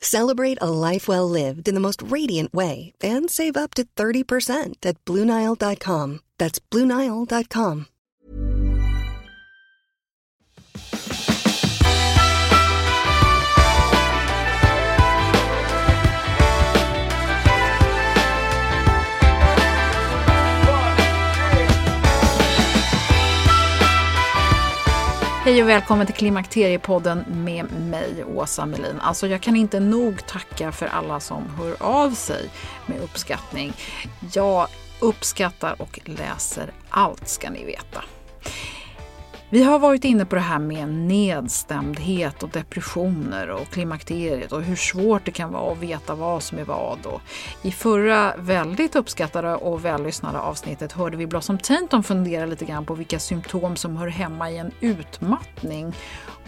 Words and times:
Celebrate 0.00 0.58
a 0.60 0.70
life 0.70 1.06
well 1.06 1.28
lived 1.28 1.68
in 1.68 1.74
the 1.74 1.80
most 1.80 2.02
radiant 2.02 2.52
way 2.52 2.92
and 3.02 3.30
save 3.30 3.56
up 3.56 3.74
to 3.74 3.84
30% 3.96 4.74
at 4.82 5.04
BlueNile.com. 5.04 6.20
That's 6.38 6.58
BlueNile.com. 6.58 7.86
Hej 25.50 25.62
och 25.62 25.68
välkommen 25.68 26.06
till 26.06 26.14
Klimakteriepodden 26.14 27.24
med 27.28 27.66
mig, 27.90 28.24
Åsa 28.24 28.66
Melin. 28.66 29.00
Alltså 29.00 29.26
jag 29.26 29.40
kan 29.40 29.56
inte 29.56 29.80
nog 29.80 30.26
tacka 30.26 30.72
för 30.72 30.86
alla 30.86 31.20
som 31.20 31.42
hör 31.58 31.82
av 31.82 32.10
sig 32.10 32.50
med 32.86 33.02
uppskattning. 33.02 33.72
Jag 34.32 34.66
uppskattar 35.00 35.82
och 35.82 36.00
läser 36.04 36.72
allt 36.90 37.28
ska 37.28 37.50
ni 37.50 37.64
veta. 37.64 38.04
Vi 39.52 39.62
har 39.62 39.78
varit 39.78 40.04
inne 40.04 40.24
på 40.24 40.34
det 40.34 40.40
här 40.40 40.58
med 40.58 40.88
nedstämdhet 40.88 42.42
och 42.42 42.48
depressioner 42.48 43.50
och 43.50 43.68
klimakteriet 43.68 44.52
och 44.52 44.62
hur 44.62 44.76
svårt 44.76 45.24
det 45.24 45.30
kan 45.30 45.52
vara 45.52 45.72
att 45.72 45.78
veta 45.78 46.14
vad 46.14 46.42
som 46.42 46.58
är 46.58 46.64
vad. 46.64 47.06
Och 47.06 47.20
I 47.62 47.72
förra 47.72 48.34
väldigt 48.36 48.96
uppskattade 48.96 49.54
och 49.54 49.84
vällyssnade 49.84 50.38
avsnittet 50.38 50.92
hörde 50.92 51.16
vi 51.16 51.26
Blossom 51.26 51.58
Tainton 51.58 52.02
fundera 52.02 52.46
lite 52.46 52.64
grann 52.64 52.84
på 52.84 52.94
vilka 52.94 53.18
symptom 53.18 53.76
som 53.76 53.96
hör 53.96 54.08
hemma 54.08 54.50
i 54.50 54.58
en 54.58 54.72
utmattning 54.80 55.94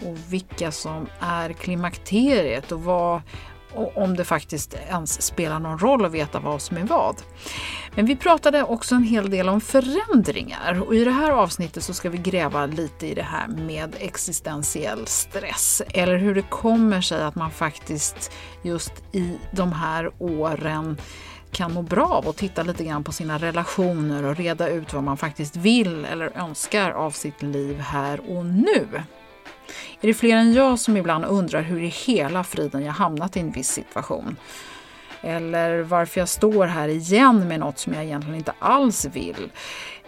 och 0.05 0.17
vilka 0.29 0.71
som 0.71 1.07
är 1.19 1.53
klimakteriet 1.53 2.71
och 2.71 2.83
vad 2.83 3.21
och 3.75 3.97
om 3.97 4.15
det 4.15 4.25
faktiskt 4.25 4.77
ens 4.89 5.21
spelar 5.21 5.59
någon 5.59 5.79
roll 5.79 6.05
att 6.05 6.11
veta 6.11 6.39
vad 6.39 6.61
som 6.61 6.77
är 6.77 6.83
vad. 6.83 7.15
Men 7.95 8.05
vi 8.05 8.15
pratade 8.15 8.63
också 8.63 8.95
en 8.95 9.03
hel 9.03 9.29
del 9.29 9.49
om 9.49 9.61
förändringar 9.61 10.83
och 10.87 10.95
i 10.95 11.03
det 11.03 11.11
här 11.11 11.31
avsnittet 11.31 11.83
så 11.83 11.93
ska 11.93 12.09
vi 12.09 12.17
gräva 12.17 12.65
lite 12.65 13.07
i 13.07 13.13
det 13.13 13.23
här 13.23 13.47
med 13.47 13.95
existentiell 13.99 15.07
stress 15.07 15.81
eller 15.93 16.17
hur 16.17 16.35
det 16.35 16.41
kommer 16.41 17.01
sig 17.01 17.23
att 17.23 17.35
man 17.35 17.51
faktiskt 17.51 18.31
just 18.61 18.93
i 19.11 19.37
de 19.51 19.71
här 19.71 20.11
åren 20.19 20.97
kan 21.51 21.73
må 21.73 21.81
bra 21.81 22.05
av 22.05 22.29
att 22.29 22.37
titta 22.37 22.63
lite 22.63 22.83
grann 22.83 23.03
på 23.03 23.11
sina 23.11 23.37
relationer 23.37 24.23
och 24.23 24.35
reda 24.35 24.69
ut 24.69 24.93
vad 24.93 25.03
man 25.03 25.17
faktiskt 25.17 25.55
vill 25.55 26.05
eller 26.05 26.37
önskar 26.37 26.91
av 26.91 27.11
sitt 27.11 27.41
liv 27.41 27.79
här 27.79 28.19
och 28.37 28.45
nu. 28.45 28.87
Är 30.01 30.07
det 30.07 30.13
fler 30.13 30.35
än 30.35 30.53
jag 30.53 30.79
som 30.79 30.97
ibland 30.97 31.25
undrar 31.25 31.61
hur 31.61 31.81
i 31.81 31.87
hela 31.87 32.43
friden 32.43 32.83
jag 32.83 32.93
hamnat 32.93 33.37
i 33.37 33.39
en 33.39 33.51
viss 33.51 33.69
situation? 33.69 34.35
Eller 35.21 35.81
varför 35.81 36.21
jag 36.21 36.29
står 36.29 36.65
här 36.65 36.87
igen 36.87 37.47
med 37.47 37.59
något 37.59 37.79
som 37.79 37.93
jag 37.93 38.03
egentligen 38.03 38.37
inte 38.37 38.53
alls 38.59 39.05
vill? 39.05 39.51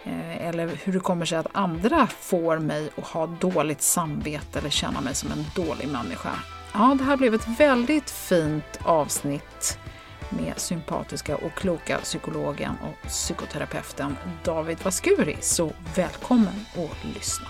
Eh, 0.04 0.46
eller 0.46 0.70
hur 0.84 0.92
det 0.92 1.00
kommer 1.00 1.24
sig 1.26 1.38
att 1.38 1.46
andra 1.52 2.06
får 2.06 2.58
mig 2.58 2.90
att 2.96 3.04
ha 3.04 3.26
dåligt 3.26 3.82
samvete 3.82 4.58
eller 4.58 4.70
känna 4.70 5.00
mig 5.00 5.14
som 5.14 5.32
en 5.32 5.44
dålig 5.54 5.88
människa. 5.88 6.30
Ja, 6.72 6.96
det 6.98 7.04
här 7.04 7.16
blev 7.16 7.34
ett 7.34 7.48
väldigt 7.58 8.10
fint 8.10 8.78
avsnitt 8.84 9.78
med 10.30 10.52
sympatiska 10.56 11.36
och 11.36 11.54
kloka 11.54 11.98
psykologen 11.98 12.72
och 12.82 13.08
psykoterapeuten 13.08 14.16
David 14.44 14.78
Vaskuri. 14.82 15.36
Så 15.40 15.72
välkommen 15.94 16.66
att 16.74 17.14
lyssna! 17.14 17.48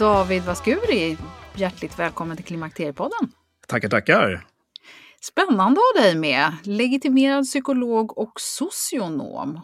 David 0.00 0.42
Vaskuri, 0.42 1.16
hjärtligt 1.56 1.98
välkommen 1.98 2.36
till 2.36 2.46
Klimakteriepodden. 2.46 3.32
Tackar, 3.66 3.88
tackar. 3.88 4.46
Spännande 5.20 5.80
att 5.80 5.96
ha 5.96 6.02
dig 6.02 6.14
med. 6.14 6.56
Legitimerad 6.64 7.44
psykolog 7.44 8.18
och 8.18 8.32
socionom. 8.36 9.60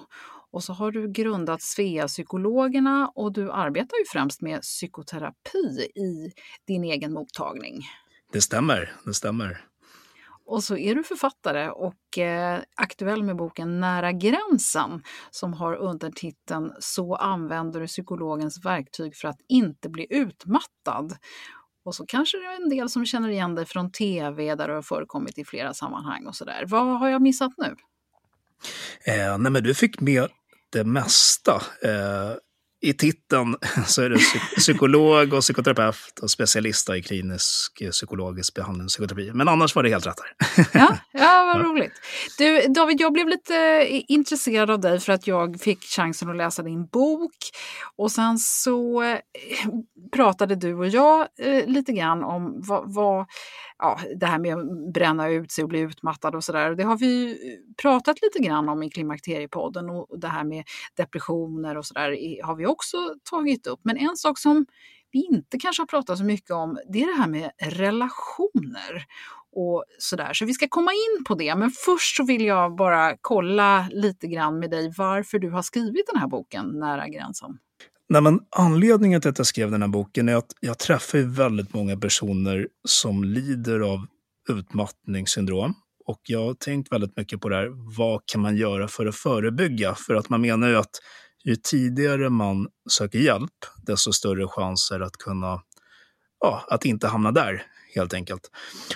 Och 0.53 0.65
så 0.65 0.73
har 0.73 0.91
du 0.91 1.13
grundat 1.13 1.63
Svea-psykologerna 1.63 3.13
och 3.15 3.33
du 3.33 3.53
arbetar 3.53 3.99
ju 3.99 4.05
främst 4.13 4.43
med 4.43 4.63
psykoterapi 4.63 5.91
i 5.95 6.33
din 6.67 6.85
egen 6.85 7.13
mottagning. 7.13 7.83
Det 8.33 8.41
stämmer, 8.41 8.93
det 9.05 9.15
stämmer. 9.15 9.65
Och 10.47 10.65
så 10.65 10.77
är 10.77 10.95
du 10.95 11.03
författare 11.03 11.69
och 11.69 12.19
eh, 12.19 12.61
aktuell 12.75 13.23
med 13.23 13.37
boken 13.37 13.81
Nära 13.81 14.13
gränsen 14.13 15.03
som 15.31 15.53
har 15.53 15.75
undertiteln 15.75 16.73
Så 16.81 17.15
använder 17.15 17.81
du 17.81 17.87
psykologens 17.87 18.65
verktyg 18.65 19.17
för 19.17 19.29
att 19.29 19.41
inte 19.49 19.89
bli 19.89 20.07
utmattad. 20.11 21.17
Och 21.85 21.95
så 21.95 22.07
kanske 22.07 22.39
det 22.39 22.45
är 22.45 22.63
en 22.63 22.69
del 22.69 22.89
som 22.89 23.07
känner 23.07 23.29
igen 23.29 23.55
dig 23.55 23.67
från 23.67 23.93
tv 23.93 24.55
där 24.55 24.69
du 24.69 24.75
har 24.75 24.83
förekommit 24.83 25.39
i 25.39 25.45
flera 25.45 25.75
sammanhang 25.75 26.27
och 26.27 26.37
sådär. 26.37 26.65
Vad 26.67 26.99
har 26.99 27.09
jag 27.09 27.23
missat 27.23 27.53
nu? 27.57 27.77
Eh, 29.13 29.39
nej 29.39 29.53
men 29.53 29.63
du 29.63 29.75
fick 29.75 30.01
med 30.01 30.29
det 30.71 30.85
mesta. 30.85 31.55
Eh, 31.83 32.33
i 32.81 32.93
titeln 32.93 33.57
så 33.87 34.03
är 34.03 34.11
du 34.11 34.19
psykolog 34.57 35.33
och 35.33 35.41
psykoterapeut 35.41 36.19
och 36.23 36.31
specialist 36.31 36.91
i 36.91 37.03
klinisk 37.03 37.83
psykologisk 37.91 38.55
behandling 38.55 38.85
och 38.85 38.89
psykoterapi. 38.89 39.31
Men 39.35 39.49
annars 39.49 39.75
var 39.75 39.83
det 39.83 39.89
helt 39.89 40.07
rätt 40.07 40.21
här. 40.21 40.67
Ja, 40.73 40.99
ja 41.13 41.53
vad 41.55 41.65
roligt. 41.65 41.93
Du, 42.39 42.61
David, 42.69 43.01
jag 43.01 43.13
blev 43.13 43.29
lite 43.29 43.87
intresserad 44.09 44.71
av 44.71 44.81
dig 44.81 45.01
för 45.01 45.13
att 45.13 45.27
jag 45.27 45.61
fick 45.61 45.85
chansen 45.85 46.31
att 46.31 46.37
läsa 46.37 46.63
din 46.63 46.87
bok. 46.87 47.37
Och 47.97 48.13
sen 48.13 48.39
så 48.39 49.03
eh, 49.03 49.19
pratade 50.13 50.57
du 50.57 50.75
och 50.75 50.89
jag 50.89 51.27
eh, 51.39 51.67
lite 51.67 51.93
grann 51.93 52.25
om 52.25 52.61
vad, 52.61 52.95
vad 52.95 53.27
ja, 53.79 54.01
det 54.17 54.27
här 54.27 54.39
med 54.39 54.57
att 54.57 54.93
bränna 54.93 55.29
ut 55.29 55.53
sig 55.53 55.65
och 55.65 55.69
bli 55.69 55.81
utmattad 55.81 56.35
och 56.35 56.45
sådär. 56.45 56.75
Det 56.75 56.83
har 56.83 56.97
vi 56.97 57.31
eh, 57.31 57.75
pratat 57.83 58.23
lite 58.23 58.39
grann 58.39 58.69
om 58.69 58.83
i 58.83 58.91
Klimakteriepodden 58.91 59.91
och 59.91 60.21
det 60.21 60.29
här 60.29 60.45
med 60.45 60.65
depressioner 60.97 61.77
och 61.77 61.87
sådär 61.87 62.43
har 62.45 62.57
vi 62.57 62.67
också 62.67 62.97
tagit 63.31 63.67
upp. 63.67 63.81
Men 63.83 63.97
en 63.97 64.17
sak 64.17 64.39
som 64.39 64.67
vi 65.13 65.27
inte 65.33 65.59
kanske 65.59 65.83
har 65.83 65.87
pratat 65.87 66.19
så 66.19 66.25
mycket 66.25 66.51
om, 66.51 66.79
det 66.89 67.03
är 67.03 67.07
det 67.07 67.23
här 67.23 67.29
med 67.29 67.51
relationer 67.63 69.07
och 69.53 69.85
sådär. 69.99 70.33
Så 70.33 70.45
vi 70.45 70.53
ska 70.53 70.69
komma 70.69 70.93
in 70.93 71.25
på 71.25 71.35
det. 71.35 71.55
Men 71.55 71.71
först 71.71 72.17
så 72.17 72.25
vill 72.25 72.45
jag 72.45 72.77
bara 72.77 73.17
kolla 73.21 73.89
lite 73.91 74.27
grann 74.27 74.59
med 74.59 74.71
dig 74.71 74.93
varför 74.97 75.39
du 75.39 75.51
har 75.51 75.63
skrivit 75.63 76.07
den 76.13 76.21
här 76.21 76.29
boken, 76.29 76.67
Nära 76.67 77.09
gränsen. 77.09 77.59
Nej, 78.09 78.23
men 78.23 78.41
anledningen 78.51 79.21
till 79.21 79.31
att 79.31 79.39
jag 79.39 79.47
skrev 79.47 79.71
den 79.71 79.83
här 79.83 79.89
boken 79.89 80.29
är 80.29 80.37
att 80.37 80.53
jag 80.61 80.79
träffar 80.79 81.19
väldigt 81.19 81.75
många 81.75 81.97
personer 81.97 82.69
som 82.85 83.25
lider 83.25 83.81
av 83.81 84.07
utmattningssyndrom. 84.49 85.75
Och 86.07 86.21
jag 86.23 86.47
har 86.47 86.55
tänkt 86.55 86.93
väldigt 86.93 87.17
mycket 87.17 87.41
på 87.41 87.49
det 87.49 87.57
här, 87.57 87.97
vad 87.99 88.21
kan 88.27 88.41
man 88.41 88.57
göra 88.57 88.89
för 88.89 89.07
att 89.07 89.17
förebygga? 89.17 89.95
För 89.95 90.15
att 90.15 90.29
man 90.29 90.41
menar 90.41 90.69
ju 90.69 90.77
att 90.77 90.91
ju 91.45 91.57
tidigare 91.57 92.31
man 92.31 92.69
söker 92.91 93.19
hjälp, 93.19 93.53
desto 93.87 94.13
större 94.13 94.49
chanser 94.49 95.01
att 95.01 95.17
kunna, 95.17 95.63
ja, 96.41 96.65
att 96.69 96.85
inte 96.85 97.09
hamna 97.09 97.33
där 97.33 97.63
helt 97.95 98.15
enkelt. 98.15 98.51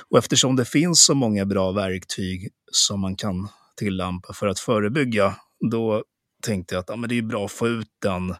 Och 0.08 0.18
eftersom 0.18 0.56
det 0.56 0.64
finns 0.64 1.04
så 1.04 1.14
många 1.14 1.44
bra 1.44 1.72
verktyg 1.72 2.48
som 2.72 3.00
man 3.00 3.16
kan 3.16 3.48
tillämpa 3.76 4.32
för 4.32 4.46
att 4.46 4.58
förebygga, 4.58 5.34
då 5.70 6.04
tänkte 6.42 6.74
jag 6.74 6.80
att 6.80 6.88
ja, 6.88 6.96
men 6.96 7.08
det 7.08 7.18
är 7.18 7.22
bra 7.22 7.44
att 7.44 7.52
få 7.52 7.68
ut 7.68 7.88
den 8.02 8.34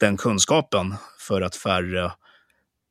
den 0.00 0.16
kunskapen 0.16 0.94
för 1.18 1.42
att 1.42 1.56
färre 1.56 2.12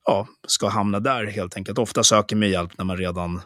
ja, 0.05 0.27
ska 0.47 0.67
hamna 0.67 0.99
där 0.99 1.25
helt 1.25 1.57
enkelt. 1.57 1.77
Ofta 1.77 2.03
söker 2.03 2.35
man 2.35 2.49
hjälp 2.49 2.77
när 2.77 2.85
man 2.85 2.97
redan, 2.97 3.41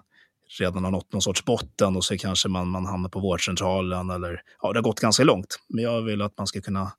redan 0.59 0.83
har 0.83 0.91
nått 0.91 1.13
någon 1.13 1.21
sorts 1.21 1.45
botten 1.45 1.95
och 1.95 2.05
så 2.05 2.17
kanske 2.17 2.49
man, 2.49 2.67
man 2.67 2.85
hamnar 2.85 3.09
på 3.09 3.19
vårdcentralen 3.19 4.09
eller 4.09 4.41
ja, 4.61 4.73
det 4.73 4.79
har 4.79 4.83
gått 4.83 4.99
ganska 4.99 5.23
långt. 5.23 5.59
Men 5.69 5.83
jag 5.83 6.01
vill 6.01 6.21
att 6.21 6.37
man 6.37 6.47
ska 6.47 6.61
kunna 6.61 6.91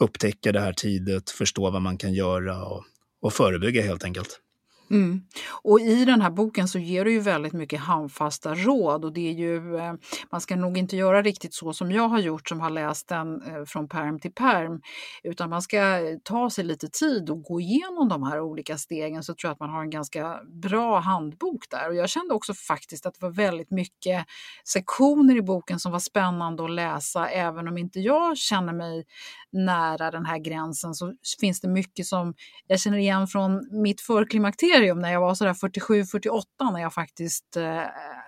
upptäcka 0.00 0.52
det 0.52 0.60
här 0.60 0.72
tidigt, 0.72 1.30
förstå 1.30 1.70
vad 1.70 1.82
man 1.82 1.98
kan 1.98 2.14
göra 2.14 2.64
och, 2.64 2.84
och 3.22 3.32
förebygga 3.32 3.82
helt 3.82 4.04
enkelt. 4.04 4.41
Mm. 4.92 5.20
Och 5.62 5.80
i 5.80 6.04
den 6.04 6.20
här 6.20 6.30
boken 6.30 6.68
så 6.68 6.78
ger 6.78 7.04
du 7.04 7.12
ju 7.12 7.20
väldigt 7.20 7.52
mycket 7.52 7.80
handfasta 7.80 8.54
råd 8.54 9.04
och 9.04 9.12
det 9.12 9.28
är 9.28 9.32
ju, 9.32 9.76
eh, 9.76 9.94
man 10.30 10.40
ska 10.40 10.56
nog 10.56 10.78
inte 10.78 10.96
göra 10.96 11.22
riktigt 11.22 11.54
så 11.54 11.72
som 11.72 11.92
jag 11.92 12.08
har 12.08 12.18
gjort 12.18 12.48
som 12.48 12.60
har 12.60 12.70
läst 12.70 13.08
den 13.08 13.42
eh, 13.42 13.64
från 13.64 13.88
perm 13.88 14.20
till 14.20 14.32
perm, 14.32 14.80
utan 15.22 15.50
man 15.50 15.62
ska 15.62 15.78
eh, 15.78 16.18
ta 16.24 16.50
sig 16.50 16.64
lite 16.64 16.88
tid 16.88 17.30
och 17.30 17.42
gå 17.42 17.60
igenom 17.60 18.08
de 18.08 18.22
här 18.22 18.40
olika 18.40 18.78
stegen 18.78 19.22
så 19.22 19.34
tror 19.34 19.48
jag 19.48 19.52
att 19.52 19.60
man 19.60 19.70
har 19.70 19.82
en 19.82 19.90
ganska 19.90 20.40
bra 20.62 20.98
handbok 20.98 21.70
där. 21.70 21.88
Och 21.88 21.94
jag 21.94 22.08
kände 22.08 22.34
också 22.34 22.54
faktiskt 22.54 23.06
att 23.06 23.14
det 23.14 23.22
var 23.26 23.32
väldigt 23.32 23.70
mycket 23.70 24.26
sektioner 24.64 25.36
i 25.36 25.42
boken 25.42 25.80
som 25.80 25.92
var 25.92 25.98
spännande 25.98 26.64
att 26.64 26.70
läsa, 26.70 27.28
även 27.28 27.68
om 27.68 27.78
inte 27.78 28.00
jag 28.00 28.38
känner 28.38 28.72
mig 28.72 29.04
nära 29.52 30.10
den 30.10 30.26
här 30.26 30.38
gränsen 30.38 30.94
så 30.94 31.14
finns 31.40 31.60
det 31.60 31.68
mycket 31.68 32.06
som 32.06 32.34
jag 32.66 32.80
känner 32.80 32.98
igen 32.98 33.26
från 33.26 33.82
mitt 33.82 34.00
förklimakterium 34.00 34.98
när 34.98 35.12
jag 35.12 35.20
var 35.20 35.34
sådär 35.34 35.52
47-48 35.52 36.42
när 36.72 36.80
jag 36.80 36.94
faktiskt 36.94 37.56
eh, 37.56 37.82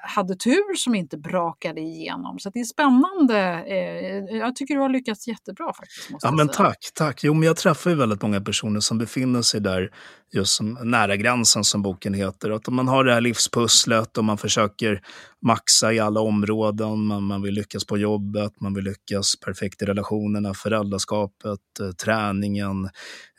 hade 0.07 0.37
tur 0.37 0.75
som 0.77 0.95
inte 0.95 1.19
brakade 1.19 1.81
igenom. 1.81 2.39
Så 2.39 2.51
det 2.51 2.61
är 2.61 2.65
spännande. 2.65 3.39
Eh, 3.67 4.37
jag 4.37 4.57
tycker 4.57 4.75
du 4.75 4.81
har 4.81 4.89
lyckats 4.89 5.29
jättebra 5.29 5.73
faktiskt. 5.73 6.09
ja, 6.23 6.33
men 6.33 6.49
tack, 6.49 6.79
tack. 6.95 7.25
Jo, 7.25 7.35
men 7.35 7.43
jag 7.43 7.57
träffar 7.57 7.91
ju 7.91 7.97
väldigt 7.97 8.23
många 8.23 8.41
personer 8.41 8.81
som 8.81 8.99
befinner 8.99 9.43
sig 9.43 9.61
där 9.61 9.91
just 10.33 10.55
som 10.55 10.79
nära 10.83 11.17
gränsen 11.17 11.65
som 11.65 11.83
boken 11.83 12.15
heter. 12.15 12.51
Att 12.51 12.69
om 12.69 12.75
man 12.75 12.89
har 12.89 13.05
det 13.05 13.15
här 13.15 13.21
livspusslet 13.21 14.19
och 14.19 14.25
man 14.25 14.39
försöker 14.39 15.01
maxa 15.47 15.93
i 15.93 15.99
alla 15.99 16.21
områden, 16.21 17.07
man, 17.07 17.23
man 17.23 17.43
vill 17.43 17.55
lyckas 17.55 17.85
på 17.85 17.99
jobbet, 17.99 18.61
man 18.61 18.75
vill 18.75 18.85
lyckas 18.85 19.41
perfekt 19.45 19.83
i 19.83 19.85
relationerna, 19.85 20.55
föräldraskapet, 20.55 21.61
eh, 21.81 21.91
träningen, 21.91 22.85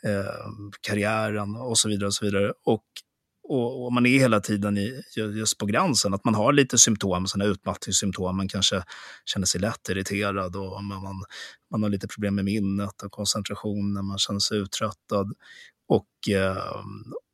eh, 0.04 0.50
karriären 0.80 1.56
och 1.56 1.78
så 1.78 1.88
vidare. 1.88 2.06
Och 2.06 2.14
så 2.14 2.24
vidare. 2.24 2.52
Och 2.64 2.84
och, 3.48 3.84
och, 3.84 3.92
man 3.92 4.06
är 4.06 4.18
hela 4.18 4.40
tiden 4.40 4.78
i, 4.78 5.02
just 5.16 5.58
på 5.58 5.66
gränsen, 5.66 6.14
att 6.14 6.24
man 6.24 6.34
har 6.34 6.52
lite 6.52 6.78
symptom, 6.78 7.26
sådana 7.26 7.50
utmattningssymptom. 7.50 8.36
Man 8.36 8.48
kanske 8.48 8.82
känner 9.24 9.46
sig 9.46 9.60
lätt 9.60 9.88
irriterad 9.88 10.56
och 10.56 10.84
man, 10.84 11.24
man 11.70 11.82
har 11.82 11.90
lite 11.90 12.08
problem 12.08 12.34
med 12.34 12.44
minnet 12.44 13.02
och 13.02 13.12
koncentrationen, 13.12 14.06
man 14.06 14.18
känner 14.18 14.40
sig 14.40 14.58
uttröttad. 14.58 15.32
Och, 15.88 16.34
eh, 16.34 16.82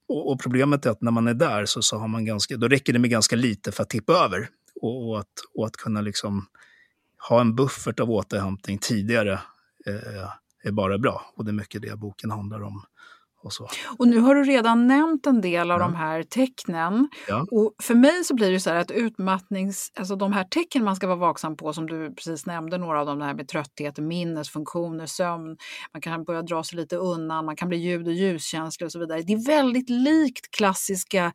och, 0.08 0.32
och, 0.32 0.40
problemet 0.40 0.86
är 0.86 0.90
att 0.90 1.02
när 1.02 1.10
man 1.10 1.28
är 1.28 1.34
där 1.34 1.66
så, 1.66 1.82
så 1.82 1.98
har 1.98 2.08
man 2.08 2.24
ganska, 2.24 2.56
då 2.56 2.68
räcker 2.68 2.92
det 2.92 2.98
med 2.98 3.10
ganska 3.10 3.36
lite 3.36 3.72
för 3.72 3.82
att 3.82 3.90
tippa 3.90 4.12
över. 4.12 4.48
Och, 4.80 5.08
och 5.08 5.20
att, 5.20 5.32
och 5.54 5.66
att 5.66 5.76
kunna 5.76 6.00
liksom 6.00 6.46
ha 7.28 7.40
en 7.40 7.54
buffert 7.54 8.00
av 8.00 8.10
återhämtning 8.10 8.78
tidigare 8.78 9.32
eh, 9.86 10.28
är 10.64 10.72
bara 10.72 10.98
bra. 10.98 11.32
Och 11.36 11.44
det 11.44 11.50
är 11.50 11.52
mycket 11.52 11.82
det 11.82 11.98
boken 11.98 12.30
handlar 12.30 12.62
om. 12.62 12.84
Och, 13.42 13.52
så. 13.52 13.68
och 13.98 14.08
nu 14.08 14.18
har 14.18 14.34
du 14.34 14.44
redan 14.44 14.86
nämnt 14.86 15.26
en 15.26 15.40
del 15.40 15.70
av 15.70 15.80
ja. 15.80 15.86
de 15.86 15.94
här 15.94 16.22
tecknen. 16.22 17.08
Ja. 17.28 17.46
Och 17.50 17.74
för 17.82 17.94
mig 17.94 18.24
så 18.24 18.34
blir 18.34 18.52
det 18.52 18.60
så 18.60 18.70
här 18.70 18.76
att 18.76 18.90
utmattnings, 18.90 19.92
alltså 19.98 20.16
de 20.16 20.32
här 20.32 20.44
tecken 20.44 20.84
man 20.84 20.96
ska 20.96 21.06
vara 21.06 21.16
vaksam 21.16 21.56
på 21.56 21.72
som 21.72 21.86
du 21.86 22.14
precis 22.14 22.46
nämnde, 22.46 22.78
några 22.78 23.00
av 23.00 23.06
dem, 23.06 23.18
det 23.18 23.24
här 23.24 23.34
med 23.34 23.48
trötthet, 23.48 23.98
minnesfunktioner, 23.98 25.06
sömn, 25.06 25.56
man 25.94 26.02
kan 26.02 26.24
börja 26.24 26.42
dra 26.42 26.64
sig 26.64 26.78
lite 26.78 26.96
undan, 26.96 27.44
man 27.44 27.56
kan 27.56 27.68
bli 27.68 27.78
ljud 27.78 28.06
och 28.06 28.14
ljuskänslig 28.14 28.86
och 28.86 28.92
så 28.92 28.98
vidare. 28.98 29.22
Det 29.22 29.32
är 29.32 29.46
väldigt 29.46 29.90
likt 29.90 30.50
klassiska 30.56 31.32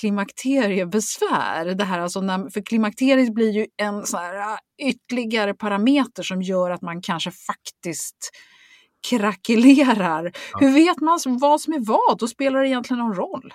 klimakteriebesvär. 0.00 1.74
Det 1.74 1.84
här 1.84 2.00
alltså 2.00 2.20
när, 2.20 2.50
för 2.50 2.60
klimakteriet 2.60 3.34
blir 3.34 3.50
ju 3.50 3.66
en 3.76 4.06
sån 4.06 4.20
här 4.20 4.52
äh, 4.52 4.88
ytterligare 4.88 5.54
parameter 5.54 6.22
som 6.22 6.42
gör 6.42 6.70
att 6.70 6.82
man 6.82 7.02
kanske 7.02 7.30
faktiskt 7.30 8.30
krackelerar. 9.08 10.32
Ja. 10.52 10.58
Hur 10.60 10.74
vet 10.74 11.00
man 11.00 11.18
vad 11.40 11.60
som 11.60 11.72
är 11.72 11.80
vad? 11.80 12.18
Då 12.18 12.28
spelar 12.28 12.60
det 12.60 12.68
egentligen 12.68 12.98
någon 12.98 13.14
roll? 13.14 13.54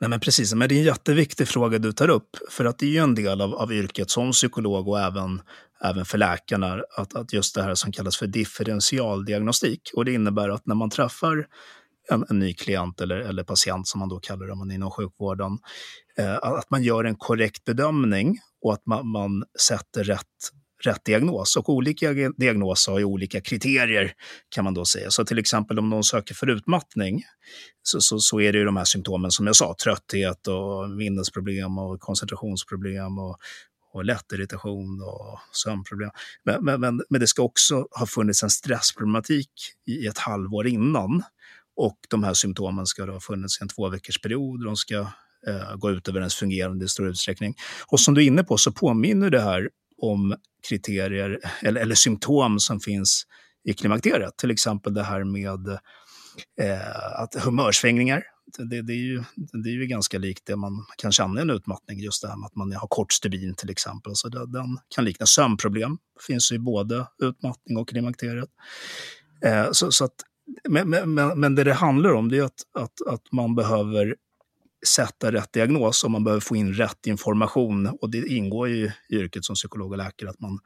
Nej, 0.00 0.10
men 0.10 0.20
precis, 0.20 0.54
men 0.54 0.68
det 0.68 0.74
är 0.74 0.78
en 0.78 0.84
jätteviktig 0.84 1.48
fråga 1.48 1.78
du 1.78 1.92
tar 1.92 2.08
upp, 2.08 2.36
för 2.50 2.64
att 2.64 2.78
det 2.78 2.86
är 2.86 2.90
ju 2.90 2.98
en 2.98 3.14
del 3.14 3.40
av, 3.40 3.54
av 3.54 3.72
yrket 3.72 4.10
som 4.10 4.32
psykolog 4.32 4.88
och 4.88 5.00
även, 5.00 5.42
även 5.84 6.04
för 6.04 6.18
läkarna, 6.18 6.82
att, 6.96 7.14
att 7.14 7.32
just 7.32 7.54
det 7.54 7.62
här 7.62 7.74
som 7.74 7.92
kallas 7.92 8.16
för 8.16 8.26
differentialdiagnostik. 8.26 9.90
Och 9.94 10.04
det 10.04 10.12
innebär 10.12 10.48
att 10.48 10.66
när 10.66 10.74
man 10.74 10.90
träffar 10.90 11.46
en, 12.10 12.24
en 12.30 12.38
ny 12.38 12.54
klient 12.54 13.00
eller, 13.00 13.16
eller 13.16 13.44
patient, 13.44 13.88
som 13.88 13.98
man 13.98 14.08
då 14.08 14.20
kallar 14.20 14.46
det 14.46 14.52
om 14.52 14.58
man 14.58 14.70
är 14.70 14.74
inom 14.74 14.90
sjukvården, 14.90 15.58
eh, 16.18 16.34
att 16.34 16.70
man 16.70 16.82
gör 16.82 17.04
en 17.04 17.16
korrekt 17.16 17.64
bedömning 17.64 18.38
och 18.62 18.72
att 18.72 18.86
man, 18.86 19.08
man 19.08 19.44
sätter 19.68 20.04
rätt 20.04 20.50
rätt 20.86 21.04
diagnos. 21.04 21.56
Och 21.56 21.68
olika 21.68 22.12
diagnoser 22.12 22.92
har 22.92 22.98
ju 22.98 23.04
olika 23.04 23.40
kriterier 23.40 24.12
kan 24.48 24.64
man 24.64 24.74
då 24.74 24.84
säga. 24.84 25.10
Så 25.10 25.24
till 25.24 25.38
exempel 25.38 25.78
om 25.78 25.90
någon 25.90 26.04
söker 26.04 26.34
för 26.34 26.50
utmattning 26.50 27.22
så, 27.82 28.00
så, 28.00 28.18
så 28.18 28.40
är 28.40 28.52
det 28.52 28.58
ju 28.58 28.64
de 28.64 28.76
här 28.76 28.84
symptomen 28.84 29.30
som 29.30 29.46
jag 29.46 29.56
sa, 29.56 29.74
trötthet 29.84 30.46
och 30.46 30.90
minnesproblem 30.90 31.78
och 31.78 32.00
koncentrationsproblem 32.00 33.18
och, 33.18 33.38
och 33.92 34.04
lättirritation 34.04 35.02
och 35.02 35.38
sömnproblem. 35.52 36.10
Men, 36.44 36.64
men, 36.64 36.80
men, 36.80 37.02
men, 37.10 37.20
det 37.20 37.26
ska 37.26 37.42
också 37.42 37.86
ha 37.90 38.06
funnits 38.06 38.42
en 38.42 38.50
stressproblematik 38.50 39.50
i 39.86 40.06
ett 40.06 40.18
halvår 40.18 40.66
innan. 40.66 41.22
Och 41.76 41.98
de 42.08 42.24
här 42.24 42.34
symptomen 42.34 42.86
ska 42.86 43.10
ha 43.10 43.20
funnits 43.20 43.60
i 43.60 43.62
en 43.62 43.68
två 43.68 43.88
veckors 43.88 44.20
period. 44.20 44.64
De 44.64 44.76
ska 44.76 44.96
eh, 45.46 45.76
gå 45.76 45.90
ut 45.90 46.08
över 46.08 46.18
ens 46.20 46.34
fungerande 46.34 46.84
i 46.84 46.88
stor 46.88 47.08
utsträckning. 47.08 47.54
Och 47.86 48.00
som 48.00 48.14
du 48.14 48.22
är 48.22 48.26
inne 48.26 48.44
på 48.44 48.56
så 48.56 48.72
påminner 48.72 49.30
det 49.30 49.40
här 49.40 49.70
om 50.02 50.36
kriterier 50.68 51.40
eller, 51.62 51.80
eller 51.80 51.94
symptom 51.94 52.58
som 52.58 52.80
finns 52.80 53.22
i 53.64 53.72
klimakteriet. 53.72 54.36
Till 54.36 54.50
exempel 54.50 54.94
det 54.94 55.02
här 55.02 55.24
med 55.24 55.68
eh, 56.60 57.20
att 57.22 57.34
humörsvängningar. 57.34 58.22
Det, 58.58 58.82
det, 58.82 58.92
är 58.92 58.96
ju, 58.96 59.24
det 59.36 59.68
är 59.68 59.72
ju 59.72 59.86
ganska 59.86 60.18
likt 60.18 60.46
det 60.46 60.56
man 60.56 60.86
kan 60.98 61.12
känna 61.12 61.40
i 61.40 61.42
en 61.42 61.50
utmattning, 61.50 61.98
just 61.98 62.22
det 62.22 62.28
här 62.28 62.36
med 62.36 62.46
att 62.46 62.56
man 62.56 62.72
har 62.72 62.88
kort 62.88 63.12
stubin 63.12 63.54
till 63.54 63.70
exempel. 63.70 64.12
Så 64.14 64.28
det, 64.28 64.52
den 64.52 64.78
kan 64.94 65.04
likna 65.04 65.26
sömnproblem, 65.26 65.98
finns 66.26 66.52
i 66.52 66.58
både 66.58 67.06
utmattning 67.22 67.76
och 67.76 67.88
klimakteriet. 67.88 68.48
Eh, 69.44 69.68
så, 69.72 69.90
så 69.90 70.04
att, 70.04 70.14
men, 70.68 71.14
men, 71.14 71.40
men 71.40 71.54
det 71.54 71.64
det 71.64 71.74
handlar 71.74 72.12
om 72.12 72.28
det 72.28 72.38
är 72.38 72.42
att, 72.42 72.62
att, 72.78 73.06
att 73.06 73.32
man 73.32 73.54
behöver 73.54 74.14
sätta 74.86 75.32
rätt 75.32 75.52
diagnos 75.52 76.04
och 76.04 76.10
man 76.10 76.24
behöver 76.24 76.40
få 76.40 76.56
in 76.56 76.74
rätt 76.74 77.06
information. 77.06 77.86
Och 77.86 78.10
det 78.10 78.26
ingår 78.26 78.68
ju 78.68 78.90
i 79.08 79.16
yrket 79.16 79.44
som 79.44 79.54
psykolog 79.54 79.92
och 79.92 79.98
läkare 79.98 80.30
att 80.30 80.40
man, 80.40 80.58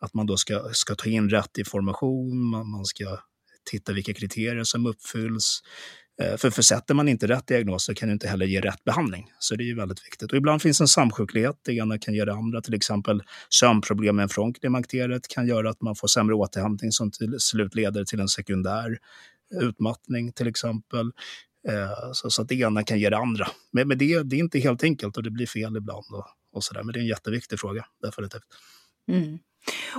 att 0.00 0.14
man 0.14 0.26
då 0.26 0.36
ska, 0.36 0.68
ska 0.72 0.94
ta 0.94 1.08
in 1.08 1.30
rätt 1.30 1.58
information, 1.58 2.50
man, 2.50 2.70
man 2.70 2.84
ska 2.84 3.18
titta 3.70 3.92
vilka 3.92 4.14
kriterier 4.14 4.64
som 4.64 4.86
uppfylls. 4.86 5.62
Eh, 6.22 6.36
för, 6.36 6.50
för 6.50 6.62
sätter 6.62 6.94
man 6.94 7.08
inte 7.08 7.26
rätt 7.26 7.46
diagnos 7.46 7.84
så 7.84 7.94
kan 7.94 8.08
du 8.08 8.12
inte 8.12 8.28
heller 8.28 8.46
ge 8.46 8.60
rätt 8.60 8.84
behandling. 8.84 9.30
Så 9.38 9.56
det 9.56 9.64
är 9.64 9.66
ju 9.66 9.74
väldigt 9.74 10.06
viktigt. 10.06 10.32
Och 10.32 10.38
ibland 10.38 10.62
finns 10.62 10.80
en 10.80 10.88
samsjuklighet, 10.88 11.56
det 11.64 11.72
ena 11.72 11.98
kan 11.98 12.14
göra 12.14 12.26
det 12.26 12.38
andra. 12.38 12.60
Till 12.60 12.74
exempel 12.74 13.22
sömnproblem 13.48 14.16
med 14.16 14.30
från 14.30 14.54
klimakteriet 14.54 15.28
kan 15.28 15.46
göra 15.46 15.70
att 15.70 15.82
man 15.82 15.96
får 15.96 16.08
sämre 16.08 16.34
återhämtning 16.34 16.92
som 16.92 17.10
till 17.10 17.36
slut 17.38 17.74
leder 17.74 18.04
till 18.04 18.20
en 18.20 18.28
sekundär 18.28 18.98
utmattning 19.60 20.32
till 20.32 20.46
exempel. 20.46 21.12
Eh, 21.68 22.12
så, 22.12 22.30
så 22.30 22.42
att 22.42 22.48
det 22.48 22.54
ena 22.54 22.82
kan 22.82 22.98
ge 22.98 23.10
det 23.10 23.16
andra. 23.16 23.46
Men, 23.72 23.88
men 23.88 23.98
det, 23.98 24.22
det 24.22 24.36
är 24.36 24.40
inte 24.40 24.58
helt 24.58 24.84
enkelt 24.84 25.16
och 25.16 25.22
det 25.22 25.30
blir 25.30 25.46
fel 25.46 25.76
ibland. 25.76 26.04
Och, 26.12 26.26
och 26.52 26.64
så 26.64 26.74
där. 26.74 26.82
Men 26.82 26.92
det 26.92 26.98
är 26.98 27.00
en 27.00 27.06
jätteviktig 27.06 27.60
fråga, 27.60 27.84
definitivt. 28.02 28.42
Mm. 29.08 29.38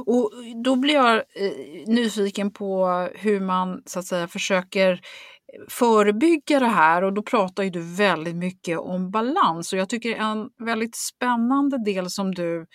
Och 0.05 0.31
då 0.63 0.75
blir 0.75 0.93
jag 0.93 1.15
eh, 1.15 1.51
nyfiken 1.87 2.51
på 2.51 2.87
hur 3.15 3.39
man 3.39 3.83
så 3.85 3.99
att 3.99 4.05
säga 4.05 4.27
försöker 4.27 5.01
förebygga 5.69 6.59
det 6.59 6.67
här 6.67 7.03
och 7.03 7.13
då 7.13 7.21
pratar 7.21 7.63
ju 7.63 7.69
du 7.69 7.95
väldigt 7.95 8.35
mycket 8.35 8.79
om 8.79 9.11
balans 9.11 9.73
och 9.73 9.79
jag 9.79 9.89
tycker 9.89 10.15
en 10.15 10.49
väldigt 10.65 10.95
spännande 10.95 11.83
del 11.85 12.09
som 12.09 12.35
du 12.35 12.65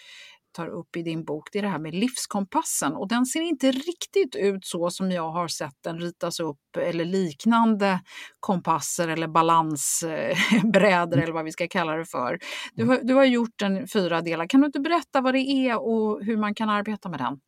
tar 0.52 0.68
upp 0.68 0.96
i 0.96 1.02
din 1.02 1.24
bok, 1.24 1.48
det 1.52 1.58
är 1.58 1.62
det 1.62 1.68
här 1.68 1.78
med 1.78 1.94
livskompassen. 1.94 2.92
Och 2.92 3.08
den 3.08 3.26
ser 3.26 3.40
inte 3.40 3.72
riktigt 3.72 4.36
ut 4.36 4.64
så 4.64 4.90
som 4.90 5.10
jag 5.10 5.30
har 5.30 5.48
sett 5.48 5.74
den 5.84 5.98
ritas 5.98 6.40
upp 6.40 6.76
eller 6.78 7.04
liknande 7.04 8.00
kompasser 8.40 9.08
eller 9.08 9.28
balansbrädor 9.28 11.18
eller 11.18 11.32
vad 11.32 11.44
vi 11.44 11.52
ska 11.52 11.68
kalla 11.68 11.96
det 11.96 12.06
för. 12.06 12.38
Du 12.74 12.84
har, 12.84 13.00
du 13.02 13.14
har 13.14 13.24
gjort 13.24 13.58
den 13.58 13.88
fyra 13.88 14.20
delar. 14.20 14.46
Kan 14.46 14.60
du 14.60 14.66
inte 14.66 14.80
berätta 14.80 15.20
vad 15.20 15.34
det 15.34 15.40
är 15.40 15.80
och 15.80 16.24
hur 16.24 16.36
man 16.36 16.54
kan 16.54 16.68
arbeta 16.68 17.08
med 17.08 17.18
den? 17.18 17.38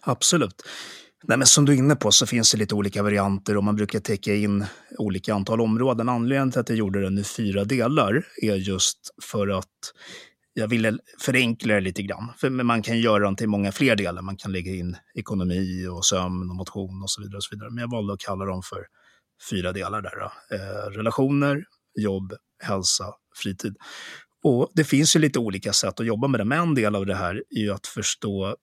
Absolut. 0.00 0.62
Nej, 1.24 1.38
men 1.38 1.46
som 1.46 1.64
du 1.64 1.72
är 1.72 1.76
inne 1.76 1.96
på 1.96 2.10
så 2.10 2.26
finns 2.26 2.52
det 2.52 2.58
lite 2.58 2.74
olika 2.74 3.02
varianter 3.02 3.56
och 3.56 3.64
man 3.64 3.76
brukar 3.76 4.00
täcka 4.00 4.34
in 4.34 4.64
olika 4.98 5.34
antal 5.34 5.60
områden. 5.60 6.08
Anledningen 6.08 6.50
till 6.50 6.60
att 6.60 6.68
jag 6.68 6.78
gjorde 6.78 7.02
den 7.02 7.18
i 7.18 7.24
fyra 7.24 7.64
delar 7.64 8.24
är 8.42 8.54
just 8.54 8.98
för 9.22 9.48
att 9.48 9.66
jag 10.52 10.68
ville 10.68 10.98
förenkla 11.18 11.74
det 11.74 11.80
lite 11.80 12.02
grann. 12.02 12.32
För 12.36 12.50
man 12.50 12.82
kan 12.82 13.00
göra 13.00 13.30
det 13.30 13.36
till 13.36 13.48
många 13.48 13.72
fler 13.72 13.96
delar. 13.96 14.22
Man 14.22 14.36
kan 14.36 14.52
lägga 14.52 14.72
in 14.72 14.96
ekonomi 15.14 15.86
och 15.86 16.04
sömn 16.04 16.50
och 16.50 16.56
motion 16.56 17.02
och 17.02 17.10
så 17.10 17.22
vidare. 17.22 17.36
Och 17.36 17.44
så 17.44 17.54
vidare. 17.54 17.70
Men 17.70 17.78
jag 17.78 17.90
valde 17.90 18.12
att 18.12 18.20
kalla 18.20 18.44
dem 18.44 18.62
för 18.62 18.86
fyra 19.50 19.72
delar 19.72 20.02
där. 20.02 20.22
Eh, 20.50 20.90
relationer, 20.90 21.64
jobb, 21.94 22.32
hälsa, 22.62 23.04
fritid. 23.42 23.76
Och 24.42 24.70
Det 24.74 24.84
finns 24.84 25.16
ju 25.16 25.20
lite 25.20 25.38
olika 25.38 25.72
sätt 25.72 26.00
att 26.00 26.06
jobba 26.06 26.28
med 26.28 26.40
det, 26.40 26.44
men 26.44 26.60
en 26.60 26.74
del 26.74 26.94
av 26.94 27.06
det 27.06 27.14
här 27.14 27.42
är 27.50 27.60
ju 27.60 27.72
att 27.72 27.86
förstå 27.86 28.56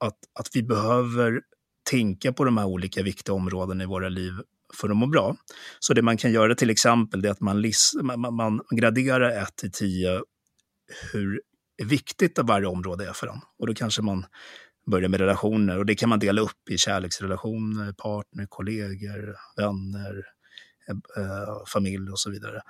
att, 0.00 0.16
att 0.38 0.48
vi 0.52 0.62
behöver 0.62 1.40
tänka 1.90 2.32
på 2.32 2.44
de 2.44 2.56
här 2.56 2.66
olika 2.66 3.02
viktiga 3.02 3.34
områdena 3.34 3.84
i 3.84 3.86
våra 3.86 4.08
liv 4.08 4.32
för 4.74 4.88
att 4.88 4.96
må 4.96 5.06
bra. 5.06 5.36
Så 5.78 5.94
det 5.94 6.02
man 6.02 6.16
kan 6.16 6.32
göra 6.32 6.54
till 6.54 6.70
exempel 6.70 7.24
är 7.24 7.30
att 7.30 7.40
man, 7.40 7.60
list, 7.62 7.94
man, 8.02 8.34
man 8.34 8.60
graderar 8.70 9.42
1 9.42 9.56
till 9.56 9.72
10 9.72 10.22
hur 11.12 11.40
viktigt 11.84 12.38
varje 12.38 12.66
område 12.66 13.08
är 13.08 13.12
för 13.12 13.26
en. 13.26 13.40
Och 13.58 13.66
då 13.66 13.74
kanske 13.74 14.02
man 14.02 14.26
börjar 14.86 15.08
med 15.08 15.20
relationer 15.20 15.78
och 15.78 15.86
det 15.86 15.94
kan 15.94 16.08
man 16.08 16.18
dela 16.18 16.40
upp 16.40 16.70
i 16.70 16.78
kärleksrelationer, 16.78 17.92
partner, 17.92 18.46
kollegor, 18.46 19.36
vänner, 19.56 20.24
eh, 20.88 21.22
eh 21.22 21.64
familj 21.66 22.10
och 22.10 22.20
så 22.20 22.30
vidare. 22.30 22.62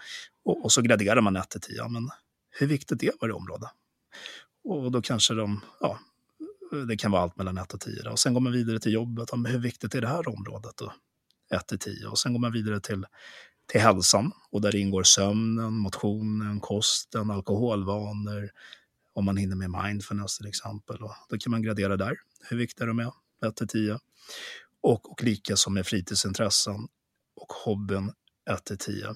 Och, 0.44 0.64
och, 0.64 0.72
så 0.72 0.82
graderar 0.82 1.20
man 1.20 1.36
1 1.36 1.50
till 1.50 1.60
10. 1.60 1.88
Men 1.88 2.10
hur 2.50 2.66
viktigt 2.66 3.02
är 3.02 3.12
varje 3.20 3.34
område? 3.34 3.70
Och 4.64 4.92
då 4.92 5.02
kanske 5.02 5.34
de, 5.34 5.60
ja, 5.80 5.98
det 6.88 6.96
kan 6.96 7.10
vara 7.10 7.22
allt 7.22 7.36
mellan 7.36 7.58
1 7.58 7.74
och 7.74 7.80
10. 7.80 8.08
Och 8.10 8.18
sen 8.18 8.34
går 8.34 8.40
man 8.40 8.52
vidare 8.52 8.78
till 8.78 8.92
jobbet. 8.92 9.28
Hur 9.46 9.58
viktigt 9.58 9.94
är 9.94 10.00
det 10.00 10.08
här 10.08 10.28
området? 10.28 10.76
Då? 10.76 10.92
1 11.54 11.66
till 11.66 11.78
10. 11.78 12.06
Och 12.06 12.18
sen 12.18 12.32
går 12.32 12.40
man 12.40 12.52
vidare 12.52 12.80
till, 12.80 13.06
till 13.70 13.80
hälsan 13.80 14.32
och 14.50 14.60
där 14.60 14.76
ingår 14.76 15.02
sömnen, 15.02 15.72
motionen, 15.72 16.60
kosten, 16.60 17.30
alkoholvanor, 17.30 18.50
om 19.14 19.24
man 19.24 19.36
hinner 19.36 19.56
med 19.56 19.70
mindfulness 19.70 20.38
till 20.38 20.46
exempel. 20.46 21.02
Och 21.02 21.14
då 21.28 21.38
kan 21.38 21.50
man 21.50 21.62
gradera 21.62 21.96
där. 21.96 22.16
Hur 22.48 22.56
viktiga 22.56 22.86
de 22.86 22.98
är, 22.98 23.12
1 23.46 23.56
till 23.56 23.68
10. 23.68 23.98
Och, 24.82 25.12
och 25.12 25.22
lika 25.22 25.56
som 25.56 25.74
med 25.74 25.86
fritidsintressen 25.86 26.88
och 27.36 27.52
hobbyn 27.52 28.12
1 28.50 28.64
till 28.64 28.78
10. 28.78 29.14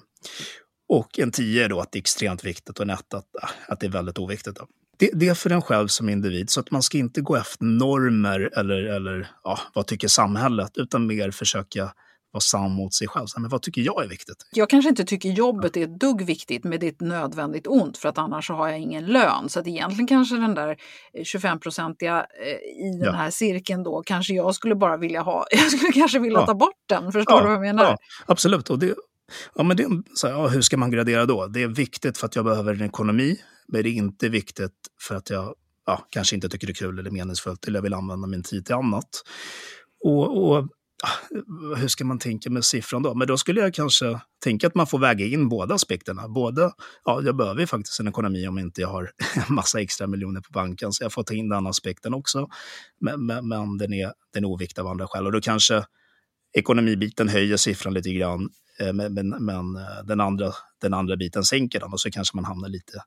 Och 0.87 1.19
en 1.19 1.31
10 1.31 1.65
är 1.65 1.69
då 1.69 1.79
att 1.79 1.91
det 1.91 1.97
är 1.97 2.01
extremt 2.01 2.43
viktigt 2.43 2.79
och 2.79 2.83
en 2.83 2.89
1 2.89 3.13
att, 3.13 3.25
att 3.67 3.79
det 3.79 3.85
är 3.85 3.91
väldigt 3.91 4.17
oviktigt. 4.17 4.55
Då. 4.55 4.67
Det, 4.97 5.09
det, 5.13 5.27
är 5.27 5.33
för 5.33 5.49
en 5.49 5.61
själv 5.61 5.87
som 5.87 6.09
individ, 6.09 6.49
så 6.49 6.59
att 6.59 6.71
man 6.71 6.81
ska 6.81 6.97
inte 6.97 7.21
gå 7.21 7.35
efter 7.35 7.65
normer 7.65 8.49
eller, 8.57 8.83
eller 8.83 9.31
ja, 9.43 9.59
vad 9.73 9.87
tycker 9.87 10.07
samhället, 10.07 10.77
utan 10.77 11.07
mer 11.07 11.31
försöka 11.31 11.93
vara 12.35 12.41
sann 12.41 12.71
mot 12.71 12.93
sig 12.93 13.07
själv. 13.07 13.27
Men 13.37 13.49
vad 13.49 13.61
tycker 13.61 13.81
jag 13.81 14.03
är 14.03 14.07
viktigt? 14.07 14.47
Jag 14.51 14.69
kanske 14.69 14.89
inte 14.89 15.05
tycker 15.05 15.29
jobbet 15.29 15.77
är 15.77 15.83
ett 15.83 15.99
dugg 15.99 16.21
viktigt, 16.21 16.63
men 16.63 16.79
det 16.79 16.85
är 16.85 16.91
ett 16.91 17.01
nödvändigt 17.01 17.67
ont 17.67 17.97
för 17.97 18.09
att 18.09 18.17
annars 18.17 18.49
har 18.49 18.67
jag 18.67 18.79
ingen 18.79 19.05
lön. 19.05 19.49
Så 19.49 19.59
att 19.59 19.67
egentligen 19.67 20.07
kanske 20.07 20.35
den 20.35 20.55
där 20.55 20.77
25-procentiga 21.23 22.25
eh, 22.45 22.87
i 22.87 22.97
den 22.99 23.05
ja. 23.05 23.11
här 23.11 23.29
cirkeln 23.29 23.83
då, 23.83 24.03
kanske 24.05 24.33
jag 24.33 24.55
skulle 24.55 24.75
bara 24.75 24.97
vilja 24.97 25.21
ha, 25.21 25.45
jag 25.51 25.71
skulle 25.71 25.91
kanske 25.91 26.19
vilja 26.19 26.39
ja. 26.39 26.45
ta 26.45 26.53
bort 26.53 26.83
den. 26.85 27.11
Förstår 27.11 27.37
ja. 27.37 27.41
du 27.41 27.45
vad 27.45 27.53
jag 27.53 27.61
menar? 27.61 27.97
Absolut. 28.25 28.69
Och 28.69 28.79
det, 28.79 28.95
ja, 29.55 29.63
men 29.63 29.77
det, 29.77 29.87
så 30.15 30.27
här, 30.27 30.33
ja, 30.33 30.47
hur 30.47 30.61
ska 30.61 30.77
man 30.77 30.91
gradera 30.91 31.25
då? 31.25 31.47
Det 31.47 31.63
är 31.63 31.67
viktigt 31.67 32.17
för 32.17 32.25
att 32.25 32.35
jag 32.35 32.45
behöver 32.45 32.73
en 32.73 32.81
ekonomi, 32.81 33.37
men 33.67 33.83
det 33.83 33.89
är 33.89 33.93
inte 33.93 34.29
viktigt 34.29 34.73
för 35.01 35.15
att 35.15 35.29
jag 35.29 35.55
ja, 35.85 36.07
kanske 36.09 36.35
inte 36.35 36.49
tycker 36.49 36.67
det 36.67 36.71
är 36.71 36.75
kul 36.75 36.99
eller 36.99 37.11
meningsfullt 37.11 37.67
eller 37.67 37.77
jag 37.77 37.83
vill 37.83 37.93
använda 37.93 38.27
min 38.27 38.43
tid 38.43 38.65
till 38.65 38.75
annat. 38.75 39.09
Och, 40.03 40.43
och 40.43 40.67
Ah, 41.07 41.75
hur 41.75 41.87
ska 41.87 42.05
man 42.05 42.19
tänka 42.19 42.49
med 42.49 42.65
siffran 42.65 43.03
då? 43.03 43.13
Men 43.13 43.27
då 43.27 43.37
skulle 43.37 43.61
jag 43.61 43.73
kanske 43.73 44.19
tänka 44.43 44.67
att 44.67 44.75
man 44.75 44.87
får 44.87 44.99
väga 44.99 45.25
in 45.25 45.49
båda 45.49 45.75
aspekterna. 45.75 46.27
Både, 46.27 46.71
ja, 47.03 47.21
jag 47.23 47.37
behöver 47.37 47.61
ju 47.61 47.67
faktiskt 47.67 47.99
en 47.99 48.07
ekonomi 48.07 48.47
om 48.47 48.59
inte 48.59 48.81
jag 48.81 48.87
har 48.87 49.11
en 49.35 49.43
massa 49.55 49.81
extra 49.81 50.07
miljoner 50.07 50.41
på 50.41 50.51
banken, 50.51 50.91
så 50.91 51.03
jag 51.03 51.13
får 51.13 51.23
ta 51.23 51.33
in 51.33 51.49
den 51.49 51.67
aspekten 51.67 52.13
också. 52.13 52.47
Men, 52.99 53.25
men, 53.25 53.47
men 53.47 53.77
den, 53.77 53.93
är, 53.93 54.13
den 54.33 54.43
är 54.43 54.47
oviktig 54.47 54.81
av 54.81 54.87
andra 54.87 55.07
skäl. 55.07 55.25
Och 55.25 55.31
då 55.31 55.41
kanske 55.41 55.85
ekonomibiten 56.53 57.29
höjer 57.29 57.57
siffran 57.57 57.93
lite 57.93 58.13
grann, 58.13 58.49
eh, 58.79 58.93
men, 58.93 59.13
men, 59.13 59.29
men 59.29 59.75
eh, 59.75 60.05
den, 60.07 60.21
andra, 60.21 60.51
den 60.81 60.93
andra 60.93 61.17
biten 61.17 61.43
sänker 61.43 61.79
den 61.79 61.93
och 61.93 62.01
så 62.01 62.11
kanske 62.11 62.37
man 62.37 62.45
hamnar 62.45 62.69
lite, 62.69 63.03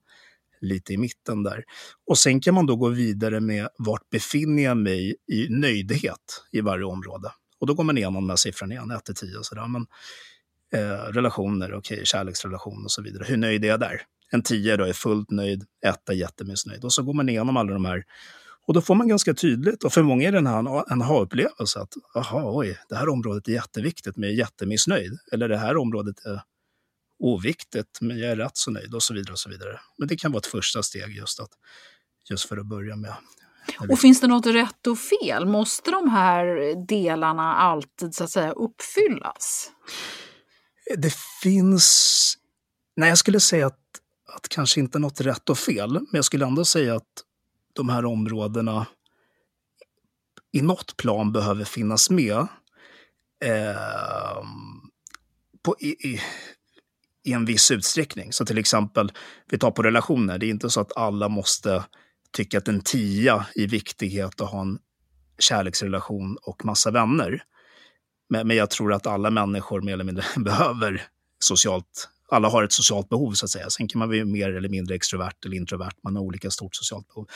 lite 0.60 0.92
i 0.92 0.96
mitten 0.96 1.42
där. 1.42 1.64
Och 2.06 2.18
sen 2.18 2.40
kan 2.40 2.54
man 2.54 2.66
då 2.66 2.76
gå 2.76 2.88
vidare 2.88 3.40
med 3.40 3.68
vart 3.78 4.10
befinner 4.10 4.62
jag 4.62 4.76
mig 4.76 5.16
i 5.32 5.48
nöjdhet 5.48 6.44
i 6.52 6.60
varje 6.60 6.84
område. 6.84 7.30
Och 7.60 7.66
då 7.66 7.74
går 7.74 7.84
man 7.84 7.98
igenom 7.98 8.14
de 8.14 8.30
här 8.30 8.36
siffrorna 8.36 8.74
igen, 8.74 8.90
1 8.90 9.04
till 9.04 9.14
10 9.14 9.38
och 9.38 9.46
sådär. 9.46 9.68
Men, 9.68 9.86
eh, 10.72 11.12
relationer, 11.12 11.74
okej, 11.74 11.94
okay, 11.94 12.04
kärleksrelation 12.04 12.84
och 12.84 12.90
så 12.90 13.02
vidare. 13.02 13.24
Hur 13.24 13.36
nöjd 13.36 13.64
är 13.64 13.68
jag 13.68 13.80
där? 13.80 14.02
En 14.30 14.42
10 14.42 14.76
då 14.76 14.84
är 14.84 14.92
fullt 14.92 15.30
nöjd, 15.30 15.64
1 15.86 16.08
är 16.08 16.14
jättemissnöjd. 16.14 16.84
Och 16.84 16.92
så 16.92 17.02
går 17.02 17.14
man 17.14 17.28
igenom 17.28 17.56
alla 17.56 17.72
de 17.72 17.84
här 17.84 18.04
och 18.68 18.74
då 18.74 18.80
får 18.80 18.94
man 18.94 19.08
ganska 19.08 19.34
tydligt, 19.34 19.84
och 19.84 19.92
för 19.92 20.02
många 20.02 20.28
är 20.28 20.32
det 20.32 20.48
här 20.48 20.92
en 20.92 21.02
aha-upplevelse, 21.02 21.80
att 21.80 21.94
aha, 22.14 22.52
oj, 22.54 22.78
det 22.88 22.96
här 22.96 23.08
området 23.08 23.48
är 23.48 23.52
jätteviktigt, 23.52 24.16
men 24.16 24.28
jag 24.28 24.34
är 24.34 24.38
jättemissnöjd. 24.38 25.18
Eller 25.32 25.48
det 25.48 25.56
här 25.56 25.76
området 25.76 26.24
är 26.24 26.42
oviktigt, 27.18 27.98
men 28.00 28.18
jag 28.18 28.30
är 28.30 28.36
rätt 28.36 28.56
så 28.56 28.70
nöjd 28.70 28.94
och 28.94 29.02
så 29.02 29.14
vidare. 29.14 29.32
och 29.32 29.38
så 29.38 29.50
vidare. 29.50 29.80
Men 29.98 30.08
det 30.08 30.16
kan 30.16 30.32
vara 30.32 30.38
ett 30.38 30.46
första 30.46 30.82
steg 30.82 31.16
just, 31.16 31.40
att, 31.40 31.50
just 32.30 32.48
för 32.48 32.56
att 32.56 32.66
börja 32.66 32.96
med 32.96 33.14
och 33.90 33.98
finns 33.98 34.20
det 34.20 34.26
något 34.26 34.46
rätt 34.46 34.86
och 34.86 34.98
fel? 34.98 35.46
Måste 35.46 35.90
de 35.90 36.08
här 36.10 36.74
delarna 36.86 37.54
alltid 37.54 38.14
så 38.14 38.24
att 38.24 38.30
säga 38.30 38.52
uppfyllas? 38.52 39.70
Det 40.96 41.14
finns... 41.42 42.34
Nej, 42.96 43.08
jag 43.08 43.18
skulle 43.18 43.40
säga 43.40 43.66
att, 43.66 43.80
att 44.36 44.48
kanske 44.48 44.80
inte 44.80 44.98
något 44.98 45.20
rätt 45.20 45.50
och 45.50 45.58
fel, 45.58 45.92
men 45.92 46.08
jag 46.12 46.24
skulle 46.24 46.46
ändå 46.46 46.64
säga 46.64 46.96
att 46.96 47.24
de 47.72 47.88
här 47.88 48.04
områdena 48.04 48.86
i 50.52 50.62
något 50.62 50.96
plan 50.96 51.32
behöver 51.32 51.64
finnas 51.64 52.10
med 52.10 52.46
eh, 53.44 54.42
på, 55.62 55.76
i, 55.78 55.88
i, 55.88 56.20
i, 57.24 57.32
en 57.32 57.44
viss 57.44 57.70
utsträckning. 57.70 58.32
Så 58.32 58.44
till 58.44 58.58
exempel, 58.58 59.12
vi 59.50 59.58
tar 59.58 59.70
på 59.70 59.82
relationer, 59.82 60.38
det 60.38 60.46
är 60.46 60.50
inte 60.50 60.70
så 60.70 60.80
att 60.80 60.96
alla 60.96 61.28
måste 61.28 61.84
tycka 62.36 62.58
att 62.58 62.68
en 62.68 62.80
tia 62.80 63.46
i 63.54 63.66
viktighet 63.66 64.40
att 64.40 64.50
ha 64.50 64.60
en 64.60 64.78
kärleksrelation 65.38 66.36
och 66.42 66.64
massa 66.64 66.90
vänner. 66.90 67.42
Men, 68.28 68.48
men 68.48 68.56
jag 68.56 68.70
tror 68.70 68.92
att 68.92 69.06
alla 69.06 69.30
människor 69.30 69.80
mer 69.80 69.92
eller 69.92 70.04
mindre 70.04 70.24
behöver 70.36 71.02
socialt 71.38 72.08
alla 72.30 72.48
har 72.48 72.62
ett 72.62 72.72
socialt 72.72 73.08
behov 73.08 73.32
så 73.32 73.46
att 73.46 73.50
säga. 73.50 73.70
Sen 73.70 73.88
kan 73.88 73.98
man 73.98 74.08
bli 74.08 74.24
mer 74.24 74.56
eller 74.56 74.68
mindre 74.68 74.94
extrovert 74.94 75.44
eller 75.44 75.56
introvert. 75.56 75.94
Man 76.04 76.16
har 76.16 76.22
olika 76.22 76.50
stort 76.50 76.76
socialt 76.76 77.08
behov. 77.08 77.26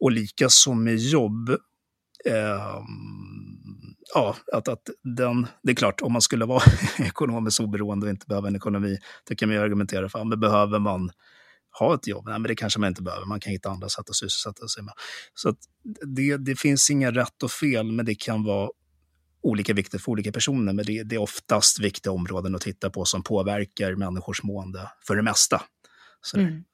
Och 0.00 0.12
lika 0.12 0.48
som 0.48 0.84
med 0.84 0.96
jobb. 0.96 1.50
Eh, 2.24 2.82
ja, 4.14 4.36
att, 4.52 4.68
att 4.68 4.90
den, 5.02 5.46
det 5.62 5.72
är 5.72 5.76
klart, 5.76 6.02
om 6.02 6.12
man 6.12 6.22
skulle 6.22 6.44
vara 6.44 6.62
ekonomiskt 6.98 7.60
oberoende 7.60 8.06
och 8.06 8.10
inte 8.10 8.26
behöva 8.26 8.48
en 8.48 8.56
ekonomi, 8.56 8.98
då 9.28 9.34
kan 9.34 9.48
man 9.48 9.56
ju 9.56 9.62
argumentera 9.62 10.08
för 10.08 10.24
men 10.24 10.40
behöver 10.40 10.78
man 10.78 11.10
ha 11.78 11.94
ett 11.94 12.06
jobb? 12.06 12.24
Nej, 12.26 12.38
men 12.38 12.48
det 12.48 12.54
kanske 12.54 12.80
man 12.80 12.88
inte 12.88 13.02
behöver. 13.02 13.26
Man 13.26 13.40
kan 13.40 13.52
hitta 13.52 13.70
andra 13.70 13.88
sätt 13.88 14.10
att 14.10 14.16
sysselsätta 14.16 14.68
sig 14.68 14.82
med. 14.82 14.94
Så 15.34 15.54
det, 16.06 16.36
det 16.36 16.56
finns 16.56 16.90
inga 16.90 17.10
rätt 17.10 17.42
och 17.42 17.50
fel, 17.50 17.92
men 17.92 18.06
det 18.06 18.14
kan 18.14 18.44
vara 18.44 18.70
olika 19.42 19.72
viktigt 19.74 20.02
för 20.02 20.12
olika 20.12 20.32
personer. 20.32 20.72
Men 20.72 20.84
det, 20.86 21.02
det 21.02 21.14
är 21.14 21.20
oftast 21.20 21.80
viktiga 21.80 22.12
områden 22.12 22.54
att 22.54 22.60
titta 22.60 22.90
på 22.90 23.04
som 23.04 23.22
påverkar 23.22 23.94
människors 23.94 24.42
mående 24.42 24.90
för 25.06 25.16
det 25.16 25.22
mesta. 25.22 25.62
Mm. 26.34 26.64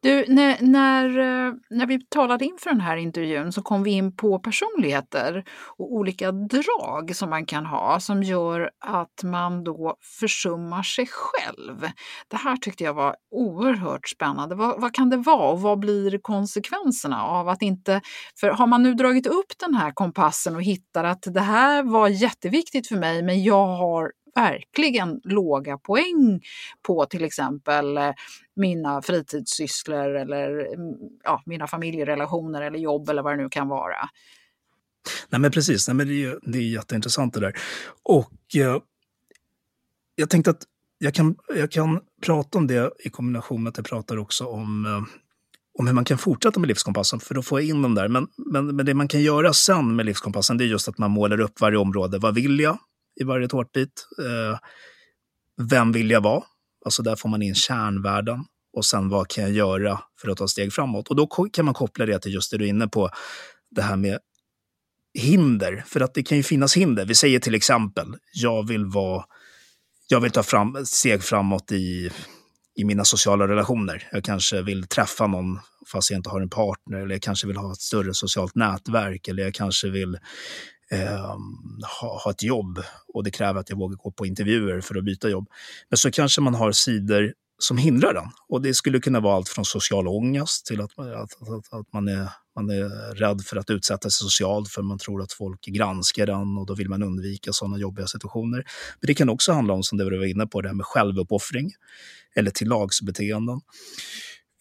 Du, 0.00 0.24
när, 0.28 0.58
när, 0.60 1.18
eh, 1.18 1.52
när 1.70 1.86
vi 1.86 2.06
talade 2.08 2.44
inför 2.44 2.70
den 2.70 2.80
här 2.80 2.96
intervjun 2.96 3.52
så 3.52 3.62
kom 3.62 3.82
vi 3.82 3.90
in 3.90 4.16
på 4.16 4.38
personligheter 4.38 5.44
och 5.76 5.92
olika 5.92 6.32
drag 6.32 7.16
som 7.16 7.30
man 7.30 7.46
kan 7.46 7.66
ha 7.66 8.00
som 8.00 8.22
gör 8.22 8.70
att 8.80 9.22
man 9.22 9.64
då 9.64 9.96
försummar 10.20 10.82
sig 10.82 11.06
själv. 11.10 11.88
Det 12.28 12.36
här 12.36 12.56
tyckte 12.56 12.84
jag 12.84 12.94
var 12.94 13.16
oerhört 13.30 14.08
spännande. 14.08 14.54
Vad, 14.54 14.80
vad 14.80 14.94
kan 14.94 15.10
det 15.10 15.16
vara 15.16 15.52
och 15.52 15.60
vad 15.60 15.78
blir 15.78 16.18
konsekvenserna 16.18 17.22
av 17.22 17.48
att 17.48 17.62
inte... 17.62 18.00
För 18.40 18.48
har 18.48 18.66
man 18.66 18.82
nu 18.82 18.94
dragit 18.94 19.26
upp 19.26 19.58
den 19.58 19.74
här 19.74 19.90
kompassen 19.94 20.56
och 20.56 20.62
hittar 20.62 21.04
att 21.04 21.22
det 21.22 21.40
här 21.40 21.82
var 21.82 22.08
jätteviktigt 22.08 22.88
för 22.88 22.96
mig 22.96 23.22
men 23.22 23.42
jag 23.42 23.66
har 23.66 24.12
verkligen 24.34 25.20
låga 25.24 25.78
poäng 25.78 26.42
på 26.82 27.06
till 27.06 27.24
exempel 27.24 27.96
eh, 27.96 28.12
mina 28.56 29.02
fritidssysslor 29.02 30.16
eller 30.16 30.74
mm, 30.74 30.94
ja, 31.24 31.42
mina 31.46 31.66
familjerelationer 31.66 32.62
eller 32.62 32.78
jobb 32.78 33.08
eller 33.08 33.22
vad 33.22 33.38
det 33.38 33.42
nu 33.42 33.48
kan 33.48 33.68
vara. 33.68 34.08
Nej 35.28 35.40
men 35.40 35.50
precis, 35.50 35.88
Nej, 35.88 35.94
men 35.94 36.08
det, 36.08 36.24
är, 36.24 36.38
det 36.42 36.58
är 36.58 36.62
jätteintressant 36.62 37.34
det 37.34 37.40
där. 37.40 37.58
Och 38.02 38.56
eh, 38.56 38.78
jag 40.14 40.30
tänkte 40.30 40.50
att 40.50 40.62
jag 40.98 41.14
kan, 41.14 41.36
jag 41.56 41.70
kan 41.70 42.00
prata 42.22 42.58
om 42.58 42.66
det 42.66 42.92
i 42.98 43.10
kombination 43.10 43.62
med 43.62 43.70
att 43.70 43.76
jag 43.76 43.86
pratar 43.86 44.16
också 44.16 44.46
om, 44.46 44.86
eh, 44.86 45.02
om 45.78 45.86
hur 45.86 45.94
man 45.94 46.04
kan 46.04 46.18
fortsätta 46.18 46.60
med 46.60 46.68
livskompassen, 46.68 47.20
för 47.20 47.34
då 47.34 47.42
får 47.42 47.60
jag 47.60 47.68
in 47.68 47.82
dem 47.82 47.94
där. 47.94 48.08
Men, 48.08 48.28
men, 48.36 48.76
men 48.76 48.86
det 48.86 48.94
man 48.94 49.08
kan 49.08 49.22
göra 49.22 49.52
sen 49.52 49.96
med 49.96 50.06
livskompassen, 50.06 50.58
det 50.58 50.64
är 50.64 50.66
just 50.66 50.88
att 50.88 50.98
man 50.98 51.10
målar 51.10 51.40
upp 51.40 51.60
varje 51.60 51.78
område. 51.78 52.18
Vad 52.18 52.34
vill 52.34 52.60
jag? 52.60 52.78
I 53.20 53.24
varje 53.24 53.48
tårtbit. 53.48 54.08
Eh, 54.18 54.58
vem 55.70 55.92
vill 55.92 56.10
jag 56.10 56.20
vara? 56.20 56.42
Alltså 56.84 57.02
där 57.02 57.16
får 57.16 57.28
man 57.28 57.42
in 57.42 57.54
kärnvärden. 57.54 58.44
Och 58.76 58.84
sen 58.84 59.08
vad 59.08 59.28
kan 59.28 59.44
jag 59.44 59.52
göra 59.52 60.00
för 60.20 60.28
att 60.28 60.38
ta 60.38 60.48
steg 60.48 60.72
framåt? 60.72 61.08
Och 61.08 61.16
då 61.16 61.26
kan 61.26 61.64
man 61.64 61.74
koppla 61.74 62.06
det 62.06 62.18
till 62.18 62.34
just 62.34 62.50
det 62.50 62.58
du 62.58 62.64
är 62.64 62.68
inne 62.68 62.88
på, 62.88 63.10
det 63.70 63.82
här 63.82 63.96
med 63.96 64.18
hinder. 65.18 65.84
För 65.86 66.00
att 66.00 66.14
det 66.14 66.22
kan 66.22 66.36
ju 66.36 66.42
finnas 66.42 66.76
hinder. 66.76 67.06
Vi 67.06 67.14
säger 67.14 67.40
till 67.40 67.54
exempel, 67.54 68.06
jag 68.32 68.68
vill 68.68 68.84
vara 68.84 69.24
jag 70.08 70.20
vill 70.20 70.30
ta 70.30 70.42
fram, 70.42 70.86
steg 70.86 71.22
framåt 71.22 71.72
i, 71.72 72.10
i 72.76 72.84
mina 72.84 73.04
sociala 73.04 73.48
relationer. 73.48 74.08
Jag 74.12 74.24
kanske 74.24 74.62
vill 74.62 74.86
träffa 74.86 75.26
någon 75.26 75.58
fast 75.92 76.10
jag 76.10 76.18
inte 76.18 76.30
har 76.30 76.40
en 76.40 76.50
partner, 76.50 76.98
eller 76.98 77.14
jag 77.14 77.22
kanske 77.22 77.46
vill 77.46 77.56
ha 77.56 77.72
ett 77.72 77.80
större 77.80 78.14
socialt 78.14 78.54
nätverk, 78.54 79.28
eller 79.28 79.42
jag 79.42 79.54
kanske 79.54 79.90
vill 79.90 80.18
eh, 80.90 81.36
ha, 82.00 82.20
ha 82.24 82.30
ett 82.30 82.42
jobb 82.42 82.82
och 83.14 83.24
det 83.24 83.30
kräver 83.30 83.60
att 83.60 83.70
jag 83.70 83.76
vågar 83.76 83.96
gå 83.96 84.10
på 84.10 84.26
intervjuer 84.26 84.80
för 84.80 84.98
att 84.98 85.04
byta 85.04 85.28
jobb. 85.28 85.48
Men 85.88 85.96
så 85.96 86.10
kanske 86.10 86.40
man 86.40 86.54
har 86.54 86.72
sidor 86.72 87.34
som 87.58 87.78
hindrar 87.78 88.14
den. 88.14 88.30
Och 88.48 88.62
det 88.62 88.74
skulle 88.74 89.00
kunna 89.00 89.20
vara 89.20 89.36
allt 89.36 89.48
från 89.48 89.64
social 89.64 90.08
ångest 90.08 90.66
till 90.66 90.80
att, 90.80 90.98
att, 90.98 91.42
att, 91.42 91.72
att, 91.72 91.92
man, 91.92 92.08
är, 92.08 92.28
man 92.56 92.70
är 92.70 93.14
rädd 93.14 93.42
för 93.44 93.56
att 93.56 93.70
utsätta 93.70 94.10
sig 94.10 94.24
socialt 94.24 94.68
för 94.68 94.82
man 94.82 94.98
tror 94.98 95.22
att 95.22 95.32
folk 95.32 95.60
granskar 95.64 96.26
den 96.26 96.58
och 96.58 96.66
då 96.66 96.74
vill 96.74 96.88
man 96.88 97.02
undvika 97.02 97.52
sådana 97.52 97.78
jobbiga 97.78 98.06
situationer. 98.06 98.64
Men 99.00 99.06
det 99.06 99.14
kan 99.14 99.28
också 99.28 99.52
handla 99.52 99.74
om, 99.74 99.82
som 99.82 99.98
du 99.98 100.18
var 100.18 100.24
inne 100.24 100.46
på, 100.46 100.60
det 100.60 100.68
här 100.68 100.74
med 100.74 100.86
självuppoffring 100.86 101.72
eller 102.34 102.50
till 102.50 102.68
lagsbeteenden. 102.68 103.60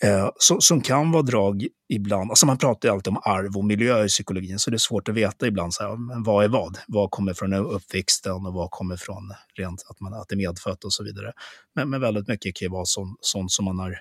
Eh, 0.03 0.29
som, 0.35 0.61
som 0.61 0.81
kan 0.81 1.11
vara 1.11 1.23
drag 1.23 1.67
ibland, 1.89 2.31
alltså 2.31 2.45
man 2.45 2.57
pratar 2.57 2.89
ju 2.89 2.93
alltid 2.93 3.11
om 3.11 3.21
arv 3.23 3.57
och 3.57 3.65
miljö 3.65 4.05
i 4.05 4.07
psykologin, 4.07 4.59
så 4.59 4.69
det 4.69 4.75
är 4.75 4.77
svårt 4.77 5.09
att 5.09 5.15
veta 5.15 5.47
ibland 5.47 5.73
så 5.73 5.83
här, 5.83 5.95
men 5.95 6.23
vad 6.23 6.43
är 6.43 6.49
vad? 6.49 6.77
Vad 6.87 7.11
kommer 7.11 7.33
från 7.33 7.53
uppväxten 7.53 8.45
och 8.45 8.53
vad 8.53 8.71
kommer 8.71 8.97
från 8.97 9.33
rent 9.57 9.85
att, 9.89 9.99
man, 9.99 10.13
att 10.13 10.29
det 10.29 10.35
är 10.35 10.37
medfött 10.37 10.83
och 10.83 10.93
så 10.93 11.03
vidare. 11.03 11.31
Men, 11.75 11.89
men 11.89 12.01
väldigt 12.01 12.27
mycket 12.27 12.55
kan 12.55 12.65
ju 12.65 12.69
vara 12.69 12.85
sånt, 12.85 13.17
sånt 13.21 13.51
som 13.51 13.65
man 13.65 13.79
har 13.79 13.97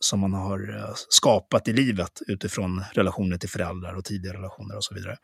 som 0.00 0.20
man 0.20 0.34
har 0.34 0.76
eh, 0.76 0.94
skapat 1.08 1.68
i 1.68 1.72
livet 1.72 2.20
utifrån 2.26 2.84
relationer 2.92 3.38
till 3.38 3.48
föräldrar 3.48 3.94
och 3.94 4.04
tidigare 4.04 4.36
relationer 4.36 4.76
och 4.76 4.84
så 4.84 4.94
vidare. 4.94 5.16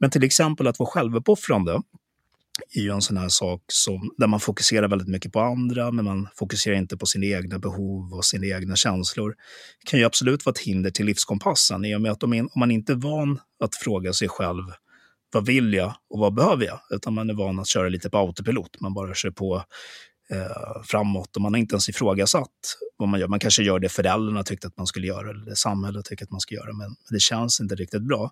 Men 0.00 0.10
till 0.10 0.24
exempel 0.24 0.66
att 0.66 0.78
vara 0.78 0.90
självuppoffrande 0.90 1.82
är 2.74 2.80
ju 2.80 2.90
en 2.90 3.02
sån 3.02 3.16
här 3.16 3.28
sak 3.28 3.62
som, 3.66 4.14
där 4.16 4.26
man 4.26 4.40
fokuserar 4.40 4.88
väldigt 4.88 5.08
mycket 5.08 5.32
på 5.32 5.40
andra, 5.40 5.90
men 5.90 6.04
man 6.04 6.28
fokuserar 6.34 6.76
inte 6.76 6.96
på 6.96 7.06
sina 7.06 7.26
egna 7.26 7.58
behov 7.58 8.12
och 8.12 8.24
sina 8.24 8.46
egna 8.46 8.76
känslor. 8.76 9.34
Det 9.80 9.90
kan 9.90 9.98
ju 9.98 10.06
absolut 10.06 10.46
vara 10.46 10.52
ett 10.52 10.58
hinder 10.58 10.90
till 10.90 11.06
livskompassen 11.06 11.84
i 11.84 11.96
och 11.96 12.00
med 12.00 12.12
att 12.12 12.22
om 12.22 12.48
man 12.56 12.70
inte 12.70 12.92
är 12.92 12.96
van 12.96 13.40
att 13.64 13.74
fråga 13.74 14.12
sig 14.12 14.28
själv 14.28 14.64
vad 15.32 15.46
vill 15.46 15.74
jag 15.74 15.94
och 16.10 16.18
vad 16.18 16.34
behöver 16.34 16.66
jag? 16.66 16.80
Utan 16.90 17.14
man 17.14 17.30
är 17.30 17.34
van 17.34 17.58
att 17.58 17.68
köra 17.68 17.88
lite 17.88 18.10
på 18.10 18.18
autopilot. 18.18 18.80
Man 18.80 18.94
bara 18.94 19.14
kör 19.14 19.30
på 19.30 19.64
eh, 20.30 20.82
framåt 20.84 21.36
och 21.36 21.42
man 21.42 21.54
har 21.54 21.58
inte 21.58 21.74
ens 21.74 21.88
ifrågasatt 21.88 22.48
vad 22.96 23.08
man 23.08 23.20
gör. 23.20 23.28
Man 23.28 23.38
kanske 23.38 23.62
gör 23.62 23.78
det 23.78 23.88
föräldrarna 23.88 24.42
tyckte 24.42 24.66
att 24.66 24.76
man 24.76 24.86
skulle 24.86 25.06
göra 25.06 25.30
eller 25.30 25.44
det 25.44 25.56
samhället 25.56 26.04
tycker 26.04 26.24
att 26.24 26.30
man 26.30 26.40
ska 26.40 26.54
göra, 26.54 26.72
men 26.72 26.96
det 27.10 27.20
känns 27.20 27.60
inte 27.60 27.74
riktigt 27.74 28.02
bra 28.02 28.30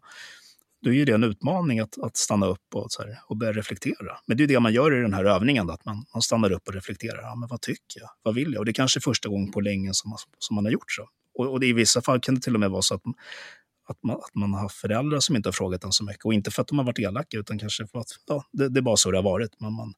då 0.82 0.92
är 0.92 1.06
det 1.06 1.12
en 1.12 1.24
utmaning 1.24 1.80
att, 1.80 1.98
att 1.98 2.16
stanna 2.16 2.46
upp 2.46 2.74
och, 2.74 2.92
så 2.92 3.02
här, 3.02 3.18
och 3.26 3.36
börja 3.36 3.52
reflektera. 3.52 4.18
Men 4.26 4.36
det 4.36 4.42
är 4.42 4.48
det 4.48 4.60
man 4.60 4.72
gör 4.72 4.98
i 4.98 5.02
den 5.02 5.14
här 5.14 5.24
övningen, 5.24 5.66
då, 5.66 5.72
att 5.72 5.84
man, 5.84 6.04
man 6.14 6.22
stannar 6.22 6.52
upp 6.52 6.68
och 6.68 6.74
reflekterar. 6.74 7.22
Ja, 7.22 7.34
men 7.34 7.48
vad 7.48 7.60
tycker 7.60 8.00
jag? 8.00 8.10
Vad 8.22 8.34
vill 8.34 8.52
jag? 8.52 8.58
Och 8.58 8.64
det 8.64 8.70
är 8.70 8.72
kanske 8.72 8.98
är 8.98 9.00
första 9.00 9.28
gången 9.28 9.52
på 9.52 9.60
länge 9.60 9.90
som 9.94 10.10
man, 10.10 10.18
som 10.38 10.54
man 10.54 10.64
har 10.64 10.72
gjort 10.72 10.92
så. 10.92 11.08
Och, 11.34 11.52
och 11.52 11.64
i 11.64 11.72
vissa 11.72 12.02
fall 12.02 12.20
kan 12.20 12.34
det 12.34 12.40
till 12.40 12.54
och 12.54 12.60
med 12.60 12.70
vara 12.70 12.82
så 12.82 12.94
att, 12.94 13.02
att, 13.88 14.02
man, 14.02 14.16
att 14.16 14.34
man 14.34 14.54
har 14.54 14.68
föräldrar 14.68 15.20
som 15.20 15.36
inte 15.36 15.48
har 15.48 15.52
frågat 15.52 15.84
en 15.84 15.92
så 15.92 16.04
mycket. 16.04 16.24
Och 16.24 16.34
inte 16.34 16.50
för 16.50 16.62
att 16.62 16.68
de 16.68 16.78
har 16.78 16.84
varit 16.84 16.98
elaka, 16.98 17.38
utan 17.38 17.58
kanske 17.58 17.86
för 17.86 17.98
att 17.98 18.08
ja, 18.26 18.44
det, 18.52 18.68
det 18.68 18.80
är 18.80 18.82
bara 18.82 18.96
så 18.96 19.10
det 19.10 19.18
har 19.18 19.22
varit. 19.22 19.60
Men 19.60 19.72
man, 19.72 19.94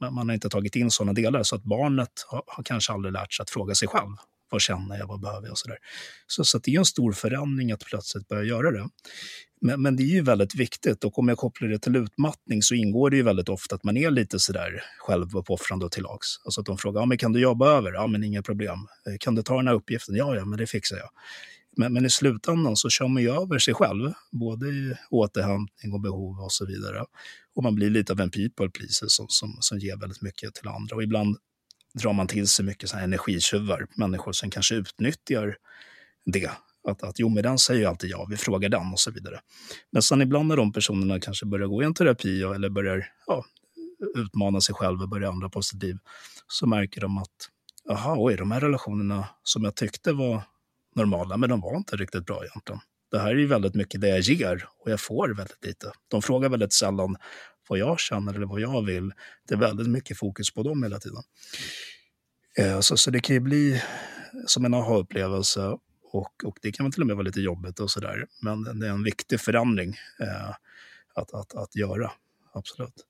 man 0.00 0.28
har 0.28 0.34
inte 0.34 0.48
tagit 0.48 0.76
in 0.76 0.90
sådana 0.90 1.12
delar. 1.12 1.42
Så 1.42 1.56
att 1.56 1.62
barnet 1.62 2.24
har, 2.26 2.42
har 2.46 2.62
kanske 2.62 2.92
aldrig 2.92 3.12
lärt 3.12 3.32
sig 3.32 3.42
att 3.42 3.50
fråga 3.50 3.74
sig 3.74 3.88
själv 3.88 4.16
vad 4.54 4.62
känner 4.62 4.98
jag, 4.98 5.06
vad 5.06 5.20
behöver 5.20 5.46
jag 5.46 5.52
och 5.52 5.58
sådär. 5.58 5.78
Så, 6.26 6.44
så 6.44 6.58
det 6.58 6.74
är 6.74 6.78
en 6.78 6.84
stor 6.84 7.12
förändring 7.12 7.72
att 7.72 7.84
plötsligt 7.84 8.28
börja 8.28 8.44
göra 8.44 8.70
det. 8.70 8.88
Men, 9.60 9.82
men, 9.82 9.96
det 9.96 10.02
är 10.02 10.14
ju 10.14 10.22
väldigt 10.22 10.54
viktigt 10.54 11.04
och 11.04 11.18
om 11.18 11.28
jag 11.28 11.38
kopplar 11.38 11.68
det 11.68 11.78
till 11.78 11.96
utmattning 11.96 12.62
så 12.62 12.74
ingår 12.74 13.10
det 13.10 13.16
ju 13.16 13.22
väldigt 13.22 13.48
ofta 13.48 13.74
att 13.74 13.84
man 13.84 13.96
är 13.96 14.10
lite 14.10 14.38
sådär 14.38 14.82
självuppoffrande 14.98 15.84
och 15.84 15.92
till 15.92 16.02
lags. 16.02 16.40
Alltså 16.44 16.60
att 16.60 16.66
de 16.66 16.78
frågar, 16.78 17.00
ja, 17.00 17.06
men 17.06 17.18
kan 17.18 17.32
du 17.32 17.40
jobba 17.40 17.70
över? 17.70 17.92
Ja, 17.92 18.06
men 18.06 18.24
inga 18.24 18.42
problem. 18.42 18.78
Eh, 19.06 19.16
kan 19.20 19.34
du 19.34 19.42
ta 19.42 19.56
den 19.56 19.68
här 19.68 19.74
uppgiften? 19.74 20.14
Ja, 20.14 20.36
ja, 20.36 20.44
men 20.44 20.58
det 20.58 20.66
fixar 20.66 20.96
jag. 20.96 21.08
Men, 21.76 21.92
men 21.92 22.06
i 22.06 22.10
slutändan 22.10 22.76
så 22.76 22.88
kör 22.88 23.08
man 23.08 23.22
ju 23.22 23.30
över 23.30 23.58
sig 23.58 23.74
själv, 23.74 24.12
både 24.32 24.66
i 24.68 24.94
återhämtning 25.10 25.92
och 25.92 26.00
behov 26.00 26.40
och 26.40 26.52
så 26.52 26.66
vidare. 26.66 27.04
Och 27.54 27.62
man 27.62 27.74
blir 27.74 27.90
lite 27.90 28.12
av 28.12 28.20
en 28.20 28.30
people 28.30 28.70
pleaser 28.70 29.06
som, 29.08 29.26
som, 29.28 29.56
som 29.60 29.78
ger 29.78 29.96
väldigt 29.96 30.22
mycket 30.22 30.54
till 30.54 30.68
andra. 30.68 30.96
Och 30.96 31.02
ibland 31.02 31.36
drar 31.98 32.12
man 32.12 32.26
till 32.26 32.48
sig 32.48 32.64
mycket 32.64 32.88
så 32.88 32.96
här 32.96 33.04
energitjuvar, 33.04 33.86
människor 33.96 34.32
som 34.32 34.50
kanske 34.50 34.74
utnyttjar 34.74 35.56
det. 36.24 36.50
Att, 36.88 37.02
att 37.02 37.18
jo, 37.18 37.28
men 37.28 37.42
den 37.42 37.58
säger 37.58 37.80
ju 37.80 37.86
alltid 37.86 38.10
ja, 38.10 38.26
vi 38.30 38.36
frågar 38.36 38.68
den 38.68 38.92
och 38.92 39.00
så 39.00 39.10
vidare. 39.10 39.40
Men 39.92 40.02
sen 40.02 40.22
ibland 40.22 40.48
när 40.48 40.56
de 40.56 40.72
personerna 40.72 41.20
kanske 41.20 41.46
börjar 41.46 41.66
gå 41.66 41.82
i 41.82 41.86
en 41.86 41.94
terapi 41.94 42.42
eller 42.42 42.68
börjar 42.68 43.06
ja, 43.26 43.44
utmana 44.16 44.60
sig 44.60 44.74
själva 44.74 45.02
och 45.02 45.08
börja 45.08 45.28
ändra 45.28 45.48
på 45.48 45.62
sitt 45.62 45.82
liv, 45.82 45.98
så 46.48 46.66
märker 46.66 47.00
de 47.00 47.18
att 47.18 47.50
jaha, 47.84 48.14
oj, 48.18 48.36
de 48.36 48.50
här 48.50 48.60
relationerna 48.60 49.28
som 49.42 49.64
jag 49.64 49.74
tyckte 49.74 50.12
var 50.12 50.42
normala, 50.94 51.36
men 51.36 51.50
de 51.50 51.60
var 51.60 51.76
inte 51.76 51.96
riktigt 51.96 52.26
bra 52.26 52.44
egentligen. 52.44 52.80
Det 53.10 53.18
här 53.18 53.30
är 53.30 53.34
ju 53.34 53.46
väldigt 53.46 53.74
mycket 53.74 54.00
det 54.00 54.08
jag 54.08 54.20
ger 54.20 54.68
och 54.78 54.90
jag 54.90 55.00
får 55.00 55.28
väldigt 55.28 55.64
lite. 55.64 55.92
De 56.08 56.22
frågar 56.22 56.48
väldigt 56.48 56.72
sällan 56.72 57.16
vad 57.68 57.78
jag 57.78 58.00
känner 58.00 58.34
eller 58.34 58.46
vad 58.46 58.60
jag 58.60 58.86
vill. 58.86 59.12
Det 59.48 59.54
är 59.54 59.58
väldigt 59.58 59.88
mycket 59.88 60.18
fokus 60.18 60.54
på 60.54 60.62
dem 60.62 60.82
hela 60.82 60.98
tiden. 60.98 61.22
Eh, 62.58 62.80
så, 62.80 62.96
så 62.96 63.10
det 63.10 63.20
kan 63.20 63.34
ju 63.34 63.40
bli 63.40 63.82
som 64.46 64.64
en 64.64 64.74
aha-upplevelse 64.74 65.78
och, 66.12 66.44
och 66.44 66.58
det 66.62 66.72
kan 66.72 66.92
till 66.92 67.00
och 67.00 67.06
med 67.06 67.16
vara 67.16 67.24
lite 67.24 67.40
jobbigt 67.40 67.80
och 67.80 67.90
sådär. 67.90 68.26
Men 68.42 68.80
det 68.80 68.86
är 68.86 68.90
en 68.90 69.04
viktig 69.04 69.40
förändring 69.40 69.96
eh, 70.20 70.50
att, 71.14 71.34
att, 71.34 71.54
att 71.54 71.76
göra, 71.76 72.10
absolut. 72.52 73.06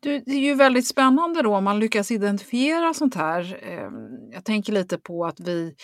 Du, 0.00 0.18
det 0.26 0.32
är 0.32 0.40
ju 0.40 0.54
väldigt 0.54 0.86
spännande 0.86 1.42
då 1.42 1.56
om 1.56 1.64
man 1.64 1.78
lyckas 1.78 2.10
identifiera 2.10 2.94
sånt 2.94 3.14
här. 3.14 3.58
Eh, 3.62 3.90
jag 4.32 4.44
tänker 4.44 4.72
lite 4.72 4.98
på 4.98 5.26
att 5.26 5.40
vi 5.40 5.74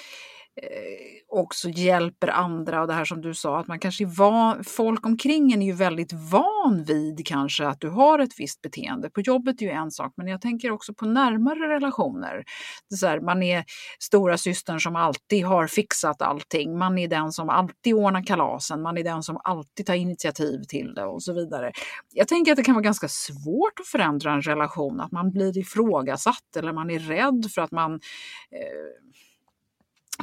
Eh, 0.62 1.38
också 1.38 1.68
hjälper 1.68 2.28
andra 2.28 2.80
och 2.80 2.86
det 2.86 2.94
här 2.94 3.04
som 3.04 3.20
du 3.20 3.34
sa 3.34 3.60
att 3.60 3.66
man 3.66 3.78
kanske 3.78 4.04
är 4.04 4.16
van, 4.18 4.64
folk 4.64 5.06
omkring 5.06 5.52
en 5.52 5.62
är 5.62 5.66
ju 5.66 5.72
väldigt 5.72 6.12
van 6.12 6.84
vid 6.84 7.26
kanske 7.26 7.66
att 7.66 7.80
du 7.80 7.88
har 7.88 8.18
ett 8.18 8.32
visst 8.38 8.62
beteende. 8.62 9.10
På 9.10 9.20
jobbet 9.20 9.62
är 9.62 9.66
ju 9.66 9.72
en 9.72 9.90
sak 9.90 10.12
men 10.16 10.26
jag 10.26 10.40
tänker 10.40 10.70
också 10.70 10.94
på 10.94 11.06
närmare 11.06 11.74
relationer. 11.74 12.44
Det 12.88 12.94
är 12.94 12.96
så 12.96 13.06
här, 13.06 13.20
man 13.20 13.42
är 13.42 13.64
stora 13.98 14.38
systern 14.38 14.80
som 14.80 14.96
alltid 14.96 15.44
har 15.44 15.66
fixat 15.66 16.22
allting. 16.22 16.78
Man 16.78 16.98
är 16.98 17.08
den 17.08 17.32
som 17.32 17.48
alltid 17.48 17.94
ordnar 17.94 18.24
kalasen, 18.24 18.82
man 18.82 18.98
är 18.98 19.04
den 19.04 19.22
som 19.22 19.40
alltid 19.44 19.86
tar 19.86 19.94
initiativ 19.94 20.62
till 20.68 20.94
det 20.94 21.04
och 21.04 21.22
så 21.22 21.32
vidare. 21.32 21.72
Jag 22.12 22.28
tänker 22.28 22.52
att 22.52 22.56
det 22.56 22.64
kan 22.64 22.74
vara 22.74 22.84
ganska 22.84 23.08
svårt 23.08 23.80
att 23.80 23.86
förändra 23.86 24.32
en 24.32 24.42
relation, 24.42 25.00
att 25.00 25.12
man 25.12 25.30
blir 25.30 25.58
ifrågasatt 25.58 26.56
eller 26.56 26.72
man 26.72 26.90
är 26.90 26.98
rädd 26.98 27.50
för 27.54 27.62
att 27.62 27.70
man 27.72 27.92
eh, 27.92 29.20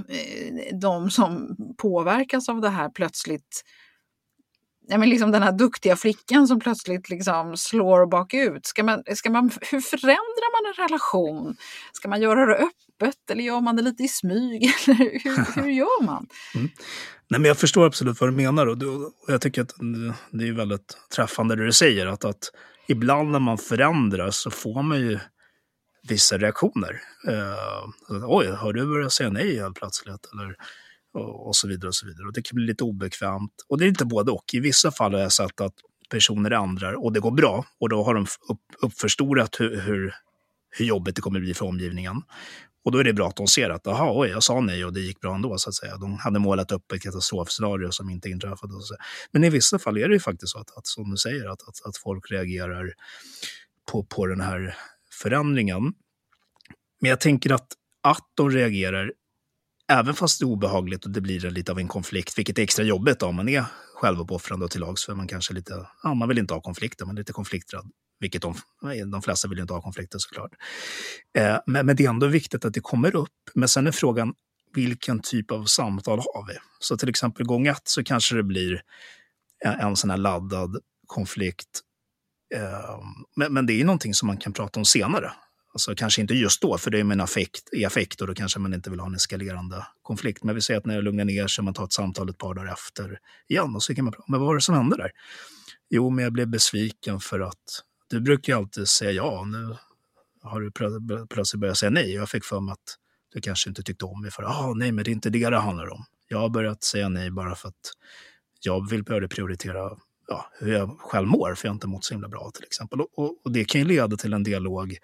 Eh, 0.10 0.77
de 0.81 1.10
som 1.10 1.55
påverkas 1.77 2.49
av 2.49 2.62
det 2.62 2.69
här 2.69 2.89
plötsligt 2.89 3.63
ja, 4.88 4.97
men 4.97 5.10
liksom 5.10 5.31
den 5.31 5.43
här 5.43 5.51
duktiga 5.51 5.95
flickan 5.95 6.47
som 6.47 6.60
plötsligt 6.60 7.10
liksom 7.10 7.57
slår 7.57 8.05
bakut. 8.05 8.65
Ska 8.65 8.83
man, 8.83 9.03
ska 9.15 9.29
man, 9.29 9.51
hur 9.71 9.81
förändrar 9.81 10.63
man 10.63 10.73
en 10.73 10.88
relation? 10.88 11.55
Ska 11.93 12.10
man 12.10 12.21
göra 12.21 12.45
det 12.45 12.55
öppet 12.55 13.31
eller 13.31 13.43
gör 13.43 13.62
man 13.62 13.75
det 13.75 13.81
lite 13.81 14.03
i 14.03 14.07
smyg? 14.07 14.63
hur, 14.86 15.62
hur 15.62 15.69
gör 15.69 16.03
man? 16.03 16.27
Mm. 16.55 16.69
Nej, 17.29 17.39
men 17.39 17.47
jag 17.47 17.57
förstår 17.57 17.86
absolut 17.86 18.21
vad 18.21 18.29
du 18.29 18.36
menar 18.36 18.67
och, 18.67 18.77
jag 19.27 19.41
tycker 19.41 19.62
att 19.62 19.73
det 20.31 20.47
är 20.47 20.53
väldigt 20.53 20.97
träffande 21.15 21.55
det 21.55 21.65
du 21.65 21.73
säger. 21.73 22.07
Att, 22.07 22.25
att 22.25 22.51
ibland 22.88 23.31
när 23.31 23.39
man 23.39 23.57
förändras 23.57 24.38
så 24.38 24.51
får 24.51 24.81
man 24.83 24.99
ju 24.99 25.19
vissa 26.08 26.38
reaktioner. 26.38 27.02
Eh, 27.28 27.84
alltså, 28.10 28.28
Oj, 28.28 28.48
har 28.48 28.74
du 28.74 28.86
börjat 28.86 29.13
säga 29.13 29.30
nej 29.30 29.60
helt 29.60 29.76
plötsligt? 29.76 30.28
Eller, 30.34 30.56
och, 31.13 31.48
och, 31.48 31.56
så 31.56 31.67
vidare. 31.67 31.88
och 31.88 31.96
så 31.96 32.06
vidare. 32.06 32.28
Och 32.28 32.34
Det 32.34 32.41
kan 32.41 32.56
bli 32.56 32.65
lite 32.65 32.84
obekvämt. 32.84 33.54
Och 33.70 33.78
det 33.78 33.86
är 33.86 33.89
inte 33.89 34.06
både 34.06 34.32
och. 34.32 34.54
I 34.54 34.60
vissa 34.60 34.91
fall 34.91 35.13
har 35.13 35.22
jag 35.22 35.32
sett 35.32 35.62
att 35.62 35.74
personer 36.10 36.52
ändrar 36.52 36.93
och 36.93 37.13
det 37.13 37.20
går 37.20 37.32
bra. 37.32 37.65
Och 37.80 37.89
då 37.89 38.04
har 38.04 38.13
de 38.13 38.26
upp, 38.50 38.62
uppförstorat 38.82 39.60
hur, 39.60 39.82
hur, 39.82 40.13
hur 40.70 40.86
jobbigt 40.86 41.15
det 41.15 41.22
kommer 41.22 41.39
bli 41.39 41.54
för 41.54 41.65
omgivningen. 41.65 42.22
Och 42.86 42.91
då 42.91 42.98
är 42.98 43.04
det 43.04 43.13
bra 43.13 43.28
att 43.28 43.36
de 43.36 43.48
ser 43.48 43.70
att 43.70 43.88
aha, 43.88 44.22
oj, 44.22 44.30
jag 44.30 44.43
sa 44.43 44.60
nej 44.60 44.86
och 44.86 44.93
det 44.93 45.00
gick 45.00 45.20
bra 45.20 45.36
ändå. 45.36 45.58
Så 45.58 45.70
att 45.70 45.76
säga. 45.76 45.98
De 45.98 46.17
hade 46.17 46.39
målat 46.39 46.72
upp 46.72 46.91
ett 46.91 47.02
katastrofscenario 47.02 47.91
som 47.91 48.10
inte 48.10 48.30
inträffade. 48.30 48.74
Och 48.74 48.84
så. 48.84 48.96
Men 49.32 49.43
i 49.43 49.50
vissa 49.50 49.80
fall 49.80 49.98
är 49.98 50.08
det 50.08 50.13
ju 50.13 50.20
faktiskt 50.20 50.52
så 50.52 50.60
att, 50.60 50.78
att 50.78 50.88
som 50.88 51.12
du 51.12 51.17
säger, 51.17 51.50
att, 51.50 51.62
att, 51.67 51.86
att 51.86 51.98
folk 51.98 52.32
reagerar 52.32 52.93
på, 53.91 54.04
på 54.04 54.26
den 54.26 54.41
här 54.41 54.78
förändringen. 55.21 55.84
Men 57.01 57.10
jag 57.10 57.19
tänker 57.19 57.53
att, 57.53 57.67
att 58.03 58.25
de 58.34 58.51
reagerar, 58.51 59.13
även 59.91 60.13
fast 60.13 60.39
det 60.39 60.43
är 60.43 60.47
obehagligt 60.47 61.06
och 61.06 61.12
det 61.12 61.21
blir 61.21 61.39
lite 61.39 61.71
av 61.71 61.80
en 61.80 61.88
konflikt, 61.88 62.38
vilket 62.38 62.60
är 62.60 62.63
extra 62.63 62.86
jobbigt 62.86 63.23
om 63.23 63.36
man 63.36 63.49
är 63.49 63.65
självuppoffrande 63.95 64.65
och 64.65 64.71
till 64.71 64.82
lags, 64.82 65.06
för 65.06 65.15
man 65.15 65.27
kanske 65.27 65.53
lite, 65.53 65.88
ja, 66.03 66.13
man 66.13 66.27
vill 66.27 66.38
inte 66.38 66.53
ha 66.53 66.62
konflikter, 66.62 67.06
man 67.06 67.15
är 67.15 67.21
lite 67.21 67.34
konflikträdd. 67.34 67.86
Vilket 68.19 68.41
de, 68.41 68.56
de 69.12 69.21
flesta 69.21 69.47
vill 69.47 69.60
inte 69.60 69.73
ha 69.73 69.82
konflikter 69.82 70.19
såklart. 70.19 70.51
Eh, 71.38 71.58
men, 71.65 71.86
men 71.86 71.95
det 71.95 72.06
är 72.06 72.10
ändå 72.10 72.27
viktigt 72.27 72.65
att 72.65 72.73
det 72.73 72.80
kommer 72.80 73.15
upp. 73.15 73.34
Men 73.56 73.69
sen 73.69 73.88
är 73.88 73.91
frågan, 73.91 74.34
vilken 74.73 75.19
typ 75.19 75.51
av 75.51 75.65
samtal 75.65 76.19
har 76.19 76.47
vi? 76.47 76.53
Så 76.80 76.97
till 76.97 77.10
exempel 77.10 77.45
gång 77.45 77.67
ett 77.67 77.82
så 77.84 78.03
kanske 78.03 78.36
det 78.36 78.43
blir 78.43 78.82
en, 79.65 79.80
en 79.80 79.95
sån 79.95 80.10
här 80.10 80.17
laddad 80.17 80.77
konflikt 81.08 81.82
Ehm, 82.55 83.25
men, 83.36 83.53
men 83.53 83.65
det 83.65 83.81
är 83.81 83.86
någonting 83.86 84.13
som 84.13 84.27
man 84.27 84.38
kan 84.38 84.53
prata 84.53 84.79
om 84.79 84.86
senare. 84.86 85.31
Alltså 85.73 85.95
kanske 85.95 86.21
inte 86.21 86.33
just 86.33 86.62
då, 86.62 86.77
för 86.77 86.91
det 86.91 86.99
är 86.99 87.01
en 87.01 87.21
affekt, 87.21 87.69
i 87.71 87.86
affekt 87.86 88.21
och 88.21 88.27
då 88.27 88.33
kanske 88.33 88.60
man 88.60 88.73
inte 88.73 88.89
vill 88.89 88.99
ha 88.99 89.07
en 89.07 89.15
eskalerande 89.15 89.88
konflikt. 90.01 90.43
Men 90.43 90.55
vi 90.55 90.62
säger 90.62 90.77
att 90.79 90.86
när 90.86 90.95
det 90.95 91.01
lugnar 91.01 91.25
ner 91.25 91.47
sig, 91.47 91.63
man 91.63 91.73
tar 91.73 91.83
ett 91.86 91.93
samtal 91.93 92.29
ett 92.29 92.38
par 92.38 92.53
dagar 92.53 92.73
efter 92.73 93.19
igen 93.47 93.75
och 93.75 93.83
så 93.83 93.95
kan 93.95 94.05
man 94.05 94.13
prata. 94.13 94.25
Men 94.27 94.39
vad 94.39 94.47
var 94.47 94.55
det 94.55 94.62
som 94.62 94.75
hände 94.75 94.97
där? 94.97 95.12
Jo, 95.89 96.10
men 96.10 96.23
jag 96.23 96.33
blev 96.33 96.47
besviken 96.47 97.19
för 97.19 97.39
att 97.39 97.83
du 98.10 98.19
brukar 98.19 98.53
ju 98.53 98.60
alltid 98.60 98.88
säga 98.88 99.12
ja. 99.12 99.45
Nu 99.45 99.75
har 100.41 100.62
du 100.62 100.71
plötsligt 101.27 101.60
börjat 101.60 101.77
säga 101.77 101.89
nej. 101.89 102.13
Jag 102.13 102.29
fick 102.29 102.45
för 102.45 102.60
mig 102.60 102.71
att 102.71 102.97
du 103.33 103.41
kanske 103.41 103.69
inte 103.69 103.83
tyckte 103.83 104.05
om 104.05 104.21
mig 104.21 104.31
för 104.31 104.43
ah, 104.43 104.73
nej, 104.73 104.91
men 104.91 105.03
det 105.03 105.12
är 105.12 105.13
inte 105.13 105.29
det 105.29 105.49
det 105.49 105.57
handlar 105.57 105.89
om. 105.89 106.05
Jag 106.27 106.38
har 106.38 106.49
börjat 106.49 106.83
säga 106.83 107.10
nej 107.10 107.31
bara 107.31 107.55
för 107.55 107.67
att 107.69 107.93
jag 108.62 108.89
vill 108.89 109.03
börja 109.03 109.27
prioritera 109.27 109.97
ja, 110.27 110.51
hur 110.59 110.73
jag 110.73 110.99
själv 110.99 111.27
mår, 111.27 111.55
för 111.55 111.67
jag 111.67 111.71
har 111.71 111.75
inte 111.75 111.87
mått 111.87 112.05
så 112.05 112.13
himla 112.13 112.27
bra 112.27 112.51
till 112.53 112.63
exempel. 112.63 113.01
Och, 113.01 113.45
och 113.45 113.51
det 113.51 113.65
kan 113.65 113.81
ju 113.81 113.87
leda 113.87 114.17
till 114.17 114.33
en 114.33 114.43
dialog 114.43 114.97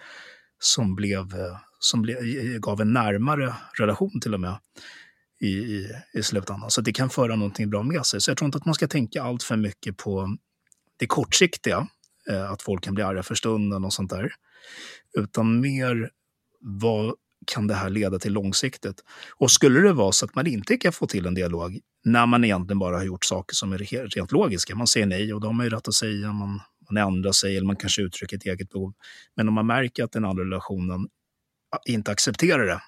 som, 0.60 0.96
blev, 0.96 1.20
eh, 1.20 1.58
som 1.80 2.02
blev, 2.02 2.18
gav 2.60 2.82
en 2.82 2.94
närmare 2.94 3.56
relation 3.80 4.20
till 4.22 4.34
och 4.34 4.40
med 4.40 4.58
i, 5.40 5.48
i, 5.48 5.92
i 6.14 6.24
slutändan. 6.24 6.72
Så 6.72 6.82
det 6.82 6.94
kan 6.94 7.10
föra 7.10 7.36
någonting 7.36 7.70
bra 7.70 7.84
med 7.84 8.06
sig. 8.06 8.22
Så 8.22 8.32
jag 8.32 8.38
tror 8.38 8.46
inte 8.46 8.58
att 8.58 8.66
man 8.66 8.76
ska 8.76 8.88
tänka 8.88 9.24
allt 9.24 9.44
för 9.44 9.56
mycket 9.56 9.98
på 9.98 10.38
det 10.98 11.08
kortsiktiga, 11.08 11.88
eh, 12.30 12.52
att 12.52 12.62
folk 12.62 12.84
kan 12.84 12.94
bli 12.94 13.04
arga 13.04 13.24
för 13.24 13.36
stunden 13.36 13.86
och 13.86 13.94
sånt 13.94 14.10
där. 14.10 14.34
Utan 15.18 15.62
mer 15.62 16.10
vad 16.60 17.16
kan 17.48 17.68
det 17.68 17.74
här 17.74 17.90
leda 17.90 18.20
till 18.20 18.34
långsiktigt? 18.34 19.04
Och 19.38 19.52
skulle 19.52 19.80
det 19.80 19.94
vara 19.94 20.12
så 20.12 20.26
att 20.26 20.36
man 20.36 20.48
inte 20.48 20.78
kan 20.78 20.94
få 20.94 21.08
till 21.08 21.26
en 21.26 21.34
dialog 21.34 21.80
när 22.04 22.26
man 22.26 22.44
egentligen 22.44 22.80
bara 22.80 22.98
har 22.98 23.04
gjort 23.04 23.26
saker 23.26 23.56
som 23.56 23.74
är 23.74 23.78
rent 24.16 24.32
logiska, 24.32 24.76
man 24.76 24.88
säger 24.88 25.06
nej 25.06 25.34
och 25.34 25.42
då 25.42 25.48
har 25.48 25.54
man 25.54 25.66
ju 25.66 25.70
rätt 25.70 25.88
att 25.88 25.94
säga, 25.94 26.34
man, 26.34 26.60
man 26.90 26.98
ändrar 26.98 27.32
sig 27.32 27.58
eller 27.58 27.68
man 27.68 27.76
kanske 27.76 28.02
uttrycker 28.02 28.38
ett 28.38 28.46
eget 28.46 28.70
behov. 28.70 28.94
Men 29.36 29.48
om 29.48 29.54
man 29.54 29.68
märker 29.68 30.04
att 30.04 30.12
den 30.12 30.26
andra 30.26 30.44
relationen 30.44 31.08
inte 31.86 32.12
accepterar 32.12 32.66
det 32.66 32.82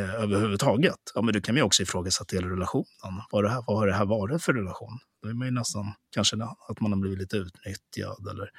eh, 0.00 0.14
överhuvudtaget, 0.14 0.98
ja, 1.14 1.22
men 1.22 1.34
då 1.34 1.40
kan 1.40 1.54
man 1.54 1.58
ju 1.58 1.62
också 1.62 1.82
ifrågasätta 1.82 2.36
hela 2.36 2.48
relationen. 2.48 3.22
Vad, 3.30 3.44
det 3.44 3.50
här, 3.50 3.64
vad 3.66 3.76
har 3.76 3.86
det 3.86 3.94
här 3.94 4.06
varit 4.06 4.42
för 4.42 4.52
relation? 4.52 4.98
Då 5.22 5.28
är 5.28 5.34
man 5.34 5.46
ju 5.46 5.52
nästan 5.52 5.92
kanske 6.14 6.36
att 6.68 6.80
man 6.80 6.92
har 6.92 7.00
blivit 7.00 7.18
lite 7.18 7.36
utnyttjad 7.36 8.28
eller 8.30 8.50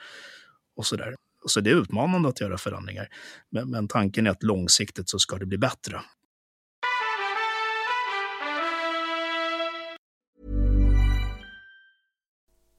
och 0.76 0.86
sådär. 0.86 1.16
Så 1.46 1.62
det 1.62 1.72
är 1.72 1.76
utmanande 1.76 2.30
att 2.30 2.42
göra 2.42 2.58
förändringar. 2.58 3.08
Men, 3.52 3.70
men 3.70 3.88
tanken 3.88 4.28
är 4.28 4.32
att 4.32 4.44
långsiktigt 4.44 5.10
så 5.10 5.20
ska 5.20 5.38
det 5.38 5.46
bli 5.46 5.58
bättre. 5.58 6.02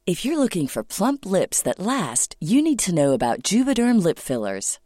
If 0.07 0.27
you're 0.27 0.37
looking 0.37 0.69
for 0.69 0.83
plump 0.83 1.25
lips 1.25 1.63
that 1.63 1.79
last, 1.79 2.37
you 2.39 2.63
need 2.63 2.79
to 2.81 2.93
know 2.93 3.15
about 3.15 3.53
Juvederm 3.53 4.05
lip 4.05 4.19
fillers. 4.19 4.79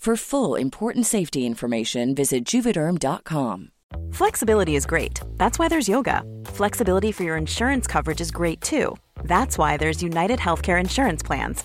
For 0.00 0.16
full 0.16 0.54
important 0.54 1.04
safety 1.04 1.44
information, 1.44 2.14
visit 2.14 2.46
juvederm.com. 2.46 3.70
Flexibility 4.10 4.74
is 4.74 4.86
great. 4.86 5.20
That's 5.36 5.58
why 5.58 5.68
there's 5.68 5.90
yoga. 5.90 6.22
Flexibility 6.46 7.12
for 7.12 7.22
your 7.24 7.36
insurance 7.36 7.86
coverage 7.86 8.22
is 8.22 8.30
great 8.30 8.62
too. 8.62 8.96
That's 9.24 9.58
why 9.58 9.76
there's 9.76 10.02
United 10.02 10.38
Healthcare 10.38 10.80
Insurance 10.80 11.22
Plans. 11.22 11.64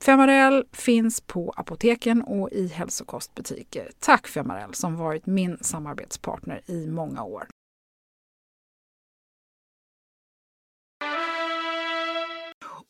Femarel 0.00 0.64
finns 0.72 1.20
på 1.20 1.52
apoteken 1.56 2.22
och 2.22 2.50
i 2.52 2.68
hälsokostbutiker. 2.68 3.90
Tack 4.00 4.26
Femarel 4.26 4.74
som 4.74 4.96
varit 4.96 5.26
min 5.26 5.58
samarbetspartner 5.60 6.60
i 6.66 6.86
många 6.86 7.24
år. 7.24 7.46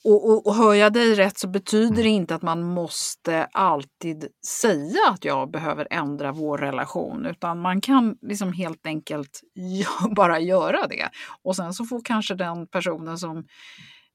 Och, 0.05 0.31
och, 0.31 0.47
och, 0.47 0.55
hör 0.55 0.75
jag 0.75 0.93
dig 0.93 1.15
rätt 1.15 1.39
så 1.39 1.49
betyder 1.49 2.03
det 2.03 2.09
inte 2.09 2.35
att 2.35 2.43
man 2.43 2.63
måste 2.63 3.45
alltid 3.45 4.27
säga 4.47 4.99
att 5.11 5.25
jag 5.25 5.51
behöver 5.51 5.89
ändra 5.91 6.33
vår 6.33 6.59
relation, 6.59 7.27
utan 7.27 7.61
man 7.61 7.81
kan 7.81 8.17
liksom 8.23 8.53
helt 8.53 8.87
enkelt 8.87 9.41
bara 10.17 10.41
göra 10.41 10.87
det. 10.87 11.09
Och 11.43 11.57
sen 11.57 11.75
så 11.75 11.85
får 11.85 12.01
kanske 12.05 12.35
den 12.35 12.67
personen 12.67 13.19
som 13.19 13.45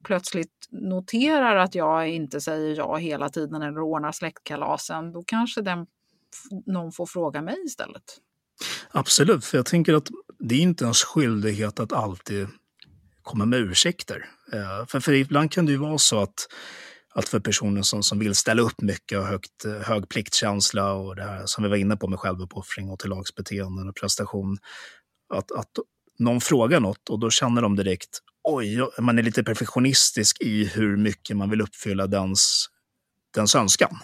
plötsligt 0.04 0.68
noterar 0.70 1.56
att 1.56 1.76
jag 1.76 2.10
inte 2.10 2.42
säger 2.42 2.76
ja 2.76 2.96
hela 2.96 3.30
tiden 3.30 3.62
eller 3.62 3.80
ordnar 3.80 4.12
släktkalasen, 4.12 5.12
då 5.12 5.24
kanske 5.28 5.62
den, 5.62 5.86
någon 6.66 6.92
får 6.92 7.06
fråga 7.06 7.42
mig 7.42 7.56
istället. 7.66 8.04
Absolut, 8.92 9.46
för 9.46 9.58
jag 9.58 9.66
tänker 9.66 9.94
att 9.94 10.08
det 10.40 10.56
är 10.56 10.60
inte 10.60 10.84
ens 10.84 11.04
skyldighet 11.04 11.80
att 11.80 11.94
alltid 11.94 12.48
komma 13.22 13.46
med 13.46 13.60
ursäkter. 13.60 14.30
Eh, 14.54 14.86
för, 14.88 15.00
för 15.00 15.14
ibland 15.14 15.52
kan 15.52 15.66
det 15.66 15.72
ju 15.72 15.78
vara 15.78 15.98
så 15.98 16.20
att, 16.20 16.48
att 17.14 17.30
för 17.30 17.40
personer 17.40 17.82
som, 17.82 18.04
som 18.04 18.20
vill 18.20 18.36
ställa 18.36 18.62
upp 18.62 18.82
mycket 18.82 19.20
och 19.20 19.26
högt, 19.26 19.66
eh, 19.66 19.72
hög 19.72 20.10
pliktkänsla 20.10 20.94
och 20.94 21.16
det 21.16 21.24
här 21.24 21.46
som 21.46 21.64
vi 21.64 21.70
var 21.70 21.78
inne 21.78 21.96
på 21.96 22.08
med 22.08 22.20
självuppoffring 22.20 22.90
och 22.90 23.00
tillagsbeteenden 23.00 23.90
och 23.90 23.96
prestation, 23.96 24.58
att, 25.34 25.52
att 25.52 25.72
någon 26.20 26.42
frågar 26.42 26.80
något 26.80 27.10
och 27.10 27.20
då 27.20 27.30
känner 27.30 27.62
de 27.62 27.76
direkt 27.76 28.20
oj, 28.48 28.90
man 29.00 29.20
är 29.20 29.24
lite 29.24 29.44
perfektionistisk 29.44 30.42
i 30.42 30.66
hur 30.66 30.98
mycket 30.98 31.38
man 31.38 31.50
vill 31.50 31.62
uppfylla 31.62 32.08
dens, 32.08 32.70
dens 33.36 33.56
önskan. 33.56 33.98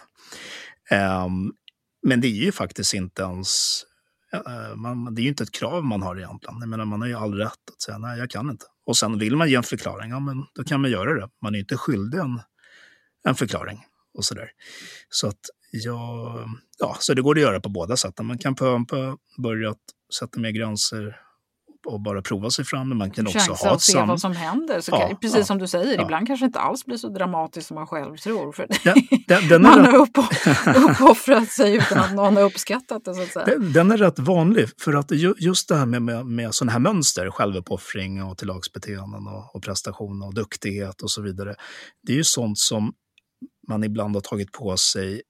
Um, 0.92 1.54
men 2.08 2.22
det 2.22 2.28
är 2.28 2.46
ju 2.46 2.52
faktiskt 2.52 2.94
inte 2.94 3.22
ens 3.22 3.84
uh, 4.36 4.76
man, 4.76 5.16
det 5.16 5.22
är 5.22 5.24
ju 5.24 5.30
inte 5.30 5.44
ett 5.44 5.52
krav 5.52 5.84
man 5.84 6.02
har 6.02 6.18
egentligen. 6.18 6.58
Jag 6.60 6.70
menar, 6.70 6.86
man 6.86 7.02
har 7.02 7.08
ju 7.08 7.16
all 7.16 7.34
rätt 7.34 7.70
att 7.74 7.82
säga 7.82 7.98
nej, 7.98 8.20
jag 8.20 8.30
kan 8.30 8.50
inte. 8.50 8.66
Och 8.86 8.98
sen 8.98 9.20
vill 9.20 9.36
man 9.36 9.50
ge 9.50 9.56
en 9.56 9.64
förklaring, 9.64 10.10
ja 10.10 10.20
men 10.20 10.46
då 10.56 10.64
kan 10.64 10.82
man 10.82 10.92
göra 10.92 11.14
det. 11.14 11.30
Man 11.42 11.56
är 11.56 11.60
inte 11.60 11.78
skyldig 11.78 12.20
en, 12.20 12.42
en 13.24 13.36
förklaring 13.36 13.86
och 14.14 14.26
sådär. 14.26 14.50
Så 15.10 15.28
att 15.28 15.40
jag, 15.72 16.50
ja, 16.80 16.98
så 17.00 17.14
det 17.14 17.22
går 17.22 17.36
att 17.36 17.42
göra 17.42 17.60
på 17.60 17.70
båda 17.70 17.98
sätten. 17.98 18.26
Man 18.26 18.38
kan 18.38 18.56
på, 18.56 18.86
på 18.86 19.18
börja 19.38 19.70
att 19.70 19.84
sätta 20.20 20.40
mer 20.40 20.52
gränser 20.52 21.20
och 21.86 22.02
bara 22.02 22.22
prova 22.22 22.50
sig 22.50 22.66
fram. 22.66 22.98
Man 22.98 23.12
kan 23.12 23.28
också 23.28 23.52
ha 23.52 23.80
se 23.80 23.92
sam... 23.92 24.08
vad 24.08 24.22
som 24.22 24.36
händer. 24.36 24.82
Så 24.82 24.92
Ja, 24.92 25.08
kan, 25.08 25.18
precis 25.18 25.38
ja, 25.38 25.46
som 25.46 25.58
du 25.58 25.68
säger, 25.68 25.96
ja. 25.98 26.04
ibland 26.04 26.28
kanske 26.28 26.46
inte 26.46 26.60
alls 26.60 26.86
blir 26.86 26.98
så 26.98 27.10
dramatiskt 27.10 27.68
som 27.68 27.76
man 27.76 27.88
själv 27.88 28.18
tror. 28.18 28.52
För 28.52 28.68
Den, 28.84 28.96
den, 29.28 29.48
den, 29.48 29.62
man 29.62 29.86
har 29.86 29.96
uppo 29.96 30.22
uppoffrat 30.92 31.50
sig 31.50 31.76
utan 31.76 31.98
att 31.98 32.14
någon 32.14 32.36
har 32.36 32.44
uppskattat 32.44 33.06
det. 33.06 33.14
Så 33.14 33.22
att 33.22 33.32
säga. 33.32 33.46
den, 33.46 33.74
den 33.74 33.92
är 33.92 33.98
rätt 33.98 34.20
vanlig, 34.20 34.70
för 34.82 34.94
att 34.94 35.12
ju, 35.12 35.34
just 35.38 35.70
det 35.70 35.76
här 35.76 35.86
med, 35.86 36.02
med, 36.02 36.26
med 36.26 36.54
sådana 36.56 36.72
här 36.72 36.80
mönster, 36.80 37.32
självuppoffring 37.32 38.24
och 38.24 38.38
tillagsbeteenden 38.38 39.28
och, 39.28 39.56
och 39.56 39.64
prestation 39.64 40.22
och 40.22 40.34
duktighet 40.34 41.02
och 41.02 41.12
så 41.12 41.22
vidare. 41.22 41.56
Det 42.08 42.14
är 42.14 42.18
ju 42.18 42.24
sånt 42.24 42.58
som 42.58 42.94
man 43.68 43.84
ibland 43.84 44.16
har 44.16 44.22
tagit 44.22 44.52
på 44.52 44.78
sig 44.78 45.22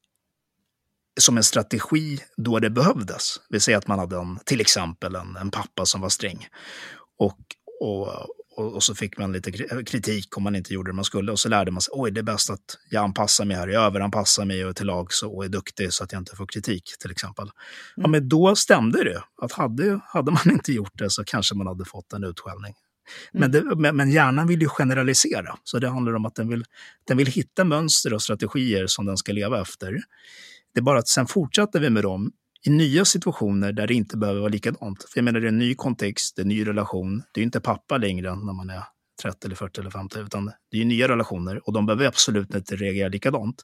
som 1.19 1.37
en 1.37 1.43
strategi 1.43 2.19
då 2.37 2.59
det 2.59 2.69
behövdes. 2.69 3.35
Vi 3.49 3.59
säger 3.59 3.77
att 3.77 3.87
man 3.87 3.99
hade 3.99 4.17
en, 4.17 4.39
till 4.45 4.61
exempel 4.61 5.15
en, 5.15 5.35
en 5.35 5.51
pappa 5.51 5.85
som 5.85 6.01
var 6.01 6.09
sträng. 6.09 6.47
Och, 7.19 7.37
och, 7.79 8.07
och, 8.57 8.73
och 8.73 8.83
så 8.83 8.95
fick 8.95 9.17
man 9.17 9.31
lite 9.31 9.51
kri- 9.51 9.85
kritik 9.85 10.37
om 10.37 10.43
man 10.43 10.55
inte 10.55 10.73
gjorde 10.73 10.91
det 10.91 10.95
man 10.95 11.05
skulle. 11.05 11.31
Och 11.31 11.39
så 11.39 11.49
lärde 11.49 11.71
man 11.71 11.81
sig, 11.81 11.91
oj 11.95 12.11
det 12.11 12.19
är 12.19 12.23
bäst 12.23 12.49
att 12.49 12.77
jag 12.89 13.03
anpassar 13.03 13.45
mig 13.45 13.57
här, 13.57 13.67
jag 13.67 13.83
överanpassar 13.83 14.45
mig 14.45 14.63
och 14.63 14.69
är 14.69 14.73
till 14.73 14.85
lags 14.85 15.23
och 15.23 15.45
är 15.45 15.49
duktig 15.49 15.93
så 15.93 16.03
att 16.03 16.11
jag 16.11 16.21
inte 16.21 16.35
får 16.35 16.47
kritik 16.47 16.83
till 16.99 17.11
exempel. 17.11 17.49
Ja, 17.95 18.07
men 18.07 18.29
då 18.29 18.55
stämde 18.55 19.03
det. 19.03 19.23
Att 19.41 19.51
hade, 19.51 19.99
hade 20.05 20.31
man 20.31 20.51
inte 20.51 20.71
gjort 20.71 20.93
det 20.93 21.09
så 21.09 21.23
kanske 21.23 21.55
man 21.55 21.67
hade 21.67 21.85
fått 21.85 22.13
en 22.13 22.23
utskällning. 22.23 22.73
Men, 23.31 23.51
det, 23.51 23.93
men 23.93 24.11
hjärnan 24.11 24.47
vill 24.47 24.61
ju 24.61 24.67
generalisera, 24.67 25.57
så 25.63 25.79
det 25.79 25.89
handlar 25.89 26.13
om 26.13 26.25
att 26.25 26.35
den 26.35 26.49
vill, 26.49 26.65
den 27.07 27.17
vill 27.17 27.27
hitta 27.27 27.63
mönster 27.63 28.13
och 28.13 28.21
strategier 28.21 28.87
som 28.87 29.05
den 29.05 29.17
ska 29.17 29.31
leva 29.31 29.61
efter. 29.61 29.99
Det 30.73 30.79
är 30.79 30.83
bara 30.83 30.99
att 30.99 31.07
sen 31.07 31.27
fortsätter 31.27 31.79
vi 31.79 31.89
med 31.89 32.03
dem 32.03 32.31
i 32.65 32.69
nya 32.69 33.05
situationer 33.05 33.71
där 33.71 33.87
det 33.87 33.93
inte 33.93 34.17
behöver 34.17 34.39
vara 34.39 34.49
likadant. 34.49 35.03
För 35.03 35.17
jag 35.17 35.23
menar, 35.23 35.39
det 35.39 35.45
är 35.45 35.49
en 35.49 35.57
ny 35.57 35.75
kontext, 35.75 36.35
det 36.35 36.41
är 36.41 36.43
en 36.43 36.49
ny 36.49 36.67
relation. 36.67 37.17
Det 37.17 37.39
är 37.39 37.41
ju 37.41 37.45
inte 37.45 37.59
pappa 37.59 37.97
längre 37.97 38.35
när 38.35 38.53
man 38.53 38.69
är 38.69 38.83
30 39.21 39.45
eller 39.45 39.55
40 39.55 39.81
eller 39.81 39.91
50, 39.91 40.19
utan 40.19 40.45
det 40.45 40.77
är 40.77 40.79
ju 40.79 40.85
nya 40.85 41.07
relationer 41.07 41.67
och 41.67 41.73
de 41.73 41.85
behöver 41.85 42.05
absolut 42.05 42.55
inte 42.55 42.75
reagera 42.75 43.07
likadant. 43.07 43.63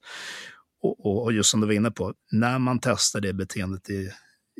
Och, 0.81 1.05
och, 1.05 1.23
och 1.23 1.33
just 1.33 1.49
som 1.49 1.61
du 1.61 1.67
var 1.67 1.73
inne 1.73 1.91
på, 1.91 2.13
när 2.31 2.59
man 2.59 2.79
testar 2.79 3.21
det 3.21 3.33
beteendet 3.33 3.89
i, 3.89 4.11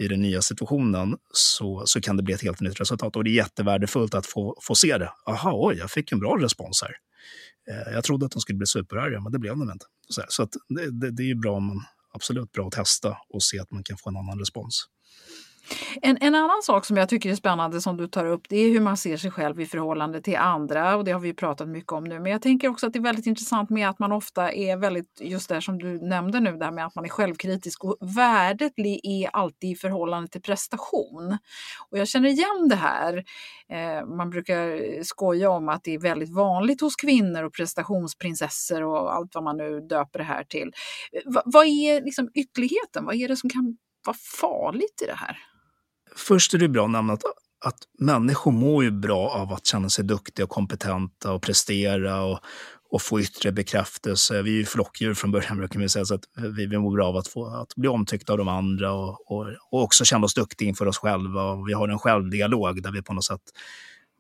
i 0.01 0.07
den 0.07 0.21
nya 0.21 0.41
situationen 0.41 1.17
så, 1.33 1.83
så 1.85 2.01
kan 2.01 2.17
det 2.17 2.23
bli 2.23 2.33
ett 2.33 2.41
helt 2.43 2.62
nytt 2.62 2.79
resultat. 2.79 3.15
Och 3.15 3.23
det 3.23 3.29
är 3.29 3.33
jättevärdefullt 3.33 4.13
att 4.15 4.25
få, 4.25 4.57
få 4.62 4.75
se 4.75 4.97
det. 4.97 5.12
Aha, 5.27 5.51
oj, 5.55 5.75
jag 5.77 5.91
fick 5.91 6.12
en 6.12 6.19
bra 6.19 6.38
respons 6.39 6.81
här. 6.81 6.95
Eh, 7.71 7.93
jag 7.93 8.03
trodde 8.03 8.25
att 8.25 8.31
de 8.31 8.39
skulle 8.39 8.57
bli 8.57 8.67
superarga, 8.67 9.21
men 9.21 9.31
det 9.31 9.39
blev 9.39 9.57
de 9.57 9.71
inte. 9.71 9.85
Så, 10.09 10.21
så 10.29 10.43
att 10.43 10.53
det, 10.69 10.91
det, 10.91 11.12
det 11.12 11.23
är 11.23 11.27
ju 11.27 11.35
bra 11.35 11.55
om 11.55 11.67
man, 11.67 11.77
absolut 12.19 12.51
bra 12.51 12.67
att 12.67 12.73
testa 12.73 13.17
och 13.29 13.43
se 13.43 13.60
att 13.60 13.71
man 13.71 13.84
kan 13.84 13.97
få 13.97 14.10
en 14.10 14.17
annan 14.17 14.39
respons. 14.39 14.86
En, 16.01 16.17
en 16.21 16.36
annan 16.36 16.62
sak 16.63 16.86
som 16.86 16.97
jag 16.97 17.10
tycker 17.10 17.29
är 17.32 17.36
spännande 17.36 17.82
som 17.82 17.97
du 17.97 18.08
tar 18.08 18.25
upp 18.25 18.41
det 18.49 18.58
är 18.58 18.69
hur 18.69 18.79
man 18.79 18.97
ser 18.97 19.17
sig 19.17 19.32
själv 19.32 19.62
i 19.62 19.65
förhållande 19.65 20.21
till 20.21 20.38
andra 20.38 20.95
och 20.95 21.05
det 21.05 21.12
har 21.12 21.19
vi 21.19 21.34
pratat 21.34 21.67
mycket 21.67 21.91
om 21.91 22.03
nu. 22.03 22.19
Men 22.19 22.32
jag 22.32 22.41
tänker 22.41 22.67
också 22.67 22.88
att 22.88 22.93
det 22.93 22.99
är 22.99 23.03
väldigt 23.03 23.25
intressant 23.25 23.69
med 23.69 23.89
att 23.89 23.99
man 23.99 24.12
ofta 24.12 24.51
är 24.51 24.77
väldigt, 24.77 25.21
just 25.21 25.49
det 25.49 25.62
som 25.62 25.77
du 25.77 25.99
nämnde 25.99 26.39
nu, 26.39 26.58
där 26.58 26.71
med 26.71 26.86
att 26.86 26.95
man 26.95 27.05
är 27.05 27.10
självkritisk 27.10 27.84
och 27.84 27.97
värdet 28.17 28.73
är 29.03 29.29
alltid 29.36 29.69
i 29.71 29.75
förhållande 29.75 30.27
till 30.27 30.41
prestation. 30.41 31.38
Och 31.89 31.97
jag 31.97 32.08
känner 32.08 32.29
igen 32.29 32.67
det 32.69 32.75
här. 32.75 33.23
Eh, 33.69 34.05
man 34.05 34.29
brukar 34.29 35.03
skoja 35.03 35.49
om 35.49 35.69
att 35.69 35.84
det 35.84 35.93
är 35.93 35.99
väldigt 35.99 36.36
vanligt 36.36 36.82
hos 36.82 36.95
kvinnor 36.95 37.43
och 37.43 37.53
prestationsprinsessor 37.53 38.84
och 38.84 39.15
allt 39.15 39.36
vad 39.36 39.43
man 39.43 39.58
nu 39.58 39.82
döper 39.82 40.19
det 40.19 40.25
här 40.25 40.43
till. 40.43 40.71
Eh, 41.12 41.41
vad 41.45 41.65
är 41.65 42.01
liksom 42.01 42.29
ytterligheten? 42.34 43.05
Vad 43.05 43.15
är 43.15 43.27
det 43.27 43.36
som 43.36 43.49
kan 43.49 43.77
vara 44.05 44.17
farligt 44.41 45.01
i 45.03 45.05
det 45.05 45.15
här? 45.15 45.38
Först 46.15 46.53
är 46.53 46.57
det 46.57 46.69
bra 46.69 46.85
att 46.85 46.91
nämna 46.91 47.13
att, 47.13 47.23
att 47.65 47.77
människor 47.99 48.51
mår 48.51 48.83
ju 48.83 48.91
bra 48.91 49.29
av 49.29 49.53
att 49.53 49.65
känna 49.65 49.89
sig 49.89 50.05
duktiga 50.05 50.43
och 50.43 50.49
kompetenta 50.49 51.31
och 51.31 51.41
prestera 51.41 52.23
och, 52.23 52.39
och 52.91 53.01
få 53.01 53.21
yttre 53.21 53.51
bekräftelse. 53.51 54.41
Vi 54.41 54.51
är 54.51 54.57
ju 54.57 54.65
flockdjur 54.65 55.13
från 55.13 55.31
början 55.31 55.57
brukar 55.57 55.79
vi 55.79 55.89
säga, 55.89 56.05
så 56.05 56.15
att 56.15 56.23
vi, 56.57 56.65
vi 56.65 56.77
mår 56.77 56.95
bra 56.95 57.07
av 57.07 57.17
att, 57.17 57.27
få, 57.27 57.47
att 57.47 57.75
bli 57.75 57.87
omtyckta 57.87 58.33
av 58.33 58.37
de 58.37 58.47
andra 58.47 58.91
och, 58.91 59.31
och, 59.31 59.47
och 59.71 59.83
också 59.83 60.05
känna 60.05 60.25
oss 60.25 60.33
duktiga 60.33 60.69
inför 60.69 60.85
oss 60.85 60.97
själva. 60.97 61.43
Och 61.43 61.69
vi 61.69 61.73
har 61.73 61.87
en 61.87 61.99
självdialog 61.99 62.83
där 62.83 62.91
vi 62.91 63.01
på 63.01 63.13
något 63.13 63.25
sätt 63.25 63.41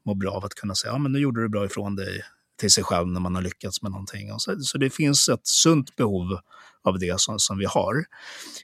mår 0.05 0.15
bra 0.15 0.31
av 0.31 0.45
att 0.45 0.53
kunna 0.53 0.75
säga, 0.75 0.93
ja 0.93 0.97
men 0.97 1.11
nu 1.11 1.19
gjorde 1.19 1.41
du 1.41 1.49
bra 1.49 1.65
ifrån 1.65 1.95
dig 1.95 2.21
till 2.59 2.71
sig 2.71 2.83
själv 2.83 3.07
när 3.07 3.19
man 3.19 3.35
har 3.35 3.41
lyckats 3.41 3.81
med 3.81 3.91
någonting. 3.91 4.33
Och 4.33 4.41
så, 4.41 4.59
så 4.59 4.77
det 4.77 4.89
finns 4.89 5.29
ett 5.29 5.47
sunt 5.47 5.95
behov 5.95 6.39
av 6.83 6.99
det 6.99 7.19
som, 7.19 7.39
som 7.39 7.57
vi 7.57 7.65
har. 7.65 8.05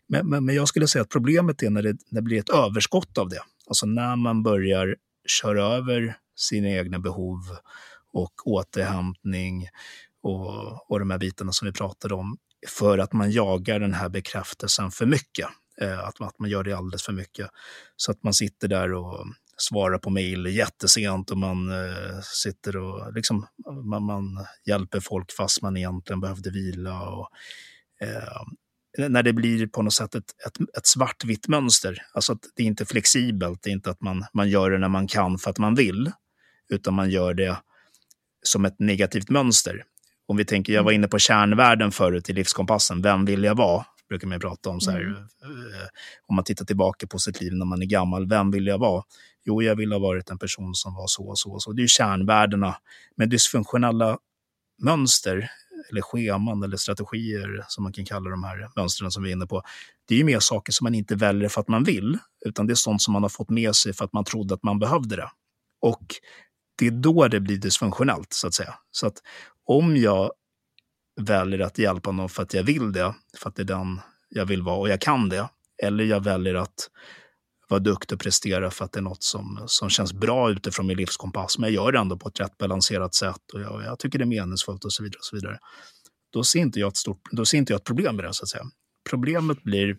Men, 0.07 0.29
men, 0.29 0.45
men 0.45 0.55
jag 0.55 0.67
skulle 0.67 0.87
säga 0.87 1.01
att 1.01 1.09
problemet 1.09 1.63
är 1.63 1.69
när 1.69 1.83
det, 1.83 1.97
när 2.09 2.21
det 2.21 2.25
blir 2.25 2.39
ett 2.39 2.49
överskott 2.49 3.17
av 3.17 3.29
det. 3.29 3.41
Alltså 3.67 3.85
när 3.85 4.15
man 4.15 4.43
börjar 4.43 4.95
köra 5.41 5.63
över 5.63 6.17
sina 6.35 6.69
egna 6.69 6.99
behov 6.99 7.39
och 8.13 8.47
återhämtning 8.47 9.67
och, 10.23 10.91
och 10.91 10.99
de 10.99 11.11
här 11.11 11.17
bitarna 11.17 11.51
som 11.51 11.65
vi 11.65 11.71
pratade 11.71 12.13
om 12.13 12.37
för 12.67 12.97
att 12.97 13.13
man 13.13 13.31
jagar 13.31 13.79
den 13.79 13.93
här 13.93 14.09
bekräftelsen 14.09 14.91
för 14.91 15.05
mycket. 15.05 15.47
Eh, 15.81 15.99
att, 15.99 16.21
att 16.21 16.39
man 16.39 16.49
gör 16.49 16.63
det 16.63 16.73
alldeles 16.73 17.03
för 17.03 17.13
mycket. 17.13 17.49
Så 17.95 18.11
att 18.11 18.23
man 18.23 18.33
sitter 18.33 18.67
där 18.67 18.93
och 18.93 19.27
svarar 19.57 19.97
på 19.97 20.09
mejl 20.09 20.45
jättesent 20.45 21.31
och 21.31 21.37
man 21.37 21.71
eh, 21.71 22.19
sitter 22.21 22.77
och 22.77 23.13
liksom, 23.13 23.47
man, 23.83 24.03
man 24.03 24.45
hjälper 24.67 24.99
folk 24.99 25.31
fast 25.31 25.61
man 25.61 25.77
egentligen 25.77 26.21
behövde 26.21 26.49
vila. 26.49 27.01
Och, 27.09 27.29
eh, 28.01 28.43
när 29.09 29.23
det 29.23 29.33
blir 29.33 29.67
på 29.67 29.81
något 29.81 29.93
sätt 29.93 30.15
ett, 30.15 30.31
ett, 30.47 30.77
ett 30.77 30.87
svartvitt 30.87 31.47
mönster. 31.47 32.01
Alltså 32.13 32.33
att 32.33 32.39
det 32.55 32.63
är 32.63 32.67
inte 32.67 32.85
flexibelt, 32.85 33.63
det 33.63 33.69
är 33.69 33.73
inte 33.73 33.89
att 33.89 34.01
man, 34.01 34.25
man 34.33 34.49
gör 34.49 34.71
det 34.71 34.77
när 34.77 34.89
man 34.89 35.07
kan 35.07 35.37
för 35.37 35.49
att 35.49 35.57
man 35.57 35.75
vill, 35.75 36.11
utan 36.69 36.93
man 36.93 37.09
gör 37.09 37.33
det 37.33 37.57
som 38.43 38.65
ett 38.65 38.79
negativt 38.79 39.29
mönster. 39.29 39.83
Om 40.27 40.37
vi 40.37 40.45
tänker, 40.45 40.73
jag 40.73 40.83
var 40.83 40.91
inne 40.91 41.07
på 41.07 41.19
kärnvärden 41.19 41.91
förut 41.91 42.29
i 42.29 42.33
livskompassen, 42.33 43.01
vem 43.01 43.25
vill 43.25 43.43
jag 43.43 43.55
vara? 43.55 43.85
Brukar 44.09 44.27
man 44.27 44.39
prata 44.39 44.69
om. 44.69 44.81
Så 44.81 44.91
här, 44.91 45.27
eh, 45.43 45.87
om 46.27 46.35
man 46.35 46.45
tittar 46.45 46.65
tillbaka 46.65 47.07
på 47.07 47.19
sitt 47.19 47.41
liv 47.41 47.53
när 47.53 47.65
man 47.65 47.81
är 47.81 47.85
gammal, 47.85 48.27
vem 48.27 48.51
vill 48.51 48.67
jag 48.67 48.77
vara? 48.77 49.03
Jo, 49.45 49.61
jag 49.61 49.75
vill 49.75 49.91
ha 49.91 49.99
varit 49.99 50.29
en 50.29 50.37
person 50.37 50.75
som 50.75 50.93
var 50.93 51.07
så 51.07 51.27
och 51.27 51.39
så 51.39 51.51
och 51.51 51.63
så. 51.63 51.71
Det 51.71 51.83
är 51.83 51.87
kärnvärdena. 51.87 52.75
Men 53.15 53.29
dysfunktionella 53.29 54.17
mönster, 54.81 55.49
eller 55.91 56.01
scheman 56.01 56.63
eller 56.63 56.77
strategier 56.77 57.65
som 57.67 57.83
man 57.83 57.93
kan 57.93 58.05
kalla 58.05 58.29
de 58.29 58.43
här 58.43 58.69
mönstren 58.75 59.11
som 59.11 59.23
vi 59.23 59.29
är 59.29 59.33
inne 59.33 59.45
på. 59.45 59.61
Det 60.07 60.13
är 60.15 60.17
ju 60.17 60.23
mer 60.23 60.39
saker 60.39 60.71
som 60.71 60.85
man 60.85 60.95
inte 60.95 61.15
väljer 61.15 61.49
för 61.49 61.61
att 61.61 61.67
man 61.67 61.83
vill, 61.83 62.17
utan 62.45 62.67
det 62.67 62.73
är 62.73 62.75
sånt 62.75 63.01
som 63.01 63.13
man 63.13 63.21
har 63.21 63.29
fått 63.29 63.49
med 63.49 63.75
sig 63.75 63.93
för 63.93 64.05
att 64.05 64.13
man 64.13 64.23
trodde 64.23 64.53
att 64.53 64.63
man 64.63 64.79
behövde 64.79 65.15
det. 65.15 65.29
Och 65.81 66.15
det 66.77 66.87
är 66.87 66.91
då 66.91 67.27
det 67.27 67.39
blir 67.39 67.57
dysfunktionellt, 67.57 68.33
så 68.33 68.47
att 68.47 68.53
säga. 68.53 68.75
Så 68.91 69.07
att 69.07 69.17
om 69.65 69.97
jag 69.97 70.31
väljer 71.21 71.59
att 71.59 71.77
hjälpa 71.77 72.11
någon 72.11 72.29
för 72.29 72.43
att 72.43 72.53
jag 72.53 72.63
vill 72.63 72.91
det, 72.91 73.15
för 73.37 73.49
att 73.49 73.55
det 73.55 73.61
är 73.61 73.65
den 73.65 74.01
jag 74.29 74.45
vill 74.45 74.61
vara 74.61 74.77
och 74.77 74.89
jag 74.89 75.01
kan 75.01 75.29
det, 75.29 75.49
eller 75.83 76.03
jag 76.03 76.23
väljer 76.23 76.55
att 76.55 76.89
vara 77.69 77.79
duktig 77.79 78.15
och 78.15 78.21
prestera 78.21 78.71
för 78.71 78.85
att 78.85 78.91
det 78.91 78.99
är 78.99 79.03
något 79.03 79.23
som, 79.23 79.63
som 79.67 79.89
känns 79.89 80.13
bra 80.13 80.51
utifrån 80.51 80.87
min 80.87 80.97
livskompass, 80.97 81.57
men 81.57 81.73
jag 81.73 81.85
gör 81.85 81.91
det 81.91 81.99
ändå 81.99 82.17
på 82.17 82.29
ett 82.29 82.39
rätt 82.39 82.57
balanserat 82.57 83.15
sätt 83.15 83.51
och 83.53 83.61
jag, 83.61 83.83
jag 83.83 83.99
tycker 83.99 84.19
det 84.19 84.23
är 84.23 84.27
meningsfullt 84.27 84.85
och 84.85 84.93
så 84.93 85.03
vidare. 85.03 85.17
Och 85.19 85.25
så 85.25 85.35
vidare. 85.35 85.59
Då, 86.33 86.43
ser 86.43 86.59
inte 86.59 86.79
jag 86.79 86.87
ett 86.87 86.97
stort, 86.97 87.21
då 87.31 87.45
ser 87.45 87.57
inte 87.57 87.73
jag 87.73 87.79
ett 87.79 87.85
problem 87.85 88.15
med 88.15 88.25
det, 88.25 88.33
så 88.33 88.43
att 88.43 88.49
säga. 88.49 88.63
Problemet 89.09 89.63
blir 89.63 89.97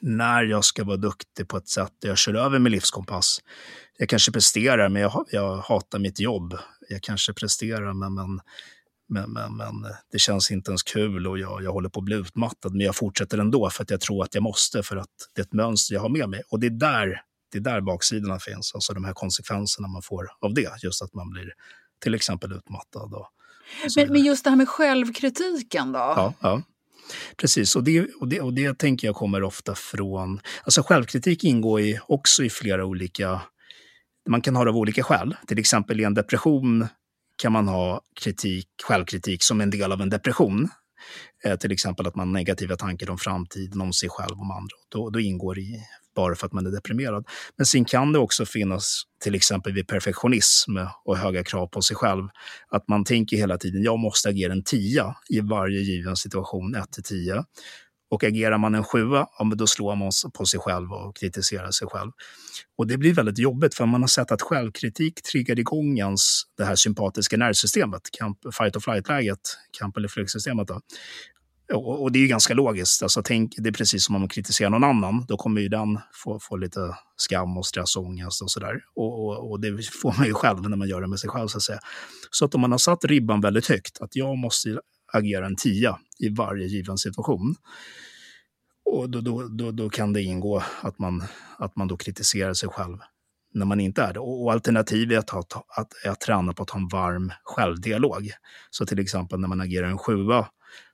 när 0.00 0.42
jag 0.42 0.64
ska 0.64 0.84
vara 0.84 0.96
duktig 0.96 1.48
på 1.48 1.56
ett 1.56 1.68
sätt 1.68 1.92
där 2.00 2.08
jag 2.08 2.18
kör 2.18 2.34
över 2.34 2.58
min 2.58 2.72
livskompass. 2.72 3.38
Jag 3.98 4.08
kanske 4.08 4.32
presterar, 4.32 4.88
men 4.88 5.02
jag, 5.02 5.26
jag 5.30 5.56
hatar 5.56 5.98
mitt 5.98 6.20
jobb. 6.20 6.58
Jag 6.88 7.02
kanske 7.02 7.32
presterar, 7.32 7.92
men, 7.92 8.14
men 8.14 8.40
men, 9.10 9.32
men, 9.32 9.56
men 9.56 9.86
det 10.12 10.18
känns 10.18 10.50
inte 10.50 10.70
ens 10.70 10.82
kul 10.82 11.26
och 11.26 11.38
jag, 11.38 11.62
jag 11.62 11.72
håller 11.72 11.88
på 11.88 12.00
att 12.00 12.04
bli 12.04 12.16
utmattad. 12.16 12.72
Men 12.72 12.86
jag 12.86 12.96
fortsätter 12.96 13.38
ändå 13.38 13.70
för 13.70 13.82
att 13.82 13.90
jag 13.90 14.00
tror 14.00 14.24
att 14.24 14.34
jag 14.34 14.42
måste, 14.42 14.82
för 14.82 14.96
att 14.96 15.08
det 15.34 15.40
är 15.40 15.44
ett 15.44 15.52
mönster 15.52 15.94
jag 15.94 16.00
har 16.00 16.08
med 16.08 16.28
mig. 16.28 16.42
Och 16.48 16.60
det 16.60 16.66
är 16.66 16.70
där, 16.70 17.22
det 17.52 17.58
är 17.58 17.62
där 17.62 17.80
baksidorna 17.80 18.38
finns, 18.38 18.74
alltså 18.74 18.94
de 18.94 19.04
här 19.04 19.12
konsekvenserna 19.12 19.88
man 19.88 20.02
får 20.02 20.28
av 20.40 20.54
det. 20.54 20.82
Just 20.82 21.02
att 21.02 21.14
man 21.14 21.30
blir 21.30 21.52
till 22.02 22.14
exempel 22.14 22.52
utmattad. 22.52 23.14
Och, 23.14 23.20
och 23.20 23.28
men, 23.96 24.12
men, 24.12 24.24
just 24.24 24.44
det 24.44 24.50
här 24.50 24.56
med 24.56 24.68
självkritiken 24.68 25.92
då? 25.92 25.98
Ja, 25.98 26.34
ja. 26.40 26.62
Precis, 27.36 27.76
och 27.76 27.84
det, 27.84 28.06
och, 28.20 28.28
det, 28.28 28.40
och 28.40 28.52
det 28.52 28.78
tänker 28.78 29.08
jag 29.08 29.14
kommer 29.14 29.42
ofta 29.42 29.74
från... 29.74 30.40
Alltså 30.64 30.82
självkritik 30.82 31.44
ingår 31.44 31.80
i, 31.80 32.00
också 32.06 32.44
i 32.44 32.50
flera 32.50 32.84
olika... 32.84 33.40
Man 34.28 34.40
kan 34.40 34.56
ha 34.56 34.64
det 34.64 34.70
av 34.70 34.76
olika 34.76 35.02
skäl. 35.02 35.36
Till 35.46 35.58
exempel 35.58 36.00
i 36.00 36.04
en 36.04 36.14
depression 36.14 36.86
kan 37.40 37.52
man 37.52 37.68
ha 37.68 38.00
kritik, 38.20 38.66
självkritik 38.82 39.42
som 39.42 39.60
en 39.60 39.70
del 39.70 39.92
av 39.92 40.00
en 40.00 40.10
depression. 40.10 40.68
Eh, 41.44 41.56
till 41.56 41.72
exempel 41.72 42.06
att 42.06 42.16
man 42.16 42.28
har 42.28 42.34
negativa 42.34 42.76
tankar 42.76 43.10
om 43.10 43.18
framtiden, 43.18 43.80
om 43.80 43.92
sig 43.92 44.08
själv, 44.08 44.40
om 44.40 44.50
andra. 44.50 44.76
Då, 44.88 45.10
då 45.10 45.20
ingår 45.20 45.54
det 45.54 45.60
i, 45.60 45.82
bara 46.16 46.34
för 46.34 46.46
att 46.46 46.52
man 46.52 46.66
är 46.66 46.70
deprimerad. 46.70 47.28
Men 47.56 47.66
sen 47.66 47.84
kan 47.84 48.12
det 48.12 48.18
också 48.18 48.46
finnas, 48.46 49.02
till 49.22 49.34
exempel 49.34 49.72
vid 49.72 49.86
perfektionism 49.86 50.76
och 51.04 51.16
höga 51.16 51.44
krav 51.44 51.66
på 51.66 51.82
sig 51.82 51.96
själv, 51.96 52.28
att 52.68 52.88
man 52.88 53.04
tänker 53.04 53.36
hela 53.36 53.58
tiden, 53.58 53.82
jag 53.82 53.98
måste 53.98 54.28
agera 54.28 54.52
en 54.52 54.64
tia 54.64 55.16
i 55.28 55.40
varje 55.40 55.80
given 55.80 56.16
situation, 56.16 56.74
1 56.74 56.92
till 56.92 57.02
10. 57.02 57.44
Och 58.10 58.24
agerar 58.24 58.58
man 58.58 58.74
en 58.74 58.84
sjua, 58.84 59.26
ja, 59.38 59.44
men 59.44 59.58
då 59.58 59.66
slår 59.66 59.96
man 59.96 60.10
på 60.34 60.46
sig 60.46 60.60
själv 60.60 60.92
och 60.92 61.16
kritiserar 61.16 61.70
sig 61.70 61.88
själv. 61.88 62.10
Och 62.78 62.86
det 62.86 62.98
blir 62.98 63.14
väldigt 63.14 63.38
jobbigt 63.38 63.74
för 63.74 63.86
man 63.86 64.00
har 64.00 64.08
sett 64.08 64.32
att 64.32 64.42
självkritik 64.42 65.22
triggar 65.22 65.58
igång 65.58 65.98
ens 65.98 66.20
det 66.56 66.64
här 66.64 66.76
sympatiska 66.76 67.36
nervsystemet, 67.36 68.02
camp, 68.18 68.38
fight 68.52 68.76
or 68.76 68.80
flight-läget, 68.80 69.40
kamp 69.78 69.96
eller 69.96 70.08
flyktsystemet. 70.08 70.68
Då. 70.68 70.80
Och, 71.72 72.02
och, 72.02 72.12
det 72.12 72.18
är 72.18 72.20
ju 72.20 72.26
ganska 72.26 72.54
logiskt. 72.54 73.02
Alltså, 73.02 73.22
tänk, 73.22 73.54
det 73.56 73.68
är 73.68 73.72
precis 73.72 74.04
som 74.04 74.14
om 74.14 74.20
man 74.20 74.28
kritiserar 74.28 74.70
någon 74.70 74.84
annan. 74.84 75.24
Då 75.28 75.36
kommer 75.36 75.60
ju 75.60 75.68
den 75.68 75.98
få, 76.24 76.38
få 76.40 76.56
lite 76.56 76.80
skam 77.16 77.58
och 77.58 77.66
stress 77.66 77.96
och 77.96 78.04
ångest 78.04 78.42
och 78.42 78.50
sådär. 78.50 78.80
Och, 78.94 79.26
och, 79.26 79.50
och, 79.50 79.60
det 79.60 79.90
får 80.02 80.14
man 80.18 80.26
ju 80.26 80.34
själv 80.34 80.68
när 80.68 80.76
man 80.76 80.88
gör 80.88 81.00
det 81.00 81.08
med 81.08 81.20
sig 81.20 81.30
själv. 81.30 81.48
Så 81.48 81.56
att, 81.56 81.62
säga. 81.62 81.78
så 82.30 82.44
att 82.44 82.54
om 82.54 82.60
man 82.60 82.70
har 82.70 82.78
satt 82.78 83.04
ribban 83.04 83.40
väldigt 83.40 83.68
högt, 83.68 84.00
att 84.00 84.16
jag 84.16 84.38
måste 84.38 84.80
agera 85.12 85.46
en 85.46 85.56
tia 85.56 85.98
i 86.18 86.28
varje 86.28 86.66
given 86.66 86.98
situation. 86.98 87.54
Och 88.84 89.10
då, 89.10 89.20
då, 89.20 89.48
då, 89.48 89.70
då 89.70 89.90
kan 89.90 90.12
det 90.12 90.22
ingå 90.22 90.62
att 90.82 90.98
man, 90.98 91.22
att 91.58 91.76
man 91.76 91.88
då 91.88 91.96
kritiserar 91.96 92.54
sig 92.54 92.68
själv 92.68 92.98
när 93.54 93.66
man 93.66 93.80
inte 93.80 94.02
är 94.02 94.12
det. 94.12 94.20
Och 94.20 94.52
alternativet 94.52 95.32
är 95.32 95.38
att, 95.38 95.52
att, 95.78 96.06
att 96.06 96.20
träna 96.20 96.52
på 96.52 96.62
att 96.62 96.70
ha 96.70 96.80
en 96.80 96.88
varm 96.88 97.32
självdialog. 97.44 98.30
Så 98.70 98.86
till 98.86 98.98
exempel 98.98 99.40
när 99.40 99.48
man 99.48 99.60
agerar 99.60 99.86
en 99.86 99.98
sjua 99.98 100.48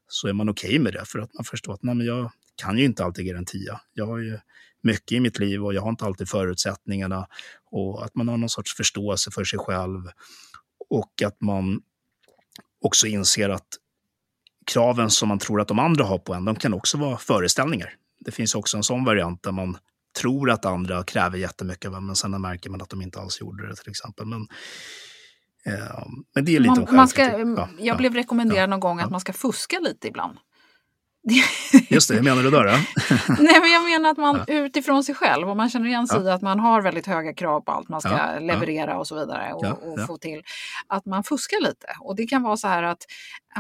så 0.09 0.29
är 0.29 0.33
man 0.33 0.48
okej 0.48 0.68
okay 0.68 0.79
med 0.79 0.92
det 0.92 1.05
för 1.05 1.18
att 1.18 1.35
man 1.35 1.44
förstår 1.44 1.74
att 1.74 1.83
nej, 1.83 1.94
men 1.94 2.07
jag 2.07 2.31
kan 2.62 2.79
ju 2.79 2.85
inte 2.85 3.05
alltid 3.05 3.22
agera 3.22 3.38
en 3.38 3.44
tia. 3.44 3.81
Jag 3.94 4.07
har 4.07 4.18
ju 4.18 4.38
mycket 4.83 5.12
i 5.12 5.20
mitt 5.20 5.38
liv 5.38 5.64
och 5.64 5.74
jag 5.74 5.83
har 5.83 5.90
inte 5.90 6.05
alltid 6.05 6.29
förutsättningarna. 6.29 7.26
Och 7.70 8.05
att 8.05 8.14
man 8.14 8.29
har 8.29 8.37
någon 8.37 8.48
sorts 8.48 8.74
förståelse 8.76 9.31
för 9.31 9.44
sig 9.44 9.59
själv 9.59 10.00
och 10.90 11.22
att 11.22 11.40
man 11.40 11.81
också 12.81 13.07
inser 13.07 13.48
att 13.48 13.68
kraven 14.66 15.11
som 15.11 15.29
man 15.29 15.38
tror 15.38 15.61
att 15.61 15.68
de 15.68 15.79
andra 15.79 16.05
har 16.05 16.18
på 16.18 16.35
en, 16.35 16.44
de 16.44 16.57
kan 16.57 16.74
också 16.74 16.98
vara 16.98 17.18
föreställningar. 17.18 17.92
Det 18.20 18.31
finns 18.31 18.55
också 18.55 18.76
en 18.76 18.83
sån 18.83 19.05
variant 19.05 19.42
där 19.42 19.52
man 19.52 19.79
tror 20.20 20.50
att 20.50 20.64
andra 20.64 21.05
kräver 21.05 21.38
jättemycket, 21.38 21.92
men 21.92 22.16
sen 22.16 22.40
märker 22.40 22.70
man 22.70 22.83
att 22.83 22.90
de 22.90 23.02
inte 23.02 23.20
alls 23.20 23.40
gjorde 23.40 23.68
det 23.68 23.76
till 23.76 23.90
exempel. 23.90 24.26
Men, 24.26 24.40
eh, 25.66 26.07
men 26.35 26.44
det 26.44 26.57
är 26.57 26.61
lite 26.61 26.81
man, 26.81 26.94
man 26.94 27.09
ska, 27.09 27.22
ja, 27.22 27.38
Jag 27.38 27.68
ja, 27.79 27.96
blev 27.96 28.14
rekommenderad 28.14 28.62
ja, 28.62 28.66
någon 28.66 28.81
gång 28.81 29.00
att 29.00 29.11
man 29.11 29.20
ska 29.20 29.33
fuska 29.33 29.79
lite 29.81 30.09
ibland. 30.09 30.38
Just 31.88 32.09
det, 32.09 32.14
hur 32.14 32.22
menar 32.22 32.42
du 32.42 32.50
då? 32.50 32.62
då? 32.62 32.70
Nej, 33.29 33.61
men 33.61 33.70
jag 33.70 33.85
menar 33.85 34.11
att 34.11 34.16
man 34.16 34.44
utifrån 34.46 35.05
sig 35.05 35.14
själv, 35.14 35.50
om 35.50 35.57
man 35.57 35.70
känner 35.70 35.87
igen 35.87 36.07
sig 36.07 36.22
ja. 36.22 36.35
att 36.35 36.42
man 36.42 36.61
har 36.61 36.83
väldigt 36.83 37.07
höga 37.07 37.35
krav 37.35 37.61
på 37.61 37.72
allt 37.72 37.88
man 37.88 38.00
ska 38.00 38.38
leverera 38.40 38.98
och 38.98 39.07
så 39.07 39.14
vidare 39.14 39.52
och, 39.52 39.92
och 39.92 40.07
få 40.07 40.18
till, 40.18 40.42
att 40.87 41.07
man 41.07 41.24
fuskar 41.24 41.61
lite. 41.61 41.87
Och 42.00 42.16
det 42.16 42.26
kan 42.26 42.42
vara 42.42 42.57
så 42.57 42.68
här 42.68 42.83
att 42.83 43.02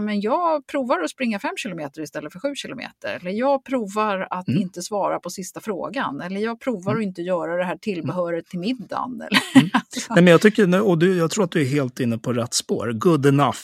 men 0.00 0.20
jag 0.20 0.66
provar 0.66 1.00
att 1.00 1.10
springa 1.10 1.38
5 1.38 1.50
kilometer 1.56 2.02
istället 2.02 2.32
för 2.32 2.40
7 2.40 2.54
kilometer. 2.54 3.18
Eller 3.20 3.30
jag 3.30 3.64
provar 3.64 4.26
att 4.30 4.48
mm. 4.48 4.62
inte 4.62 4.82
svara 4.82 5.20
på 5.20 5.30
sista 5.30 5.60
frågan. 5.60 6.20
Eller 6.20 6.40
jag 6.40 6.60
provar 6.60 6.92
mm. 6.92 7.02
att 7.02 7.06
inte 7.06 7.22
göra 7.22 7.56
det 7.56 7.64
här 7.64 7.76
tillbehöret 7.76 8.46
till 8.46 8.58
middagen. 8.58 9.20
Eller, 9.30 9.40
mm. 9.54 9.70
Nej, 10.10 10.24
men 10.24 10.26
jag, 10.26 10.40
tycker, 10.40 10.80
och 10.80 10.98
du, 10.98 11.16
jag 11.16 11.30
tror 11.30 11.44
att 11.44 11.50
du 11.50 11.60
är 11.60 11.66
helt 11.66 12.00
inne 12.00 12.18
på 12.18 12.32
rätt 12.32 12.54
spår. 12.54 12.92
Good 12.92 13.26
enough 13.26 13.58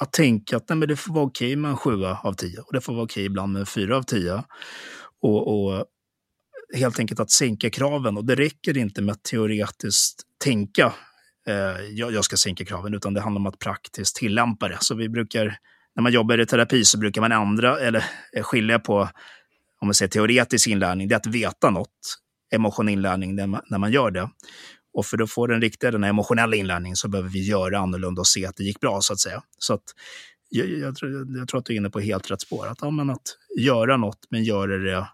att 0.00 0.12
tänka 0.12 0.56
att 0.56 0.68
nej, 0.68 0.78
men 0.78 0.88
det 0.88 0.96
får 0.96 1.14
vara 1.14 1.24
okej 1.24 1.56
med 1.56 1.70
en 1.70 1.76
sjua 1.76 2.18
av 2.22 2.32
tio 2.32 2.60
och 2.60 2.72
det 2.72 2.80
får 2.80 2.92
vara 2.92 3.04
okej 3.04 3.24
ibland 3.24 3.52
med 3.52 3.60
en 3.60 3.66
fyra 3.66 3.96
av 3.96 4.02
tio. 4.02 4.42
Och, 5.22 5.48
och, 5.48 5.84
helt 6.74 6.98
enkelt 6.98 7.20
att 7.20 7.30
sänka 7.30 7.70
kraven. 7.70 8.16
Och 8.16 8.24
det 8.24 8.34
räcker 8.34 8.76
inte 8.76 9.02
med 9.02 9.12
att 9.12 9.22
teoretiskt 9.22 10.22
tänka 10.44 10.92
eh, 11.48 11.80
jag, 11.90 12.12
jag 12.12 12.24
ska 12.24 12.36
sänka 12.36 12.64
kraven, 12.64 12.94
utan 12.94 13.14
det 13.14 13.20
handlar 13.20 13.40
om 13.40 13.46
att 13.46 13.58
praktiskt 13.58 14.16
tillämpa 14.16 14.68
det. 14.68 14.78
Så 14.80 14.94
vi 14.94 15.08
brukar, 15.08 15.56
när 15.98 16.02
man 16.02 16.12
jobbar 16.12 16.40
i 16.40 16.46
terapi 16.46 16.84
så 16.84 16.98
brukar 16.98 17.20
man 17.20 17.32
ändra 17.32 17.80
eller 17.80 18.04
eh, 18.32 18.42
skilja 18.42 18.78
på 18.78 19.08
om 19.80 19.88
man 19.88 19.94
säger 19.94 20.10
teoretisk 20.10 20.66
inlärning, 20.66 21.08
det 21.08 21.14
är 21.14 21.16
att 21.16 21.26
veta 21.26 21.70
något, 21.70 22.18
emotionell 22.54 22.92
inlärning 22.92 23.34
när 23.34 23.46
man, 23.46 23.60
när 23.70 23.78
man 23.78 23.92
gör 23.92 24.10
det. 24.10 24.30
Och 24.92 25.06
för 25.06 25.22
att 25.22 25.30
få 25.30 25.46
den 25.46 25.60
riktiga, 25.60 25.90
den 25.90 26.04
emotionella 26.04 26.56
inlärningen 26.56 26.96
så 26.96 27.08
behöver 27.08 27.28
vi 27.30 27.48
göra 27.48 27.78
annorlunda 27.78 28.20
och 28.20 28.26
se 28.26 28.46
att 28.46 28.56
det 28.56 28.64
gick 28.64 28.80
bra 28.80 29.00
så 29.00 29.12
att 29.12 29.20
säga. 29.20 29.42
Så 29.58 29.74
att 29.74 29.82
jag, 30.48 30.68
jag, 30.68 30.96
tror, 30.96 31.36
jag 31.38 31.48
tror 31.48 31.60
att 31.60 31.66
du 31.66 31.72
är 31.72 31.76
inne 31.76 31.90
på 31.90 32.00
helt 32.00 32.30
rätt 32.30 32.40
spår. 32.40 32.66
Att, 32.66 32.78
ja, 32.80 32.90
men 32.90 33.10
att 33.10 33.36
göra 33.58 33.96
något, 33.96 34.18
men 34.30 34.44
göra 34.44 34.78
det 34.78 35.08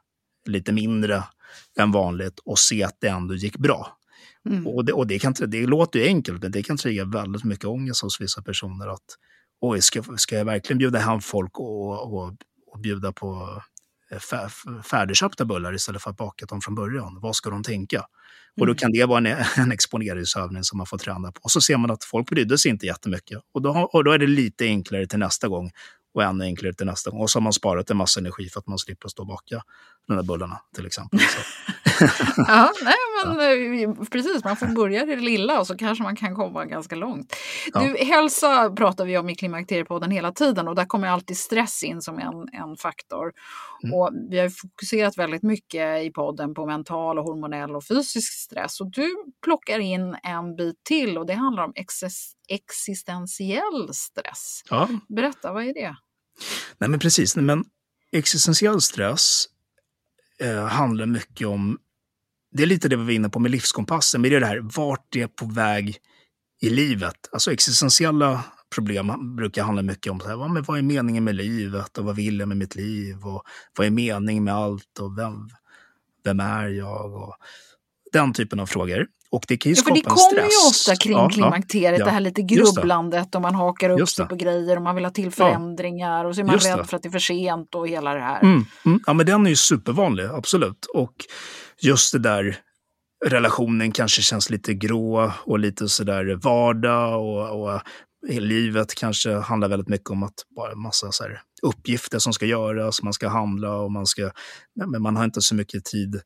lite 0.47 0.73
mindre 0.73 1.23
än 1.79 1.92
vanligt 1.92 2.38
och 2.44 2.59
se 2.59 2.85
att 2.85 2.97
det 3.01 3.09
ändå 3.09 3.35
gick 3.35 3.57
bra. 3.57 3.97
Mm. 4.49 4.66
Och, 4.66 4.85
det, 4.85 4.92
och 4.92 5.07
det, 5.07 5.18
kan, 5.18 5.35
det 5.47 5.66
låter 5.66 5.99
ju 5.99 6.07
enkelt, 6.07 6.42
men 6.42 6.53
det 6.53 6.62
kan 6.62 6.77
trigga 6.77 7.05
väldigt 7.05 7.44
mycket 7.44 7.64
ångest 7.64 8.03
hos 8.03 8.20
vissa 8.20 8.42
personer. 8.42 8.87
att 8.87 9.18
Oj, 9.66 9.83
ska, 9.83 10.03
ska 10.16 10.37
jag 10.37 10.44
verkligen 10.44 10.79
bjuda 10.79 10.98
hem 10.98 11.20
folk 11.20 11.59
och, 11.59 12.14
och, 12.14 12.33
och 12.66 12.81
bjuda 12.81 13.12
på 13.12 13.62
färdigköpta 14.90 15.44
bullar 15.44 15.74
istället 15.74 16.03
för 16.03 16.11
att 16.11 16.16
baka 16.16 16.46
dem 16.46 16.61
från 16.61 16.74
början? 16.74 17.18
Vad 17.20 17.37
ska 17.37 17.50
de 17.50 17.62
tänka? 17.62 18.00
Och 18.61 18.66
då 18.66 18.72
mm. 18.72 18.77
kan 18.77 18.92
det 18.92 19.05
vara 19.05 19.18
en, 19.18 19.27
en 19.57 19.72
exponeringsövning 19.72 20.64
som 20.64 20.79
man 20.79 20.87
får 20.87 20.98
träna 20.98 21.33
på. 21.33 21.40
Och 21.42 21.50
så 21.50 21.61
ser 21.61 21.77
man 21.77 21.90
att 21.90 22.05
folk 22.05 22.29
brydde 22.29 22.59
sig 22.59 22.70
inte 22.70 22.87
jättemycket. 22.87 23.38
Och 23.55 23.62
då, 23.62 23.90
och 23.92 24.05
då 24.05 24.11
är 24.11 24.18
det 24.18 24.27
lite 24.27 24.64
enklare 24.64 25.07
till 25.07 25.18
nästa 25.18 25.48
gång 25.48 25.70
och 26.14 26.22
ännu 26.22 26.44
enklare 26.44 26.74
till 26.74 26.87
nästa 26.87 27.11
gång. 27.11 27.20
Och 27.20 27.31
så 27.31 27.38
har 27.38 27.42
man 27.42 27.53
sparat 27.53 27.90
en 27.90 27.96
massa 27.96 28.20
energi 28.20 28.48
för 28.48 28.61
att 28.61 28.66
man 28.66 28.79
slipper 28.79 29.09
stå 29.09 29.22
och 29.22 29.27
baka 29.27 29.62
de 30.07 30.17
där 30.17 30.23
bullarna 30.23 30.61
till 30.75 30.87
exempel. 30.87 31.21
ja, 32.37 32.73
nej, 32.83 32.95
men. 33.37 33.40
Eh, 33.40 34.07
precis, 34.11 34.45
man 34.45 34.57
får 34.57 34.67
börja 34.67 35.03
i 35.03 35.07
det 35.07 35.17
lilla 35.17 35.61
och 35.61 35.67
så 35.67 35.77
kanske 35.77 36.05
man 36.05 36.17
kan 36.17 36.35
komma 36.35 36.64
ganska 36.64 36.97
långt. 36.97 37.37
Ja. 37.73 37.81
Du, 37.81 38.05
hälsa 38.05 38.71
pratar 38.71 39.05
vi 39.05 39.19
om 39.19 39.31
i 39.31 39.35
Klimakteriepodden 39.35 40.11
hela 40.11 40.33
tiden 40.33 40.69
och 40.69 40.75
där 40.75 40.85
kommer 40.85 41.09
alltid 41.09 41.37
stress 41.37 41.83
in 41.83 42.03
som 42.03 42.19
en, 42.19 42.49
en 42.53 42.77
faktor. 42.77 43.33
Mm. 43.83 43.95
Och 43.95 44.11
vi 44.31 44.38
har 44.38 44.49
fokuserat 44.49 45.19
väldigt 45.19 45.43
mycket 45.43 46.05
i 46.05 46.11
podden 46.11 46.55
på 46.55 46.67
mental, 46.67 47.19
och 47.19 47.25
hormonell 47.25 47.77
och 47.77 47.85
fysisk 47.85 48.33
stress. 48.33 48.81
Och 48.81 48.90
du 48.90 49.11
plockar 49.45 49.79
in 49.79 50.17
en 50.23 50.57
bit 50.57 50.85
till 50.85 51.19
och 51.19 51.27
det 51.27 51.35
handlar 51.35 51.64
om 51.64 51.73
existentiell 52.49 53.95
stress. 53.95 54.62
Ja. 54.71 54.88
Berätta, 55.09 55.53
vad 55.53 55.64
är 55.64 55.75
det? 55.75 55.97
Nej, 56.79 56.90
men 56.90 57.01
precis. 57.01 57.37
Men 57.37 57.64
existentiell 58.12 58.81
stress 58.81 59.47
eh, 60.40 60.64
handlar 60.64 61.07
mycket 61.07 61.47
om, 61.47 61.79
det 62.53 62.62
är 62.62 62.66
lite 62.66 62.88
det 62.88 62.97
vi 62.97 63.05
var 63.05 63.11
inne 63.11 63.29
på 63.29 63.38
med 63.38 63.51
livskompassen, 63.51 64.20
men 64.20 64.31
det 64.31 64.37
är 64.37 64.40
det 64.40 64.47
här 64.47 64.61
vart 64.61 65.07
det 65.09 65.23
är 65.23 65.27
på 65.27 65.47
väg 65.47 65.99
i 66.61 66.70
livet. 66.70 67.29
Alltså 67.33 67.53
existentiella 67.53 68.44
problem 68.75 69.37
brukar 69.37 69.64
handla 69.64 69.83
mycket 69.83 70.12
om 70.12 70.20
så 70.20 70.29
här, 70.29 70.37
vad, 70.37 70.66
vad 70.66 70.79
är 70.79 70.83
meningen 70.83 71.25
med 71.25 71.35
livet 71.35 71.99
och 71.99 72.05
vad 72.05 72.16
vill 72.16 72.38
jag 72.38 72.49
med 72.49 72.57
mitt 72.57 72.75
liv 72.75 73.27
och 73.27 73.42
vad 73.79 73.87
är 73.87 73.90
meningen 73.90 74.44
med 74.44 74.55
allt 74.55 74.99
och 75.01 75.18
vem, 75.18 75.49
vem 76.25 76.40
är 76.40 76.68
jag 76.68 77.14
och 77.14 77.35
den 78.12 78.33
typen 78.33 78.61
av 78.61 78.66
frågor. 78.66 79.07
Och 79.35 79.44
det 79.49 79.57
kan 79.57 79.73
ju 79.73 79.77
ja, 79.77 79.83
skapa 79.83 79.97
en 79.99 80.16
stress. 80.16 80.29
Det 80.31 80.37
kommer 80.37 80.42
ju 80.42 80.68
ofta 80.68 80.97
kring 80.97 81.12
ja, 81.12 81.29
klimakteriet, 81.29 81.99
ja, 81.99 82.05
det 82.05 82.11
här 82.11 82.20
lite 82.20 82.42
grubblandet 82.42 83.35
och 83.35 83.42
man 83.42 83.55
hakar 83.55 83.90
upp 83.90 84.09
sig 84.09 84.27
på 84.27 84.35
grejer 84.35 84.77
och 84.77 84.83
man 84.83 84.94
vill 84.94 85.05
ha 85.05 85.12
till 85.12 85.31
förändringar 85.31 86.25
och 86.25 86.35
så 86.35 86.40
är 86.40 86.44
man 86.44 86.59
rädd 86.59 86.87
för 86.88 86.97
att 86.97 87.03
det 87.03 87.09
är 87.09 87.11
för 87.11 87.18
sent 87.18 87.75
och 87.75 87.88
hela 87.88 88.14
det 88.14 88.20
här. 88.20 88.42
Mm, 88.42 88.64
mm. 88.87 89.01
Ja, 89.07 89.12
men 89.12 89.27
den 89.27 89.47
är 89.47 89.51
ju 89.51 89.57
supervanlig, 89.57 90.25
absolut. 90.25 90.87
Och 90.94 91.14
just 91.81 92.12
det 92.12 92.18
där 92.18 92.57
relationen 93.27 93.92
kanske 93.92 94.23
känns 94.23 94.51
lite 94.51 94.75
grå 94.75 95.33
och 95.44 95.59
lite 95.59 95.88
sådär 95.88 96.38
vardag 96.42 97.23
och, 97.23 97.62
och 97.62 97.81
livet 98.29 98.94
kanske 98.94 99.35
handlar 99.35 99.68
väldigt 99.68 99.88
mycket 99.88 100.11
om 100.11 100.23
att 100.23 100.35
bara 100.57 100.75
massa 100.75 101.12
så 101.12 101.25
uppgifter 101.62 102.18
som 102.18 102.33
ska 102.33 102.47
göras, 102.47 103.03
man 103.03 103.12
ska 103.12 103.29
handla 103.29 103.77
och 103.77 103.92
man 103.92 104.07
ska, 104.07 104.31
men 104.90 105.03
man 105.03 105.16
har 105.16 105.25
inte 105.25 105.40
så 105.40 105.55
mycket 105.55 105.85
tid 105.85 106.20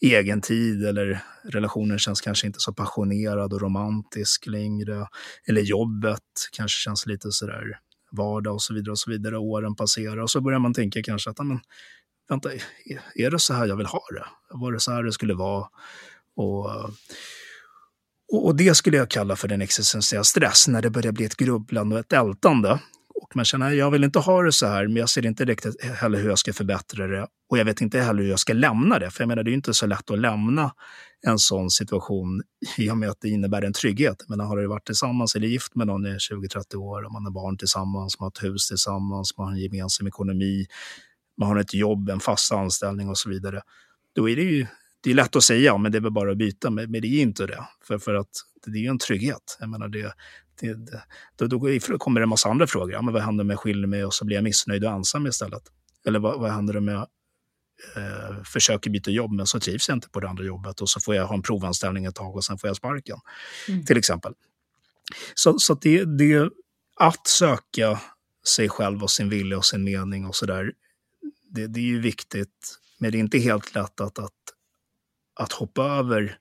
egen 0.00 0.40
tid 0.40 0.84
eller 0.84 1.22
relationen 1.44 1.98
känns 1.98 2.20
kanske 2.20 2.46
inte 2.46 2.60
så 2.60 2.72
passionerad 2.72 3.52
och 3.52 3.60
romantisk 3.60 4.46
längre. 4.46 5.08
Eller 5.46 5.60
jobbet 5.60 6.22
kanske 6.52 6.78
känns 6.78 7.06
lite 7.06 7.32
sådär 7.32 7.78
vardag 8.12 8.54
och 8.54 8.62
så 8.62 8.74
vidare 8.74 8.90
och 8.90 8.98
så 8.98 9.10
vidare. 9.10 9.38
Åren 9.38 9.76
passerar 9.76 10.18
och 10.18 10.30
så 10.30 10.40
börjar 10.40 10.58
man 10.58 10.74
tänka 10.74 11.02
kanske 11.02 11.30
att, 11.30 11.38
men, 11.38 11.60
vänta, 12.28 12.50
är 13.14 13.30
det 13.30 13.38
så 13.38 13.54
här 13.54 13.66
jag 13.66 13.76
vill 13.76 13.86
ha 13.86 14.02
det? 14.14 14.26
Var 14.50 14.72
det 14.72 14.80
så 14.80 14.92
här 14.92 15.02
det 15.02 15.12
skulle 15.12 15.34
vara? 15.34 15.68
Och, 16.36 16.90
och 18.32 18.56
det 18.56 18.74
skulle 18.74 18.96
jag 18.96 19.10
kalla 19.10 19.36
för 19.36 19.48
den 19.48 19.62
existentiella 19.62 20.24
stress, 20.24 20.68
när 20.68 20.82
det 20.82 20.90
börjar 20.90 21.12
bli 21.12 21.24
ett 21.24 21.36
grubblande 21.36 21.94
och 21.96 22.00
ett 22.00 22.12
ältande 22.12 22.80
och 23.14 23.36
man 23.36 23.44
känner 23.44 23.66
att 23.66 23.76
jag 23.76 23.90
vill 23.90 24.04
inte 24.04 24.18
ha 24.18 24.42
det 24.42 24.52
så 24.52 24.66
här, 24.66 24.86
men 24.86 24.96
jag 24.96 25.08
ser 25.08 25.26
inte 25.26 25.44
riktigt 25.44 25.84
heller 25.84 26.18
hur 26.18 26.28
jag 26.28 26.38
ska 26.38 26.52
förbättra 26.52 27.06
det. 27.06 27.26
Och 27.50 27.58
jag 27.58 27.64
vet 27.64 27.80
inte 27.80 28.00
heller 28.00 28.22
hur 28.22 28.30
jag 28.30 28.38
ska 28.38 28.52
lämna 28.52 28.98
det. 28.98 29.10
För 29.10 29.22
jag 29.22 29.28
menar, 29.28 29.42
det 29.42 29.50
är 29.50 29.52
inte 29.52 29.74
så 29.74 29.86
lätt 29.86 30.10
att 30.10 30.18
lämna 30.18 30.72
en 31.26 31.38
sån 31.38 31.70
situation 31.70 32.42
i 32.78 32.90
och 32.90 32.98
med 32.98 33.10
att 33.10 33.20
det 33.20 33.28
innebär 33.28 33.62
en 33.62 33.72
trygghet. 33.72 34.24
Men 34.28 34.40
har 34.40 34.56
du 34.56 34.66
varit 34.66 34.86
tillsammans 34.86 35.34
eller 35.34 35.48
gift 35.48 35.74
med 35.74 35.86
någon 35.86 36.06
i 36.06 36.10
20-30 36.10 36.74
år, 36.74 37.04
och 37.04 37.12
man 37.12 37.24
har 37.24 37.32
barn 37.32 37.58
tillsammans, 37.58 38.20
man 38.20 38.24
har 38.24 38.30
ett 38.30 38.52
hus 38.52 38.68
tillsammans, 38.68 39.36
man 39.38 39.46
har 39.46 39.52
en 39.52 39.60
gemensam 39.60 40.06
ekonomi, 40.06 40.66
man 41.38 41.48
har 41.48 41.56
ett 41.56 41.74
jobb, 41.74 42.10
en 42.10 42.20
fast 42.20 42.52
anställning 42.52 43.08
och 43.08 43.18
så 43.18 43.28
vidare. 43.28 43.62
Då 44.14 44.28
är 44.28 44.36
det 44.36 44.42
ju 44.42 44.66
det 45.02 45.10
är 45.10 45.14
lätt 45.14 45.36
att 45.36 45.42
säga, 45.42 45.78
men 45.78 45.92
det 45.92 45.98
är 45.98 46.02
väl 46.02 46.12
bara 46.12 46.30
att 46.32 46.38
byta. 46.38 46.70
Men, 46.70 46.90
men 46.90 47.00
det 47.00 47.08
är 47.08 47.22
inte 47.22 47.46
det. 47.46 47.64
För, 47.84 47.98
för 47.98 48.14
att 48.14 48.30
det 48.66 48.78
är 48.78 48.82
ju 48.82 48.88
en 48.88 48.98
trygghet. 48.98 49.56
Jag 49.60 49.68
menar, 49.68 49.88
det, 49.88 50.14
det, 50.60 51.02
då, 51.36 51.46
då 51.46 51.98
kommer 51.98 52.20
det 52.20 52.24
en 52.24 52.28
massa 52.28 52.48
andra 52.48 52.66
frågor. 52.66 52.92
Ja, 52.92 53.02
men 53.02 53.14
vad 53.14 53.22
händer 53.22 53.44
om 53.44 53.50
jag 53.50 53.58
skiljer 53.58 53.86
mig 53.86 54.04
och 54.04 54.14
så 54.14 54.24
blir 54.24 54.36
jag 54.36 54.44
missnöjd 54.44 54.84
och 54.84 54.90
ensam 54.90 55.26
istället? 55.26 55.62
Eller 56.06 56.18
vad, 56.18 56.40
vad 56.40 56.50
händer 56.50 56.80
med 56.80 57.06
eh, 57.96 58.42
försöker 58.44 58.90
byta 58.90 59.10
jobb 59.10 59.32
men 59.32 59.46
så 59.46 59.60
trivs 59.60 59.88
jag 59.88 59.96
inte 59.96 60.08
på 60.08 60.20
det 60.20 60.28
andra 60.28 60.44
jobbet 60.44 60.80
och 60.80 60.88
så 60.88 61.00
får 61.00 61.14
jag 61.14 61.26
ha 61.26 61.34
en 61.34 61.42
provanställning 61.42 62.04
ett 62.04 62.14
tag 62.14 62.36
och 62.36 62.44
sen 62.44 62.58
får 62.58 62.68
jag 62.68 62.76
sparken. 62.76 63.18
Mm. 63.68 63.84
Till 63.84 63.98
exempel. 63.98 64.34
Så, 65.34 65.58
så 65.58 65.74
det, 65.74 66.04
det, 66.04 66.50
att 66.96 67.26
söka 67.26 68.00
sig 68.46 68.68
själv 68.68 69.02
och 69.02 69.10
sin 69.10 69.28
vilja 69.28 69.58
och 69.58 69.64
sin 69.64 69.84
mening 69.84 70.26
och 70.26 70.36
sådär, 70.36 70.72
det, 71.48 71.66
det 71.66 71.80
är 71.80 71.84
ju 71.84 72.00
viktigt. 72.00 72.78
Men 72.98 73.12
det 73.12 73.18
är 73.18 73.20
inte 73.20 73.38
helt 73.38 73.74
lätt 73.74 74.00
att, 74.00 74.18
att, 74.18 74.32
att 75.34 75.52
hoppa 75.52 75.84
över 75.84 76.38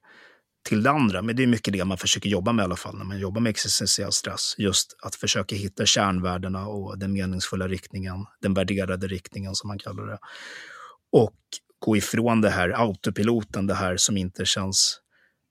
till 0.64 0.84
det 0.84 0.92
andra. 0.92 1.22
Men 1.22 1.36
det 1.36 1.44
är 1.44 1.48
mycket 1.48 1.74
det 1.74 1.86
man 1.86 1.98
försöker 1.98 2.30
jobba 2.30 2.52
med 2.52 2.64
i 2.64 2.66
alla 2.66 2.76
fall 2.76 2.98
när 2.98 3.06
man 3.06 3.20
jobbar 3.20 3.42
med 3.42 3.50
existentiell 3.50 4.12
stress. 4.12 4.56
Just 4.58 4.96
att 5.04 5.16
försöka 5.16 5.56
hitta 5.56 5.86
kärnvärdena 5.86 6.68
och 6.68 6.98
den 6.98 7.14
meningsfulla 7.14 7.68
riktningen, 7.68 8.26
den 8.42 8.54
värderade 8.54 9.08
riktningen 9.08 9.56
som 9.56 9.68
man 9.68 9.80
kallar 9.80 10.08
det. 10.08 10.18
Och 11.12 11.38
gå 11.80 11.98
ifrån 11.98 12.42
det 12.42 12.50
här 12.50 12.70
autopiloten, 12.70 13.68
det 13.68 13.74
här 13.74 13.98
som 13.98 14.18
inte 14.18 14.46
känns, 14.46 15.00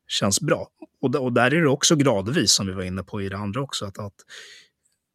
känns 0.09 0.41
bra. 0.41 0.69
Och, 1.03 1.15
och 1.15 1.33
där 1.33 1.55
är 1.55 1.63
det 1.63 1.69
också 1.69 1.97
gradvis, 1.97 2.53
som 2.53 2.67
vi 2.67 2.73
var 2.73 2.83
inne 2.83 3.03
på 3.03 3.23
i 3.23 3.29
det 3.29 3.37
andra 3.37 3.61
också, 3.61 3.87
att, 3.87 3.99
att 3.99 4.15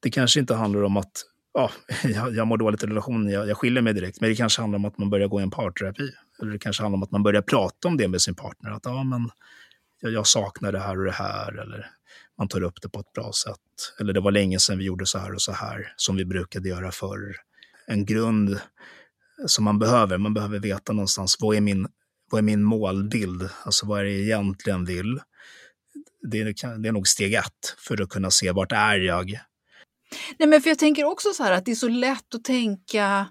det 0.01 0.09
kanske 0.09 0.39
inte 0.39 0.55
handlar 0.55 0.83
om 0.83 0.97
att 0.97 1.11
ja, 1.53 1.71
jag, 2.03 2.35
jag 2.35 2.47
mår 2.47 2.57
dåligt 2.57 2.83
i 2.83 2.87
relationen, 2.87 3.33
jag, 3.33 3.47
jag 3.47 3.57
skiljer 3.57 3.81
mig 3.81 3.93
direkt. 3.93 4.21
Men 4.21 4.29
det 4.29 4.35
kanske 4.35 4.61
handlar 4.61 4.79
om 4.79 4.85
att 4.85 4.97
man 4.97 5.09
börjar 5.09 5.27
gå 5.27 5.39
i 5.39 5.43
en 5.43 5.51
parterapi. 5.51 6.09
Eller 6.41 6.51
det 6.51 6.59
kanske 6.59 6.83
handlar 6.83 6.97
om 6.97 7.03
att 7.03 7.11
man 7.11 7.23
börjar 7.23 7.41
prata 7.41 7.87
om 7.87 7.97
det 7.97 8.07
med 8.07 8.21
sin 8.21 8.35
partner. 8.35 8.71
Att 8.71 8.85
ja, 8.85 9.03
men 9.03 9.29
jag, 10.03 10.13
jag 10.13 10.27
saknar 10.27 10.71
det 10.71 10.79
här 10.79 10.97
och 10.97 11.05
det 11.05 11.11
här. 11.11 11.61
Eller 11.61 11.89
man 12.37 12.47
tar 12.47 12.63
upp 12.63 12.81
det 12.81 12.89
på 12.89 12.99
ett 12.99 13.13
bra 13.13 13.31
sätt. 13.33 13.93
Eller 13.99 14.13
det 14.13 14.19
var 14.19 14.31
länge 14.31 14.59
sedan 14.59 14.77
vi 14.77 14.85
gjorde 14.85 15.05
så 15.05 15.17
här 15.17 15.33
och 15.33 15.41
så 15.41 15.51
här, 15.51 15.93
som 15.95 16.15
vi 16.15 16.25
brukade 16.25 16.69
göra 16.69 16.91
förr. 16.91 17.35
En 17.87 18.05
grund 18.05 18.59
som 19.45 19.63
man 19.63 19.79
behöver. 19.79 20.17
Man 20.17 20.33
behöver 20.33 20.59
veta 20.59 20.93
någonstans, 20.93 21.37
vad 21.39 21.55
är 21.55 21.61
min, 21.61 21.87
vad 22.31 22.39
är 22.39 22.43
min 22.43 22.63
målbild? 22.63 23.49
Alltså 23.63 23.85
vad 23.85 23.99
är 23.99 24.03
det 24.03 24.11
jag 24.11 24.21
egentligen 24.21 24.85
vill? 24.85 25.19
Det 26.31 26.41
är, 26.41 26.77
det 26.77 26.87
är 26.87 26.91
nog 26.91 27.07
steg 27.07 27.33
ett 27.33 27.75
för 27.77 28.01
att 28.01 28.09
kunna 28.09 28.31
se 28.31 28.51
vart 28.51 28.71
är 28.71 28.97
jag? 28.97 29.39
Nej, 30.37 30.49
men 30.49 30.61
för 30.61 30.69
jag 30.69 30.79
tänker 30.79 31.03
också 31.03 31.33
så 31.33 31.43
här 31.43 31.51
att 31.51 31.65
det 31.65 31.71
är 31.71 31.75
så 31.75 31.87
lätt 31.87 32.35
att 32.35 32.43
tänka 32.43 33.27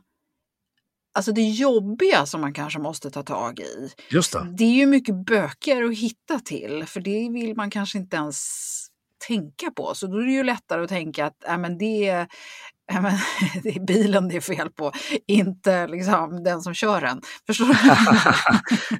Alltså 1.15 1.33
det 1.33 1.43
jobbiga 1.43 2.27
som 2.27 2.41
man 2.41 2.53
kanske 2.53 2.79
måste 2.79 3.11
ta 3.11 3.23
tag 3.23 3.61
i. 3.61 3.91
Just 4.11 4.33
det. 4.33 4.55
det 4.59 4.65
är 4.65 4.75
ju 4.75 4.87
mycket 4.87 5.27
böcker 5.27 5.83
att 5.83 5.99
hitta 5.99 6.39
till, 6.39 6.85
för 6.87 7.01
det 7.01 7.29
vill 7.29 7.57
man 7.57 7.71
kanske 7.71 7.99
inte 7.99 8.17
ens 8.17 8.39
tänka 9.29 9.71
på. 9.71 9.95
Så 9.95 10.07
då 10.07 10.19
är 10.19 10.27
det 10.27 10.33
ju 10.33 10.43
lättare 10.43 10.83
att 10.83 10.89
tänka 10.89 11.27
att 11.27 11.45
äh, 11.49 11.59
men 11.59 11.79
det, 11.79 12.09
är, 12.09 12.27
äh, 12.93 13.03
men, 13.03 13.13
det 13.63 13.77
är 13.77 13.87
bilen 13.87 14.29
det 14.29 14.37
är 14.37 14.41
fel 14.41 14.71
på, 14.71 14.93
inte 15.27 15.87
liksom, 15.87 16.45
den 16.45 16.63
som 16.63 16.75
kör 16.75 17.01
den. 17.01 17.21
Förstår 17.47 17.67
du? 17.67 17.75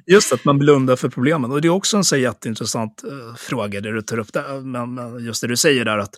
Just 0.13 0.33
att 0.33 0.45
man 0.45 0.59
blundar 0.59 0.95
för 0.95 1.09
problemen. 1.09 1.51
Och 1.51 1.61
det 1.61 1.67
är 1.67 1.69
också 1.69 1.97
en 1.97 2.03
så 2.03 2.17
jätteintressant 2.17 3.03
uh, 3.05 3.35
fråga, 3.35 3.81
det 3.81 3.91
du 3.91 4.01
tar 4.01 4.17
upp 4.17 4.33
där, 4.33 4.61
men 4.61 5.19
just 5.25 5.41
det 5.41 5.47
du 5.47 5.57
säger 5.57 5.85
där 5.85 5.97
att 5.97 6.15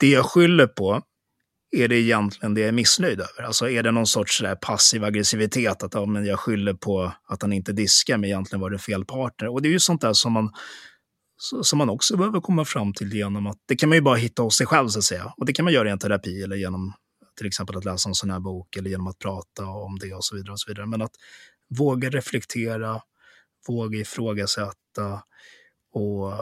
det 0.00 0.08
jag 0.08 0.26
skyller 0.26 0.66
på 0.66 1.02
är 1.70 1.88
det 1.88 1.96
egentligen 1.96 2.54
det 2.54 2.60
jag 2.60 2.68
är 2.68 2.72
missnöjd 2.72 3.20
över? 3.20 3.42
Alltså 3.42 3.70
är 3.70 3.82
det 3.82 3.90
någon 3.90 4.06
sorts 4.06 4.42
passiv 4.60 5.04
aggressivitet, 5.04 5.82
att 5.82 5.94
ja, 5.94 6.06
men 6.06 6.26
jag 6.26 6.40
skyller 6.40 6.74
på 6.74 7.12
att 7.28 7.42
han 7.42 7.52
inte 7.52 7.72
diskar, 7.72 8.16
men 8.16 8.24
egentligen 8.24 8.60
var 8.60 8.70
det 8.70 8.78
fel 8.78 9.04
partner. 9.04 9.48
Och 9.48 9.62
det 9.62 9.68
är 9.68 9.70
ju 9.70 9.80
sånt 9.80 10.00
där 10.00 10.12
som 10.12 10.32
man, 10.32 10.52
som 11.62 11.78
man 11.78 11.88
också 11.88 12.16
behöver 12.16 12.40
komma 12.40 12.64
fram 12.64 12.92
till 12.92 13.14
genom 13.14 13.46
att, 13.46 13.58
det 13.68 13.76
kan 13.76 13.88
man 13.88 13.96
ju 13.98 14.02
bara 14.02 14.16
hitta 14.16 14.42
hos 14.42 14.56
sig 14.56 14.66
själv 14.66 14.88
så 14.88 14.98
att 14.98 15.04
säga. 15.04 15.32
Och 15.36 15.46
det 15.46 15.52
kan 15.52 15.64
man 15.64 15.74
göra 15.74 15.88
i 15.88 15.92
en 15.92 15.98
terapi 15.98 16.42
eller 16.42 16.56
genom 16.56 16.92
till 17.36 17.46
exempel 17.46 17.76
att 17.76 17.84
läsa 17.84 18.08
en 18.08 18.14
sån 18.14 18.30
här 18.30 18.40
bok 18.40 18.76
eller 18.76 18.90
genom 18.90 19.06
att 19.06 19.18
prata 19.18 19.66
om 19.66 19.98
det 19.98 20.14
och 20.14 20.24
så 20.24 20.36
vidare. 20.36 20.52
Och 20.52 20.60
så 20.60 20.70
vidare. 20.70 20.86
Men 20.86 21.02
att 21.02 21.12
våga 21.78 22.10
reflektera, 22.10 23.00
våga 23.68 23.98
ifrågasätta 23.98 25.22
och 25.92 26.32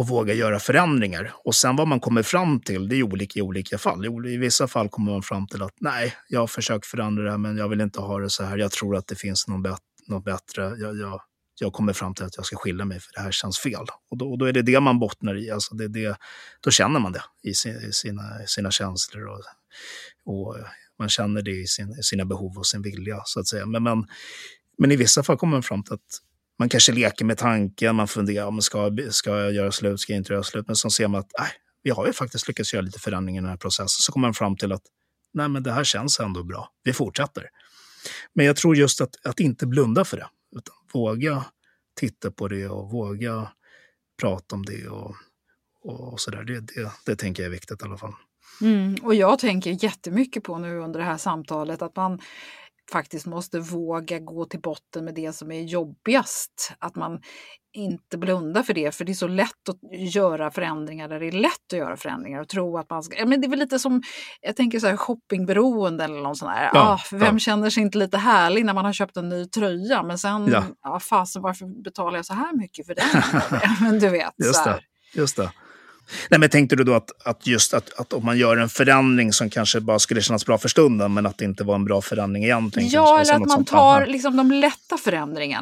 och 0.00 0.08
våga 0.08 0.34
göra 0.34 0.58
förändringar. 0.58 1.32
Och 1.44 1.54
sen 1.54 1.76
vad 1.76 1.88
man 1.88 2.00
kommer 2.00 2.22
fram 2.22 2.60
till, 2.60 2.88
det 2.88 2.96
är 2.96 3.02
olika 3.02 3.38
i 3.38 3.42
olika 3.42 3.78
fall. 3.78 4.26
I 4.26 4.36
vissa 4.36 4.68
fall 4.68 4.88
kommer 4.88 5.12
man 5.12 5.22
fram 5.22 5.46
till 5.46 5.62
att 5.62 5.74
nej, 5.80 6.14
jag 6.28 6.40
har 6.40 6.46
försökt 6.46 6.86
förändra 6.86 7.24
det, 7.24 7.30
här, 7.30 7.38
men 7.38 7.56
jag 7.56 7.68
vill 7.68 7.80
inte 7.80 8.00
ha 8.00 8.18
det 8.18 8.30
så 8.30 8.44
här. 8.44 8.58
Jag 8.58 8.70
tror 8.70 8.96
att 8.96 9.06
det 9.06 9.14
finns 9.14 9.48
något, 9.48 9.62
bet 9.62 9.80
något 10.06 10.24
bättre. 10.24 10.62
Jag, 10.78 10.96
jag, 10.96 11.20
jag 11.60 11.72
kommer 11.72 11.92
fram 11.92 12.14
till 12.14 12.24
att 12.24 12.36
jag 12.36 12.46
ska 12.46 12.56
skilja 12.56 12.84
mig 12.84 13.00
för 13.00 13.12
det 13.14 13.20
här 13.20 13.30
känns 13.30 13.58
fel. 13.58 13.86
Och 14.10 14.16
då, 14.16 14.30
och 14.30 14.38
då 14.38 14.44
är 14.44 14.52
det 14.52 14.62
det 14.62 14.80
man 14.80 14.98
bottnar 14.98 15.36
i. 15.36 15.50
Alltså 15.50 15.74
det, 15.74 15.88
det, 15.88 16.16
då 16.60 16.70
känner 16.70 17.00
man 17.00 17.12
det 17.12 17.22
i, 17.42 17.54
sin, 17.54 17.76
i 17.76 17.92
sina, 17.92 18.22
sina 18.46 18.70
känslor. 18.70 19.26
Och, 19.26 19.42
och 20.24 20.56
man 20.98 21.08
känner 21.08 21.42
det 21.42 21.50
i 21.50 21.66
sin, 21.66 22.02
sina 22.02 22.24
behov 22.24 22.58
och 22.58 22.66
sin 22.66 22.82
vilja, 22.82 23.22
så 23.24 23.40
att 23.40 23.48
säga. 23.48 23.66
Men, 23.66 23.82
men, 23.82 24.06
men 24.78 24.92
i 24.92 24.96
vissa 24.96 25.22
fall 25.22 25.36
kommer 25.36 25.52
man 25.52 25.62
fram 25.62 25.82
till 25.82 25.94
att 25.94 26.20
man 26.60 26.68
kanske 26.68 26.92
leker 26.92 27.24
med 27.24 27.38
tanken, 27.38 27.96
man 27.96 28.08
funderar, 28.08 28.46
om 28.46 28.62
ska, 28.62 28.96
ska 29.10 29.38
jag 29.38 29.52
göra 29.52 29.72
slut, 29.72 30.00
ska 30.00 30.12
jag 30.12 30.20
inte 30.20 30.32
göra 30.32 30.42
slut? 30.42 30.66
Men 30.66 30.76
så 30.76 30.90
ser 30.90 31.08
man 31.08 31.20
att 31.20 31.30
nej, 31.38 31.48
vi 31.82 31.90
har 31.90 32.06
ju 32.06 32.12
faktiskt 32.12 32.48
lyckats 32.48 32.74
göra 32.74 32.82
lite 32.82 32.98
förändringar 32.98 33.40
i 33.40 33.42
den 33.42 33.50
här 33.50 33.56
processen. 33.56 33.88
Så 33.88 34.12
kommer 34.12 34.28
man 34.28 34.34
fram 34.34 34.56
till 34.56 34.72
att 34.72 34.82
nej, 35.34 35.48
men 35.48 35.62
det 35.62 35.72
här 35.72 35.84
känns 35.84 36.20
ändå 36.20 36.44
bra, 36.44 36.72
vi 36.84 36.92
fortsätter. 36.92 37.48
Men 38.34 38.46
jag 38.46 38.56
tror 38.56 38.76
just 38.76 39.00
att, 39.00 39.26
att 39.26 39.40
inte 39.40 39.66
blunda 39.66 40.04
för 40.04 40.16
det, 40.16 40.26
utan 40.56 40.74
våga 40.92 41.44
titta 42.00 42.30
på 42.30 42.48
det 42.48 42.68
och 42.68 42.90
våga 42.90 43.48
prata 44.20 44.54
om 44.54 44.64
det 44.64 44.88
och, 44.88 45.14
och 45.82 46.20
sådär. 46.20 46.44
Det, 46.44 46.60
det, 46.60 46.92
det 47.06 47.16
tänker 47.16 47.42
jag 47.42 47.48
är 47.48 47.52
viktigt 47.52 47.82
i 47.82 47.84
alla 47.84 47.98
fall. 47.98 48.14
Mm, 48.60 48.94
och 49.02 49.14
jag 49.14 49.38
tänker 49.38 49.84
jättemycket 49.84 50.42
på 50.42 50.58
nu 50.58 50.78
under 50.78 51.00
det 51.00 51.06
här 51.06 51.18
samtalet 51.18 51.82
att 51.82 51.96
man 51.96 52.20
faktiskt 52.92 53.26
måste 53.26 53.58
våga 53.58 54.18
gå 54.18 54.44
till 54.44 54.60
botten 54.60 55.04
med 55.04 55.14
det 55.14 55.32
som 55.32 55.52
är 55.52 55.60
jobbigast. 55.60 56.72
Att 56.78 56.96
man 56.96 57.20
inte 57.72 58.18
blundar 58.18 58.62
för 58.62 58.74
det, 58.74 58.94
för 58.94 59.04
det 59.04 59.12
är 59.12 59.14
så 59.14 59.28
lätt 59.28 59.68
att 59.68 59.78
göra 60.14 60.50
förändringar 60.50 61.08
där 61.08 61.20
det 61.20 61.26
är 61.26 61.32
lätt 61.32 61.72
att 61.72 61.78
göra 61.78 61.96
förändringar 61.96 62.40
och 62.40 62.48
tro 62.48 62.78
att 62.78 62.90
man 62.90 63.02
ska... 63.02 63.18
Ja, 63.18 63.26
men 63.26 63.40
det 63.40 63.46
är 63.46 63.48
väl 63.48 63.58
lite 63.58 63.78
som, 63.78 64.02
jag 64.40 64.56
tänker 64.56 64.80
så 64.80 64.86
här 64.86 64.96
shoppingberoende 64.96 66.04
eller 66.04 66.20
något 66.20 66.38
sånt 66.38 66.52
där. 66.52 66.70
Ja, 66.74 66.80
ah, 66.80 67.00
vem 67.10 67.34
ja. 67.34 67.38
känner 67.38 67.70
sig 67.70 67.82
inte 67.82 67.98
lite 67.98 68.18
härlig 68.18 68.64
när 68.64 68.74
man 68.74 68.84
har 68.84 68.92
köpt 68.92 69.16
en 69.16 69.28
ny 69.28 69.46
tröja 69.46 70.02
men 70.02 70.18
sen, 70.18 70.48
ja. 70.48 70.64
ah, 70.80 71.00
fasen 71.00 71.42
varför 71.42 71.82
betalar 71.82 72.18
jag 72.18 72.26
så 72.26 72.34
här 72.34 72.56
mycket 72.56 72.86
för 72.86 72.94
den? 72.94 73.22
men 73.80 73.98
du 73.98 74.08
vet. 74.08 74.34
Just 74.36 74.64
det. 74.64 74.80
Just 75.14 75.36
det. 75.36 75.52
Nej, 76.30 76.40
men 76.40 76.50
tänkte 76.50 76.76
du 76.76 76.84
då 76.84 76.94
att, 76.94 77.10
att 77.24 77.46
just 77.46 77.74
att, 77.74 78.00
att 78.00 78.12
om 78.12 78.24
man 78.24 78.38
gör 78.38 78.56
en 78.56 78.68
förändring 78.68 79.32
som 79.32 79.50
kanske 79.50 79.80
bara 79.80 79.98
skulle 79.98 80.22
kännas 80.22 80.46
bra 80.46 80.58
för 80.58 80.68
stunden, 80.68 81.14
men 81.14 81.26
att 81.26 81.38
det 81.38 81.44
inte 81.44 81.64
var 81.64 81.74
en 81.74 81.84
bra 81.84 82.00
förändring 82.00 82.44
egentligen? 82.44 82.88
Ja, 82.88 83.20
eller 83.20 83.34
att 83.34 83.48
man 83.48 83.64
tar 83.64 84.06
liksom 84.06 84.36
de 84.36 84.50
lätta 84.50 84.96
förändringar. 84.96 85.60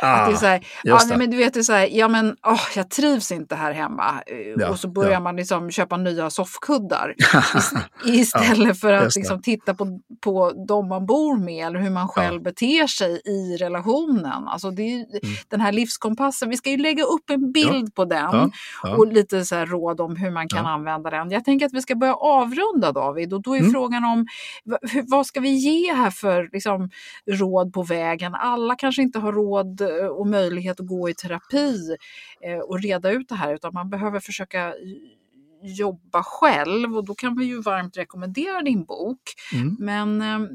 Ah, 0.00 0.12
att 0.12 0.28
det 0.28 0.34
är 0.34 0.36
så 0.36 0.46
här, 0.46 0.66
ja, 0.82 1.00
nej, 1.08 1.18
men 1.18 1.30
du 1.30 1.36
vet, 1.36 1.54
det 1.54 1.60
är 1.60 1.64
så 1.64 1.72
här, 1.72 1.88
ja 1.92 2.08
men 2.08 2.36
oh, 2.42 2.60
jag 2.76 2.90
trivs 2.90 3.32
inte 3.32 3.54
här 3.54 3.72
hemma. 3.72 4.22
Ja, 4.56 4.68
och 4.68 4.78
så 4.78 4.88
börjar 4.88 5.12
ja. 5.12 5.20
man 5.20 5.36
liksom 5.36 5.70
köpa 5.70 5.96
nya 5.96 6.30
soffkuddar 6.30 7.14
istället 8.06 8.80
för 8.80 8.92
att 8.92 9.16
liksom 9.16 9.42
titta 9.42 9.74
på, 9.74 10.00
på 10.20 10.64
de 10.68 10.88
man 10.88 11.06
bor 11.06 11.38
med 11.38 11.66
eller 11.66 11.80
hur 11.80 11.90
man 11.90 12.08
själv 12.08 12.42
beter 12.42 12.86
sig 12.86 13.20
i 13.24 13.56
relationen. 13.56 14.48
Alltså 14.48 14.70
det 14.70 14.82
är, 14.82 14.94
mm. 14.94 15.36
Den 15.48 15.60
här 15.60 15.72
livskompassen, 15.72 16.48
vi 16.48 16.56
ska 16.56 16.70
ju 16.70 16.76
lägga 16.76 17.04
upp 17.04 17.30
en 17.30 17.52
bild 17.52 17.94
på 17.94 18.04
den 18.04 18.52
och 18.82 19.12
lite 19.12 19.44
så 19.44 19.54
här 19.54 19.66
råd 19.66 19.89
råd 19.90 20.00
om 20.00 20.16
hur 20.16 20.30
man 20.30 20.48
kan 20.48 20.64
ja. 20.64 20.70
använda 20.70 21.10
den. 21.10 21.30
Jag 21.30 21.44
tänker 21.44 21.66
att 21.66 21.74
vi 21.74 21.82
ska 21.82 21.94
börja 21.94 22.14
avrunda 22.14 22.92
David 22.92 23.32
och 23.32 23.42
då 23.42 23.54
är 23.54 23.60
mm. 23.60 23.72
frågan 23.72 24.04
om 24.04 24.26
vad 25.06 25.26
ska 25.26 25.40
vi 25.40 25.50
ge 25.50 25.94
här 25.94 26.10
för 26.10 26.48
liksom, 26.52 26.90
råd 27.26 27.72
på 27.72 27.82
vägen? 27.82 28.34
Alla 28.34 28.74
kanske 28.74 29.02
inte 29.02 29.18
har 29.18 29.32
råd 29.32 29.80
eh, 29.80 30.06
och 30.06 30.26
möjlighet 30.26 30.80
att 30.80 30.86
gå 30.86 31.08
i 31.08 31.14
terapi 31.14 31.96
eh, 32.44 32.58
och 32.58 32.82
reda 32.82 33.10
ut 33.10 33.28
det 33.28 33.34
här 33.34 33.54
utan 33.54 33.74
man 33.74 33.90
behöver 33.90 34.20
försöka 34.20 34.74
jobba 35.62 36.22
själv 36.22 36.96
och 36.96 37.06
då 37.06 37.14
kan 37.14 37.38
vi 37.38 37.44
ju 37.44 37.60
varmt 37.62 37.96
rekommendera 37.96 38.62
din 38.62 38.84
bok. 38.84 39.20
Mm. 39.54 39.76
Men 39.78 40.22
eh, 40.22 40.48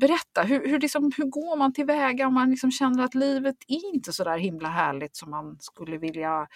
berätta, 0.00 0.42
hur, 0.42 0.68
hur, 0.68 0.80
liksom, 0.80 1.12
hur 1.16 1.24
går 1.24 1.56
man 1.56 1.72
tillväga 1.72 2.26
om 2.26 2.34
man 2.34 2.50
liksom 2.50 2.70
känner 2.70 3.04
att 3.04 3.14
livet 3.14 3.56
är 3.68 3.94
inte 3.94 4.12
så 4.12 4.24
där 4.24 4.38
himla 4.38 4.68
härligt 4.68 5.16
som 5.16 5.30
man 5.30 5.56
skulle 5.60 5.98
vilja 5.98 6.46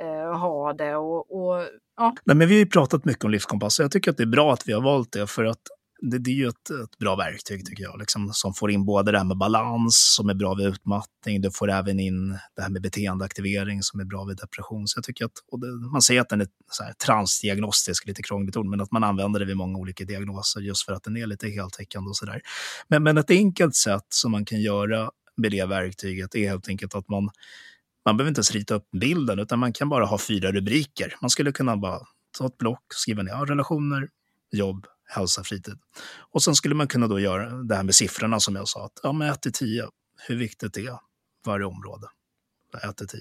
eh, 0.00 0.38
ha 0.38 0.72
det. 0.72 0.96
Och, 0.96 1.36
och, 1.36 1.62
ja. 1.96 2.14
Nej, 2.24 2.36
men 2.36 2.48
vi 2.48 2.54
har 2.54 2.58
ju 2.58 2.66
pratat 2.66 3.04
mycket 3.04 3.24
om 3.24 3.30
livskompass 3.30 3.78
och 3.78 3.84
jag 3.84 3.92
tycker 3.92 4.10
att 4.10 4.16
det 4.16 4.22
är 4.22 4.26
bra 4.26 4.52
att 4.52 4.68
vi 4.68 4.72
har 4.72 4.82
valt 4.82 5.12
det 5.12 5.26
för 5.26 5.44
att 5.44 5.62
det, 6.00 6.18
det 6.18 6.30
är 6.30 6.34
ju 6.34 6.48
ett, 6.48 6.70
ett, 6.70 6.98
bra 6.98 7.16
verktyg 7.16 7.66
tycker 7.66 7.82
jag, 7.82 7.98
liksom, 7.98 8.30
som 8.32 8.54
får 8.54 8.70
in 8.70 8.84
både 8.84 9.12
det 9.12 9.18
här 9.18 9.24
med 9.24 9.38
balans 9.38 10.14
som 10.16 10.28
är 10.28 10.34
bra 10.34 10.54
vid 10.54 10.66
utmattning, 10.66 11.40
du 11.40 11.50
får 11.50 11.70
även 11.70 12.00
in 12.00 12.38
det 12.56 12.62
här 12.62 12.68
med 12.68 12.82
beteendeaktivering 12.82 13.82
som 13.82 14.00
är 14.00 14.04
bra 14.04 14.24
vid 14.24 14.36
depression. 14.36 14.88
Så 14.88 14.98
jag 14.98 15.04
tycker 15.04 15.24
att, 15.24 15.32
det, 15.60 15.90
man 15.92 16.02
säger 16.02 16.20
att 16.20 16.28
den 16.28 16.40
är 16.40 16.48
så 16.70 16.84
här, 16.84 16.92
transdiagnostisk, 16.92 18.06
lite 18.06 18.22
krångligt 18.22 18.56
ord, 18.56 18.66
men 18.66 18.80
att 18.80 18.92
man 18.92 19.04
använder 19.04 19.40
det 19.40 19.46
vid 19.46 19.56
många 19.56 19.78
olika 19.78 20.04
diagnoser 20.04 20.60
just 20.60 20.84
för 20.84 20.92
att 20.92 21.04
den 21.04 21.16
är 21.16 21.26
lite 21.26 21.48
heltäckande 21.48 22.08
och 22.08 22.16
sådär. 22.16 22.40
Men, 22.88 23.02
men 23.02 23.18
ett 23.18 23.30
enkelt 23.30 23.74
sätt 23.74 24.06
som 24.08 24.32
man 24.32 24.44
kan 24.44 24.60
göra 24.60 25.10
med 25.36 25.50
det 25.50 25.64
verktyget 25.64 26.34
är 26.34 26.48
helt 26.48 26.68
enkelt 26.68 26.94
att 26.94 27.08
man 27.08 27.30
man 28.08 28.16
behöver 28.16 28.28
inte 28.28 28.38
ens 28.38 28.50
rita 28.50 28.74
upp 28.74 28.90
bilden, 28.90 29.38
utan 29.38 29.58
man 29.58 29.72
kan 29.72 29.88
bara 29.88 30.04
ha 30.06 30.18
fyra 30.18 30.52
rubriker. 30.52 31.16
Man 31.20 31.30
skulle 31.30 31.52
kunna 31.52 31.76
bara 31.76 32.00
ta 32.38 32.46
ett 32.46 32.58
block, 32.58 32.82
skriva 32.88 33.22
ner 33.22 33.32
ja, 33.32 33.44
relationer, 33.44 34.08
jobb, 34.52 34.86
hälsa, 35.04 35.44
fritid. 35.44 35.78
Och 36.32 36.42
sen 36.42 36.54
skulle 36.54 36.74
man 36.74 36.88
kunna 36.88 37.06
då 37.06 37.20
göra 37.20 37.50
det 37.50 37.76
här 37.76 37.82
med 37.82 37.94
siffrorna 37.94 38.40
som 38.40 38.56
jag 38.56 38.68
sa, 38.68 38.84
att 38.84 39.00
ja, 39.02 39.12
men 39.12 39.28
1 39.28 39.42
till 39.42 39.52
10, 39.52 39.88
hur 40.28 40.36
viktigt 40.36 40.74
det 40.74 40.80
är 40.80 40.98
varje 41.46 41.64
område? 41.64 42.06
1 42.82 42.96
till 42.96 43.08
10. 43.08 43.20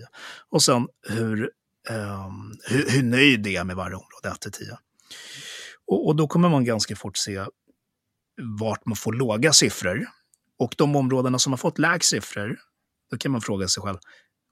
Och 0.49 0.63
sen 0.63 0.87
hur, 1.09 1.51
um, 1.89 2.53
hur, 2.63 2.89
hur 2.89 3.03
nöjd 3.03 3.47
är 3.47 3.63
med 3.63 3.75
varje 3.75 3.95
område, 3.95 4.29
1 4.29 4.41
till 4.41 4.51
10. 4.51 4.77
Och, 5.87 6.07
och 6.07 6.15
då 6.15 6.27
kommer 6.27 6.49
man 6.49 6.65
ganska 6.65 6.95
fort 6.95 7.17
se 7.17 7.45
vart 8.59 8.85
man 8.85 8.95
får 8.95 9.13
låga 9.13 9.53
siffror. 9.53 10.07
Och 10.59 10.75
de 10.77 10.95
områdena 10.95 11.39
som 11.39 11.53
har 11.53 11.57
fått 11.57 11.79
lägst 11.79 12.09
siffror, 12.09 12.59
då 13.11 13.17
kan 13.17 13.31
man 13.31 13.41
fråga 13.41 13.67
sig 13.67 13.83
själv, 13.83 13.97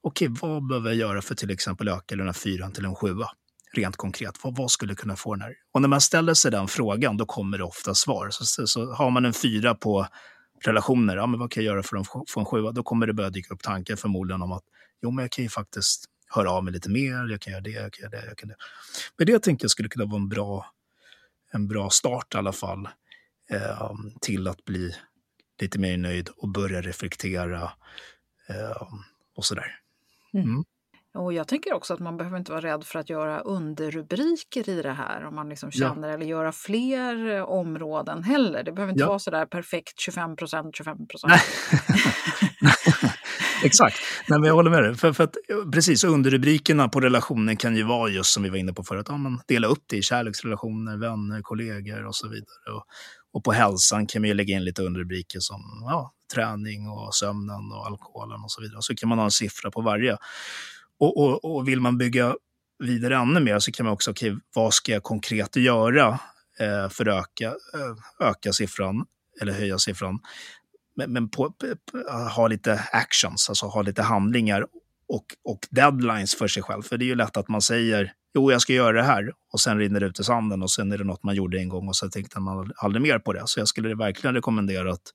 okej, 0.05 0.29
okay, 0.29 0.49
vad 0.49 0.67
behöver 0.67 0.89
jag 0.89 0.97
göra 0.97 1.21
för 1.21 1.35
till 1.35 1.51
exempel 1.51 1.87
öka 1.87 2.15
den 2.15 2.25
här 2.25 2.33
fyran 2.33 2.71
till 2.71 2.85
en 2.85 2.95
sjua? 2.95 3.29
Rent 3.73 3.95
konkret, 3.95 4.43
vad, 4.43 4.57
vad 4.57 4.71
skulle 4.71 4.95
kunna 4.95 5.15
få 5.15 5.35
den 5.35 5.41
här? 5.41 5.53
Och 5.71 5.81
när 5.81 5.87
man 5.87 6.01
ställer 6.01 6.33
sig 6.33 6.51
den 6.51 6.67
frågan, 6.67 7.17
då 7.17 7.25
kommer 7.25 7.57
det 7.57 7.63
ofta 7.63 7.93
svar. 7.95 8.29
Så, 8.29 8.45
så, 8.45 8.67
så 8.67 8.93
har 8.93 9.09
man 9.09 9.25
en 9.25 9.33
fyra 9.33 9.75
på 9.75 10.07
relationer, 10.65 11.15
ja, 11.15 11.27
men 11.27 11.39
vad 11.39 11.51
kan 11.51 11.63
jag 11.63 11.73
göra 11.73 11.83
för 11.83 11.97
att 11.97 12.07
få 12.29 12.39
en 12.39 12.45
sjua? 12.45 12.71
Då 12.71 12.83
kommer 12.83 13.07
det 13.07 13.13
börja 13.13 13.29
dyka 13.29 13.53
upp 13.53 13.61
tankar 13.61 13.95
förmodligen 13.95 14.41
om 14.41 14.51
att 14.51 14.63
jo, 15.01 15.11
men 15.11 15.23
jag 15.23 15.31
kan 15.31 15.43
ju 15.43 15.49
faktiskt 15.49 16.05
höra 16.27 16.51
av 16.51 16.63
mig 16.63 16.73
lite 16.73 16.89
mer, 16.89 17.31
jag 17.31 17.41
kan 17.41 17.51
göra 17.53 17.61
det, 17.61 17.69
jag 17.69 17.93
kan 17.93 18.03
göra 18.03 18.21
det, 18.21 18.27
jag 18.27 18.37
kan 18.37 18.49
det. 18.49 18.55
Men 19.17 19.27
det 19.27 19.39
tänker 19.39 19.63
jag 19.63 19.71
skulle 19.71 19.89
kunna 19.89 20.05
vara 20.05 20.21
en 20.21 20.29
bra, 20.29 20.65
en 21.51 21.67
bra 21.67 21.89
start 21.89 22.35
i 22.35 22.37
alla 22.37 22.53
fall 22.53 22.89
eh, 23.51 23.91
till 24.21 24.47
att 24.47 24.65
bli 24.65 24.95
lite 25.61 25.79
mer 25.79 25.97
nöjd 25.97 26.29
och 26.37 26.49
börja 26.49 26.81
reflektera 26.81 27.71
eh, 28.49 28.87
och 29.35 29.45
sådär. 29.45 29.79
Mm. 30.35 30.49
mm. 30.49 30.63
Och 31.15 31.33
jag 31.33 31.47
tänker 31.47 31.73
också 31.73 31.93
att 31.93 31.99
man 31.99 32.17
behöver 32.17 32.37
inte 32.37 32.51
vara 32.51 32.61
rädd 32.61 32.83
för 32.83 32.99
att 32.99 33.09
göra 33.09 33.39
underrubriker 33.39 34.69
i 34.69 34.81
det 34.81 34.91
här 34.91 35.25
om 35.25 35.35
man 35.35 35.49
liksom 35.49 35.71
känner, 35.71 36.07
ja. 36.07 36.13
eller 36.13 36.25
göra 36.25 36.51
fler 36.51 37.35
eh, 37.35 37.43
områden 37.43 38.23
heller. 38.23 38.63
Det 38.63 38.71
behöver 38.71 38.93
inte 38.93 39.03
ja. 39.03 39.07
vara 39.07 39.19
så 39.19 39.31
där 39.31 39.45
perfekt 39.45 39.99
25 39.99 40.35
procent, 40.35 40.75
25 40.75 41.07
procent. 41.07 41.33
Exakt, 43.63 43.95
Nej, 44.27 44.39
men 44.39 44.47
jag 44.47 44.55
håller 44.55 44.71
med 44.71 44.83
dig. 44.83 44.95
För, 44.95 45.13
för 45.13 45.23
att, 45.23 45.35
precis, 45.73 46.03
underrubrikerna 46.03 46.89
på 46.89 46.99
relationen 46.99 47.57
kan 47.57 47.75
ju 47.75 47.83
vara 47.83 48.09
just 48.09 48.33
som 48.33 48.43
vi 48.43 48.49
var 48.49 48.57
inne 48.57 48.73
på 48.73 48.83
förut, 48.83 49.05
ja, 49.09 49.17
man 49.17 49.41
delar 49.47 49.69
upp 49.69 49.83
det 49.87 49.97
i 49.97 50.01
kärleksrelationer, 50.01 50.97
vänner, 50.97 51.41
kollegor 51.41 52.05
och 52.05 52.15
så 52.15 52.27
vidare. 52.27 52.75
Och, 52.75 52.85
och 53.33 53.43
på 53.43 53.51
hälsan 53.51 54.07
kan 54.07 54.21
man 54.21 54.29
ju 54.29 54.33
lägga 54.33 54.55
in 54.55 54.63
lite 54.63 54.83
underrubriker 54.83 55.39
som 55.39 55.61
ja, 55.81 56.11
träning 56.33 56.89
och 56.89 57.15
sömnen 57.15 57.71
och 57.71 57.85
alkoholen 57.85 58.43
och 58.43 58.51
så 58.51 58.61
vidare. 58.61 58.81
Så 58.81 58.95
kan 58.95 59.09
man 59.09 59.17
ha 59.17 59.25
en 59.25 59.31
siffra 59.31 59.71
på 59.71 59.81
varje. 59.81 60.17
Och, 60.99 61.17
och, 61.17 61.55
och 61.55 61.67
vill 61.67 61.81
man 61.81 61.97
bygga 61.97 62.35
vidare 62.79 63.15
ännu 63.15 63.39
mer 63.39 63.59
så 63.59 63.71
kan 63.71 63.85
man 63.85 63.93
också, 63.93 64.11
okej, 64.11 64.31
okay, 64.31 64.41
vad 64.55 64.73
ska 64.73 64.91
jag 64.91 65.03
konkret 65.03 65.55
göra 65.55 66.19
eh, 66.59 66.89
för 66.89 67.05
att 67.05 67.25
öka, 67.25 67.47
eh, 67.47 68.27
öka 68.27 68.53
siffran 68.53 69.05
eller 69.41 69.53
höja 69.53 69.77
siffran? 69.77 70.19
Men, 70.95 71.13
men 71.13 71.29
på, 71.29 71.51
på, 71.51 71.97
ha 72.35 72.47
lite 72.47 72.83
actions, 72.91 73.49
alltså 73.49 73.65
ha 73.65 73.81
lite 73.81 74.01
handlingar 74.01 74.65
och, 75.07 75.25
och 75.43 75.59
deadlines 75.69 76.35
för 76.35 76.47
sig 76.47 76.63
själv. 76.63 76.81
För 76.81 76.97
det 76.97 77.05
är 77.05 77.07
ju 77.07 77.15
lätt 77.15 77.37
att 77.37 77.47
man 77.47 77.61
säger 77.61 78.13
jo, 78.35 78.51
jag 78.51 78.61
ska 78.61 78.73
göra 78.73 78.97
det 78.97 79.03
här 79.03 79.31
och 79.53 79.59
sen 79.59 79.79
rinner 79.79 79.99
det 79.99 80.05
ut 80.05 80.19
i 80.19 80.23
sanden 80.23 80.63
och 80.63 80.71
sen 80.71 80.91
är 80.91 80.97
det 80.97 81.03
något 81.03 81.23
man 81.23 81.35
gjorde 81.35 81.57
en 81.57 81.69
gång 81.69 81.87
och 81.87 81.95
så 81.95 82.09
tänkte 82.09 82.39
man 82.39 82.71
aldrig 82.77 83.01
mer 83.01 83.19
på 83.19 83.33
det. 83.33 83.43
Så 83.45 83.59
jag 83.59 83.67
skulle 83.67 83.95
verkligen 83.95 84.35
rekommendera 84.35 84.91
att, 84.91 85.13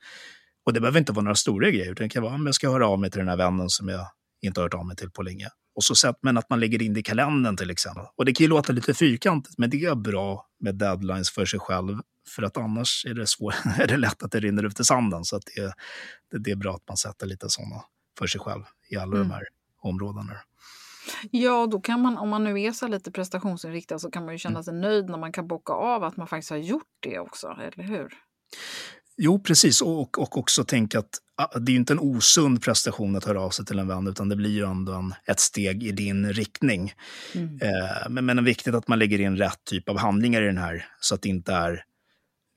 och 0.71 0.75
det 0.75 0.81
behöver 0.81 0.99
inte 0.99 1.13
vara 1.13 1.25
några 1.25 1.35
stora 1.35 1.71
grejer, 1.71 1.93
utan 1.93 2.05
det 2.05 2.09
kan 2.09 2.23
vara 2.23 2.35
om 2.35 2.47
jag 2.47 2.55
ska 2.55 2.71
höra 2.71 2.89
av 2.89 2.99
mig 2.99 3.11
till 3.11 3.19
den 3.19 3.29
här 3.29 3.37
vännen 3.37 3.69
som 3.69 3.89
jag 3.89 4.07
inte 4.43 4.61
har 4.61 4.65
hört 4.65 4.75
av 4.75 4.87
mig 4.87 4.97
till 4.97 5.11
på 5.11 5.23
länge. 5.23 5.49
Och 5.75 5.85
så 5.85 5.95
sett, 5.95 6.17
men 6.23 6.37
att 6.37 6.51
man 6.51 6.61
lägger 6.61 6.83
in 6.83 6.95
det 6.95 7.01
i 7.01 7.03
kalendern 7.03 7.57
till 7.57 7.71
exempel. 7.71 8.05
Och 8.17 8.25
det 8.25 8.33
kan 8.33 8.45
ju 8.45 8.49
låta 8.49 8.73
lite 8.73 8.95
fyrkantigt, 8.95 9.59
men 9.59 9.71
det 9.71 9.85
är 9.85 9.95
bra 9.95 10.47
med 10.61 10.75
deadlines 10.75 11.31
för 11.31 11.45
sig 11.45 11.61
själv. 11.61 11.99
För 12.29 12.43
att 12.43 12.57
annars 12.57 13.07
är 13.09 13.15
det, 13.15 13.27
svår, 13.27 13.55
är 13.79 13.87
det 13.87 13.97
lätt 13.97 14.23
att 14.23 14.33
det 14.33 14.41
rinner 14.41 14.63
ut 14.63 14.81
i 14.81 14.85
sanden. 14.85 15.25
Så 15.25 15.37
att 15.37 15.43
det, 15.57 15.73
det, 16.31 16.39
det 16.39 16.51
är 16.51 16.57
bra 16.57 16.75
att 16.75 16.89
man 16.89 16.97
sätter 16.97 17.27
lite 17.27 17.49
sådana 17.49 17.83
för 18.19 18.27
sig 18.27 18.41
själv 18.41 18.63
i 18.91 18.97
alla 18.97 19.17
mm. 19.17 19.29
de 19.29 19.35
här 19.35 19.43
områdena. 19.83 20.37
Ja, 21.31 21.67
då 21.67 21.81
kan 21.81 22.01
man, 22.01 22.19
om 22.19 22.29
man 22.29 22.45
nu 22.45 22.61
är 22.61 22.73
så 22.73 22.89
lite 22.89 23.11
prestationsinriktad 23.13 23.99
så 23.99 24.11
kan 24.11 24.25
man 24.25 24.35
ju 24.35 24.39
känna 24.39 24.55
mm. 24.59 24.65
sig 24.65 24.75
nöjd 24.75 25.11
när 25.11 25.19
man 25.19 25.33
kan 25.33 25.49
bocka 25.49 25.73
av 25.73 26.05
att 26.05 26.17
man 26.17 26.27
faktiskt 26.27 26.51
har 26.51 26.57
gjort 26.57 26.97
det 27.01 27.19
också, 27.19 27.57
eller 27.61 27.85
hur? 27.85 28.15
Jo, 29.23 29.39
precis. 29.39 29.81
Och, 29.81 30.19
och 30.19 30.39
också 30.39 30.65
tänka 30.65 30.99
att 30.99 31.19
ah, 31.37 31.59
det 31.59 31.71
är 31.71 31.73
ju 31.73 31.79
inte 31.79 31.93
en 31.93 31.99
osund 31.99 32.63
prestation 32.63 33.17
att 33.17 33.25
höra 33.25 33.41
av 33.41 33.51
sig 33.51 33.65
till 33.65 33.79
en 33.79 33.89
vän, 33.89 34.07
utan 34.07 34.29
det 34.29 34.37
blir 34.37 34.51
ju 34.51 34.65
ändå 34.65 34.93
en, 34.93 35.15
ett 35.27 35.41
steg 35.41 35.83
i 35.83 35.93
din 35.93 36.33
riktning. 36.33 36.93
Mm. 37.35 37.59
Eh, 37.63 38.09
men, 38.09 38.27
men 38.27 38.37
det 38.37 38.41
är 38.41 38.45
viktigt 38.45 38.75
att 38.75 38.89
man 38.89 38.99
lägger 38.99 39.21
in 39.21 39.37
rätt 39.37 39.65
typ 39.65 39.89
av 39.89 39.99
handlingar 39.99 40.43
i 40.43 40.47
den 40.47 40.59
här, 40.59 40.87
så 41.01 41.15
att 41.15 41.23
det 41.23 41.29
inte 41.29 41.53
är 41.53 41.85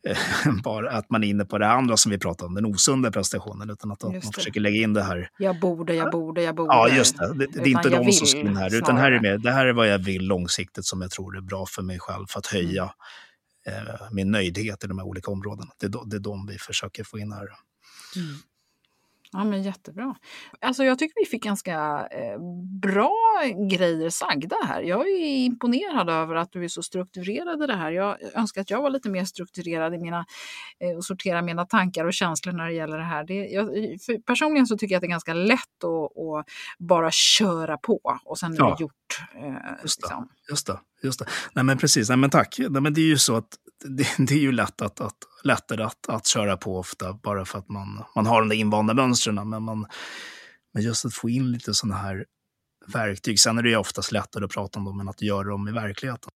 bara 0.64 0.91
att 0.91 1.09
man 1.09 1.24
är 1.24 1.28
inne 1.28 1.45
på 1.45 1.57
det 1.57 1.68
andra 1.68 1.97
som 1.97 2.11
vi 2.11 2.18
pratade 2.18 2.47
om, 2.47 2.53
den 2.53 2.66
osunda 2.66 3.11
prestationen, 3.11 3.70
utan 3.70 3.91
att, 3.91 4.03
man 4.03 4.22
försöker 4.22 4.59
lägga 4.59 4.82
in 4.82 4.93
det 4.93 5.03
här. 5.03 5.30
Jag 5.38 5.59
borde, 5.59 5.95
jag 5.95 6.11
borde, 6.11 6.41
jag 6.41 6.55
borde. 6.55 6.76
Ja, 6.76 6.89
just 6.89 7.18
det. 7.18 7.34
Det, 7.34 7.45
det 7.45 7.59
är 7.59 7.68
inte 7.68 7.89
de 7.89 8.11
som 8.11 8.28
ska 8.28 8.39
in 8.39 8.57
här, 8.57 8.76
utan 8.76 8.97
här 8.97 9.11
är 9.11 9.20
med, 9.20 9.41
det 9.41 9.51
här 9.51 9.66
är 9.66 9.74
vad 9.74 9.88
jag 9.88 9.99
vill 9.99 10.28
långsiktigt 10.28 10.86
som 10.86 11.01
jag 11.01 11.11
tror 11.11 11.38
är 11.38 11.41
bra 11.41 11.66
för 11.66 11.82
mig 11.82 11.99
själv 11.99 12.26
för 12.30 12.39
att 12.39 12.47
höja 12.47 12.84
eh, 12.84 12.89
Eh, 13.66 14.11
min 14.11 14.32
nöjdhet 14.32 14.84
i 14.84 14.88
de 14.88 14.97
här 14.99 15.05
olika 15.05 15.32
områdena. 15.32 15.72
Det, 15.80 15.88
det 16.05 16.16
är 16.16 16.20
de 16.20 16.47
vi 16.47 16.57
försöker 16.57 17.03
få 17.03 17.20
in 17.20 17.32
här. 17.32 17.47
Mm. 18.16 18.36
Ja, 19.34 19.44
men 19.44 19.64
jättebra. 19.64 20.16
Alltså, 20.62 20.84
jag 20.84 21.00
tycker 21.00 21.14
vi 21.20 21.30
fick 21.30 21.44
ganska 21.44 22.08
eh, 22.12 22.40
bra 22.82 23.14
grejer 23.70 24.10
sagda 24.10 24.56
här. 24.68 24.82
Jag 24.82 25.08
är 25.08 25.46
imponerad 25.46 26.10
över 26.10 26.36
att 26.36 26.52
du 26.52 26.64
är 26.64 26.68
så 26.68 26.84
strukturerad 26.84 27.64
i 27.64 27.68
det 27.68 27.76
här. 27.76 27.92
Jag 27.92 28.18
önskar 28.36 28.62
att 28.62 28.70
jag 28.70 28.82
var 28.82 28.90
lite 28.90 29.10
mer 29.10 29.26
strukturerad 29.26 29.94
i 29.94 29.98
mina, 29.98 30.26
eh, 30.80 30.98
och 30.98 31.06
sortera 31.06 31.42
mina 31.42 31.66
tankar 31.66 32.06
och 32.06 32.14
känslor 32.14 32.54
när 32.54 32.66
det 32.66 32.74
gäller 32.74 32.98
det 32.98 33.04
här. 33.04 33.24
Det, 33.24 33.34
jag, 33.34 33.70
personligen 34.26 34.68
så 34.68 34.78
tycker 34.78 34.96
jag 34.96 34.98
att 34.98 35.02
det 35.02 35.08
är 35.08 35.10
ganska 35.10 35.34
lätt 35.34 35.84
att, 35.84 36.18
att 36.18 36.46
bara 36.80 37.12
köra 37.12 37.78
på 37.78 38.20
och 38.26 38.38
sen 38.38 38.54
är 38.54 38.58
ja. 38.58 38.76
det 38.78 38.82
gjort. 38.82 38.94
Eh, 39.36 39.82
just, 39.82 40.02
det, 40.02 40.06
liksom. 40.06 40.30
just 40.50 40.68
det. 40.68 40.80
Just 41.04 41.20
det. 41.20 41.26
Nej, 41.54 41.66
men 41.66 41.78
precis. 41.78 42.10
Nej, 42.10 42.18
men 42.18 42.30
tack. 42.30 42.56
Nej, 42.60 42.82
men 42.82 42.94
det 42.94 43.02
är 43.02 43.06
ju 43.06 43.18
så 43.18 43.36
att 43.36 43.58
det, 43.97 44.07
det 44.17 44.34
är 44.34 44.39
ju 44.39 44.51
lätt 44.51 44.82
att, 44.82 45.01
att, 45.01 45.17
lättare 45.43 45.84
att, 45.84 46.09
att 46.09 46.28
köra 46.28 46.57
på 46.57 46.80
ofta 46.80 47.13
bara 47.13 47.45
för 47.45 47.59
att 47.59 47.69
man, 47.69 48.03
man 48.15 48.26
har 48.26 48.39
de 48.41 48.49
där 48.49 48.55
invanda 48.55 48.93
mönstren. 48.93 49.49
Men, 49.49 49.63
man, 49.63 49.86
men 50.74 50.84
just 50.84 51.05
att 51.05 51.13
få 51.13 51.30
in 51.30 51.51
lite 51.51 51.74
sådana 51.74 51.95
här 51.95 52.26
verktyg. 52.88 53.39
Sen 53.39 53.57
är 53.57 53.63
det 53.63 53.69
ju 53.69 53.76
oftast 53.76 54.11
lättare 54.11 54.45
att 54.45 54.51
prata 54.51 54.80
om 54.80 54.86
dem 54.86 54.99
än 54.99 55.09
att 55.09 55.21
göra 55.21 55.47
dem 55.47 55.67
i 55.67 55.71
verkligheten. 55.71 56.32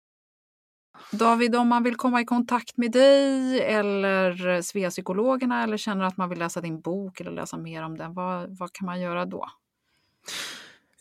David, 1.11 1.57
om 1.57 1.69
man 1.69 1.83
vill 1.83 1.97
komma 1.97 2.21
i 2.21 2.25
kontakt 2.25 2.77
med 2.77 2.93
dig 2.93 3.61
eller 3.63 4.63
Sveapsykologerna 4.63 5.63
eller 5.63 5.77
känner 5.77 6.05
att 6.05 6.17
man 6.17 6.29
vill 6.29 6.39
läsa 6.39 6.61
din 6.61 6.81
bok 6.81 7.21
eller 7.21 7.31
läsa 7.31 7.57
mer 7.57 7.83
om 7.83 7.99
den, 7.99 8.15
vad, 8.15 8.59
vad 8.59 8.73
kan 8.73 8.87
man 8.87 9.01
göra 9.01 9.25
då? 9.25 9.51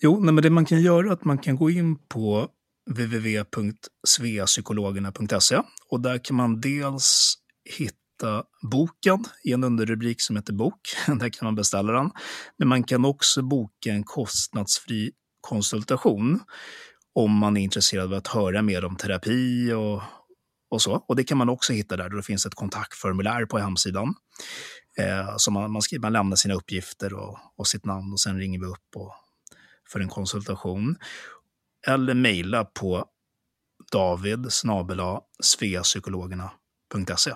Jo, 0.02 0.20
nej, 0.20 0.34
men 0.34 0.44
det 0.44 0.50
man 0.50 0.66
kan 0.66 0.82
göra 0.82 1.08
är 1.08 1.12
att 1.12 1.26
man 1.26 1.38
kan 1.38 1.56
gå 1.56 1.70
in 1.70 1.98
på 1.98 2.50
www.sveapsykologerna.se 2.86 5.62
och 5.90 6.02
där 6.02 6.18
kan 6.18 6.36
man 6.36 6.62
dels 6.62 7.36
hitta 7.80 8.44
boken 8.72 9.26
i 9.44 9.52
en 9.52 9.64
underrubrik 9.64 10.22
som 10.22 10.36
heter 10.36 10.54
bok. 10.54 10.80
Där 11.08 11.30
kan 11.30 11.46
man 11.46 11.56
beställa 11.56 11.94
den. 11.94 12.12
Men 12.58 12.68
man 12.68 12.84
kan 12.84 13.06
också 13.06 13.42
boka 13.42 13.92
en 13.92 14.04
kostnadsfri 14.04 15.12
konsultation 15.42 16.40
om 17.14 17.32
man 17.32 17.58
är 17.58 17.62
intresserad 17.62 18.06
av 18.06 18.14
att 18.14 18.28
höra 18.28 18.62
mer 18.62 18.86
om 18.86 18.96
terapi 18.96 19.74
och, 19.74 20.02
och 20.70 20.82
så. 20.82 21.06
Och 21.08 21.16
det 21.16 21.24
kan 21.24 21.38
man 21.38 21.50
också 21.50 21.74
hitta 21.74 21.98
där, 21.98 22.10
då 22.10 22.18
det 22.18 22.24
finns 22.24 22.46
ett 22.46 22.56
kontaktformulär 22.56 23.46
på 23.46 23.58
hemsidan. 23.58 24.14
Eh, 24.98 25.34
så 25.38 25.52
man, 25.52 25.72
man, 25.72 25.82
skriver, 25.82 26.02
man 26.02 26.14
lämnar 26.14 26.36
sina 26.36 26.54
uppgifter 26.54 27.14
och, 27.14 27.38
och 27.58 27.68
sitt 27.68 27.86
namn 27.86 28.14
och 28.14 28.20
sen 28.20 28.40
ringer 28.40 28.60
vi 28.60 28.66
upp 28.66 28.96
och, 28.96 29.14
för 29.92 30.00
en 30.00 30.10
konsultation 30.10 30.98
eller 31.86 32.14
mejla 32.14 32.66
på 32.66 33.06
david 33.92 34.48
sveapsykologerna.se. 35.40 37.32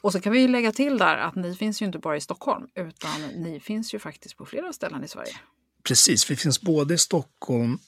Och 0.00 0.12
så 0.12 0.20
kan 0.20 0.32
vi 0.32 0.48
lägga 0.48 0.72
till 0.72 0.98
där 0.98 1.16
att 1.16 1.34
ni 1.34 1.54
finns 1.54 1.82
ju 1.82 1.86
inte 1.86 1.98
bara 1.98 2.16
i 2.16 2.20
Stockholm 2.20 2.68
utan 2.74 3.22
ni 3.22 3.60
finns 3.60 3.94
ju 3.94 3.98
faktiskt 3.98 4.36
på 4.36 4.46
flera 4.46 4.72
ställen 4.72 5.04
i 5.04 5.08
Sverige. 5.08 5.32
Precis, 5.82 6.30
vi 6.30 6.36
finns 6.36 6.60
både 6.60 6.94
i 6.94 6.98
Stockholm 6.98 7.78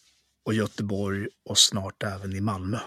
och 0.44 0.54
Göteborg 0.54 1.28
och 1.44 1.58
snart 1.58 2.02
även 2.02 2.36
i 2.36 2.40
Malmö. 2.40 2.78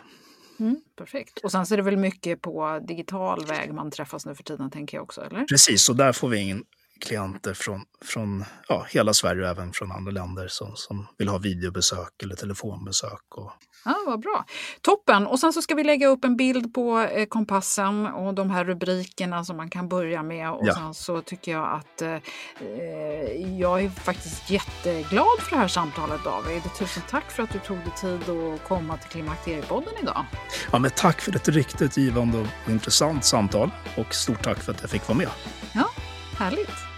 Mm, 0.60 0.82
perfekt. 0.96 1.40
Och 1.44 1.52
sen 1.52 1.66
så 1.66 1.74
är 1.74 1.78
det 1.78 1.84
väl 1.84 1.98
mycket 1.98 2.42
på 2.42 2.80
digital 2.88 3.46
väg 3.46 3.74
man 3.74 3.92
träffas 3.92 4.26
nu 4.26 4.36
för 4.36 4.44
tiden 4.44 4.72
tänker 4.72 4.98
jag 4.98 5.04
också, 5.04 5.22
eller? 5.22 5.46
Precis, 5.46 5.90
och 5.90 5.96
där 5.96 6.12
får 6.12 6.30
vi 6.30 6.40
in 6.40 6.66
klienter 7.04 7.54
från, 7.54 7.82
från 8.06 8.46
ja, 8.68 8.86
hela 8.90 9.14
Sverige 9.14 9.44
och 9.44 9.50
även 9.50 9.74
från 9.74 9.92
andra 9.92 10.12
länder 10.12 10.48
som, 10.48 10.72
som 10.76 11.08
vill 11.18 11.28
ha 11.28 11.38
videobesök 11.38 12.24
eller 12.24 12.36
telefonbesök. 12.36 13.36
Och... 13.36 13.52
Ja, 13.86 13.96
vad 14.06 14.20
bra. 14.20 14.46
Toppen! 14.82 15.28
Och 15.28 15.40
sen 15.40 15.54
så 15.54 15.62
ska 15.62 15.76
vi 15.76 15.84
lägga 15.84 16.08
upp 16.08 16.26
en 16.26 16.38
bild 16.38 16.74
på 16.74 17.00
eh, 17.00 17.26
kompassen 17.26 18.06
och 18.06 18.34
de 18.34 18.50
här 18.50 18.66
rubrikerna 18.66 19.46
som 19.46 19.58
man 19.58 19.70
kan 19.70 19.90
börja 19.90 20.24
med. 20.24 20.52
Och 20.52 20.68
ja. 20.68 20.74
sen 20.74 20.94
så 20.94 21.22
tycker 21.22 21.52
jag 21.52 21.74
att 21.74 22.02
eh, 22.02 22.14
eh, 22.14 23.60
jag 23.60 23.84
är 23.84 23.90
faktiskt 23.90 24.50
jätteglad 24.50 25.40
för 25.40 25.50
det 25.50 25.58
här 25.58 25.68
samtalet 25.68 26.24
David. 26.24 26.62
Tusen 26.78 27.04
tack 27.10 27.32
för 27.32 27.44
att 27.44 27.52
du 27.52 27.60
tog 27.60 27.78
dig 27.78 27.94
tid 28.02 28.30
att 28.30 28.64
komma 28.64 28.98
till 28.98 29.10
Klimakteriepodden 29.10 29.94
idag. 30.02 30.26
Ja, 30.72 30.80
men 30.80 30.92
tack 30.96 31.22
för 31.22 31.36
ett 31.36 31.50
riktigt 31.50 31.98
givande 31.98 32.38
och 32.38 32.72
intressant 32.72 33.26
samtal 33.26 33.72
och 33.98 34.16
stort 34.16 34.44
tack 34.44 34.58
för 34.58 34.72
att 34.72 34.82
jag 34.82 34.90
fick 34.90 35.08
vara 35.08 35.18
med. 35.18 35.30
Ja, 35.74 35.90
härligt. 36.38 36.93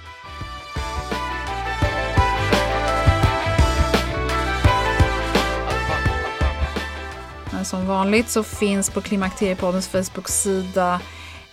Som 7.65 7.87
vanligt 7.87 8.29
så 8.29 8.43
finns 8.43 8.89
på 8.89 9.01
Klimakteriepoddens 9.01 9.87
Facebook-sida 9.87 11.01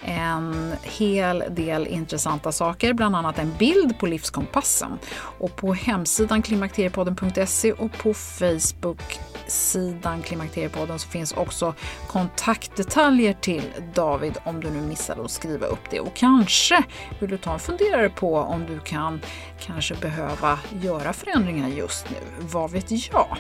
en 0.05 0.75
hel 0.83 1.45
del 1.51 1.87
intressanta 1.87 2.53
saker, 2.53 2.93
bland 2.93 3.17
annat 3.17 3.39
en 3.39 3.55
bild 3.59 3.99
på 3.99 4.07
livskompassen. 4.07 4.99
Och 5.39 5.57
på 5.57 5.75
hemsidan 5.75 6.43
klimakteriepodden.se 6.43 7.73
och 7.73 7.93
på 7.93 8.15
Facebook 8.15 9.21
sidan 9.47 10.23
Klimakteriepodden 10.23 10.99
så 10.99 11.09
finns 11.09 11.33
också 11.33 11.75
kontaktdetaljer 12.07 13.33
till 13.33 13.63
David 13.95 14.39
om 14.45 14.61
du 14.61 14.71
nu 14.71 14.81
missade 14.81 15.25
att 15.25 15.31
skriva 15.31 15.67
upp 15.67 15.91
det. 15.91 16.01
Och 16.01 16.15
kanske 16.15 16.85
vill 17.21 17.31
du 17.31 17.39
ta 17.39 17.53
en 17.53 17.61
funderare 17.61 18.09
på 18.09 18.37
om 18.37 18.67
du 18.67 18.81
kan 18.81 19.21
kanske 19.61 19.95
behöva 19.95 20.59
göra 20.83 21.13
förändringar 21.13 21.69
just 21.69 22.11
nu. 22.11 22.17
Vad 22.41 22.71
vet 22.71 23.13
jag? 23.13 23.39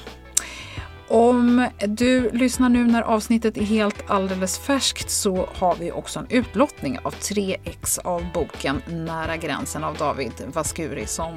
Om 1.09 1.69
du 1.87 2.31
lyssnar 2.31 2.69
nu 2.69 2.87
när 2.87 3.03
avsnittet 3.03 3.57
är 3.57 3.65
helt 3.65 4.11
alldeles 4.11 4.59
färskt 4.59 5.11
så 5.11 5.49
har 5.55 5.77
vi 5.77 5.93
också 5.93 6.19
en 6.19 6.27
utlottning 6.31 6.99
av 7.03 7.11
3 7.11 7.57
ex 7.65 7.99
av 7.99 8.27
boken 8.35 8.83
Nära 8.87 9.37
gränsen 9.37 9.85
av 9.85 9.97
David 9.97 10.33
Vaskuri 10.47 11.07
som 11.07 11.35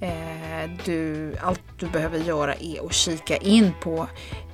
eh, 0.00 0.70
du, 0.84 1.34
allt 1.42 1.62
du 1.78 1.86
behöver 1.86 2.18
göra 2.18 2.54
är 2.54 2.86
att 2.86 2.94
kika 2.94 3.36
in 3.36 3.72
på 3.82 4.06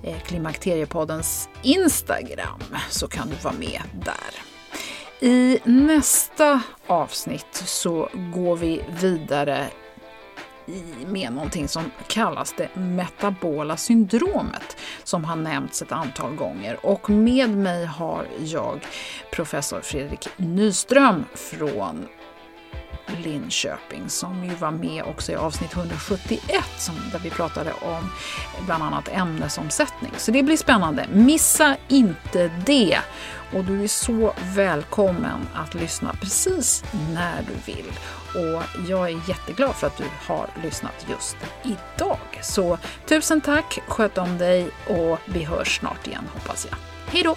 eh, 0.03 0.19
Klimakteriepoddens 0.21 1.49
Instagram 1.63 2.61
så 2.91 3.09
kan 3.09 3.29
du 3.29 3.35
vara 3.43 3.55
med 3.55 3.83
där. 4.05 4.51
I 5.21 5.59
nästa 5.65 6.63
avsnitt 6.87 7.63
så 7.67 8.09
går 8.15 8.57
vi 8.57 8.83
vidare 9.01 9.67
med 11.07 11.33
någonting 11.33 11.69
som 11.69 11.91
kallas 12.07 12.55
det 12.57 12.75
metabola 12.75 13.77
syndromet 13.77 14.77
som 15.05 15.25
har 15.25 15.37
nämnts 15.37 15.83
ett 15.83 15.93
antal 15.93 16.35
gånger. 16.35 16.87
Och 16.87 17.11
med 17.11 17.51
mig 17.51 17.87
har 17.87 18.27
jag 18.39 18.87
professor 19.33 19.81
Fredrik 19.81 20.29
Nyström 20.37 21.25
från 21.35 22.07
Linköping 23.07 24.09
som 24.09 24.45
ju 24.45 24.55
var 24.55 24.71
med 24.71 25.05
också 25.05 25.33
i 25.33 25.35
avsnitt 25.35 25.73
171 25.73 26.65
som, 26.79 26.95
där 27.13 27.19
vi 27.19 27.31
pratade 27.31 27.73
om 27.73 28.11
bland 28.67 28.83
annat 28.83 29.09
ämnesomsättning. 29.13 30.13
Så 30.17 30.31
det 30.31 30.43
blir 30.43 30.57
spännande. 30.57 31.07
Missa 31.13 31.77
inte 31.89 32.51
det! 32.67 32.99
Och 33.53 33.65
du 33.65 33.83
är 33.83 33.89
så 33.89 34.35
välkommen 34.55 35.49
att 35.55 35.75
lyssna 35.75 36.15
precis 36.21 36.85
när 37.15 37.43
du 37.43 37.73
vill. 37.73 37.93
Och 38.35 38.63
jag 38.89 39.11
är 39.11 39.29
jätteglad 39.29 39.75
för 39.75 39.87
att 39.87 39.97
du 39.97 40.05
har 40.27 40.47
lyssnat 40.63 41.07
just 41.11 41.37
idag. 41.63 42.19
Så 42.43 42.79
tusen 43.07 43.41
tack, 43.41 43.79
sköt 43.89 44.19
om 44.19 44.39
dig 44.39 44.71
och 44.87 45.19
vi 45.25 45.45
hörs 45.45 45.79
snart 45.79 46.07
igen 46.07 46.25
hoppas 46.35 46.67
jag. 46.71 46.79
Hej 47.13 47.23
då! 47.23 47.37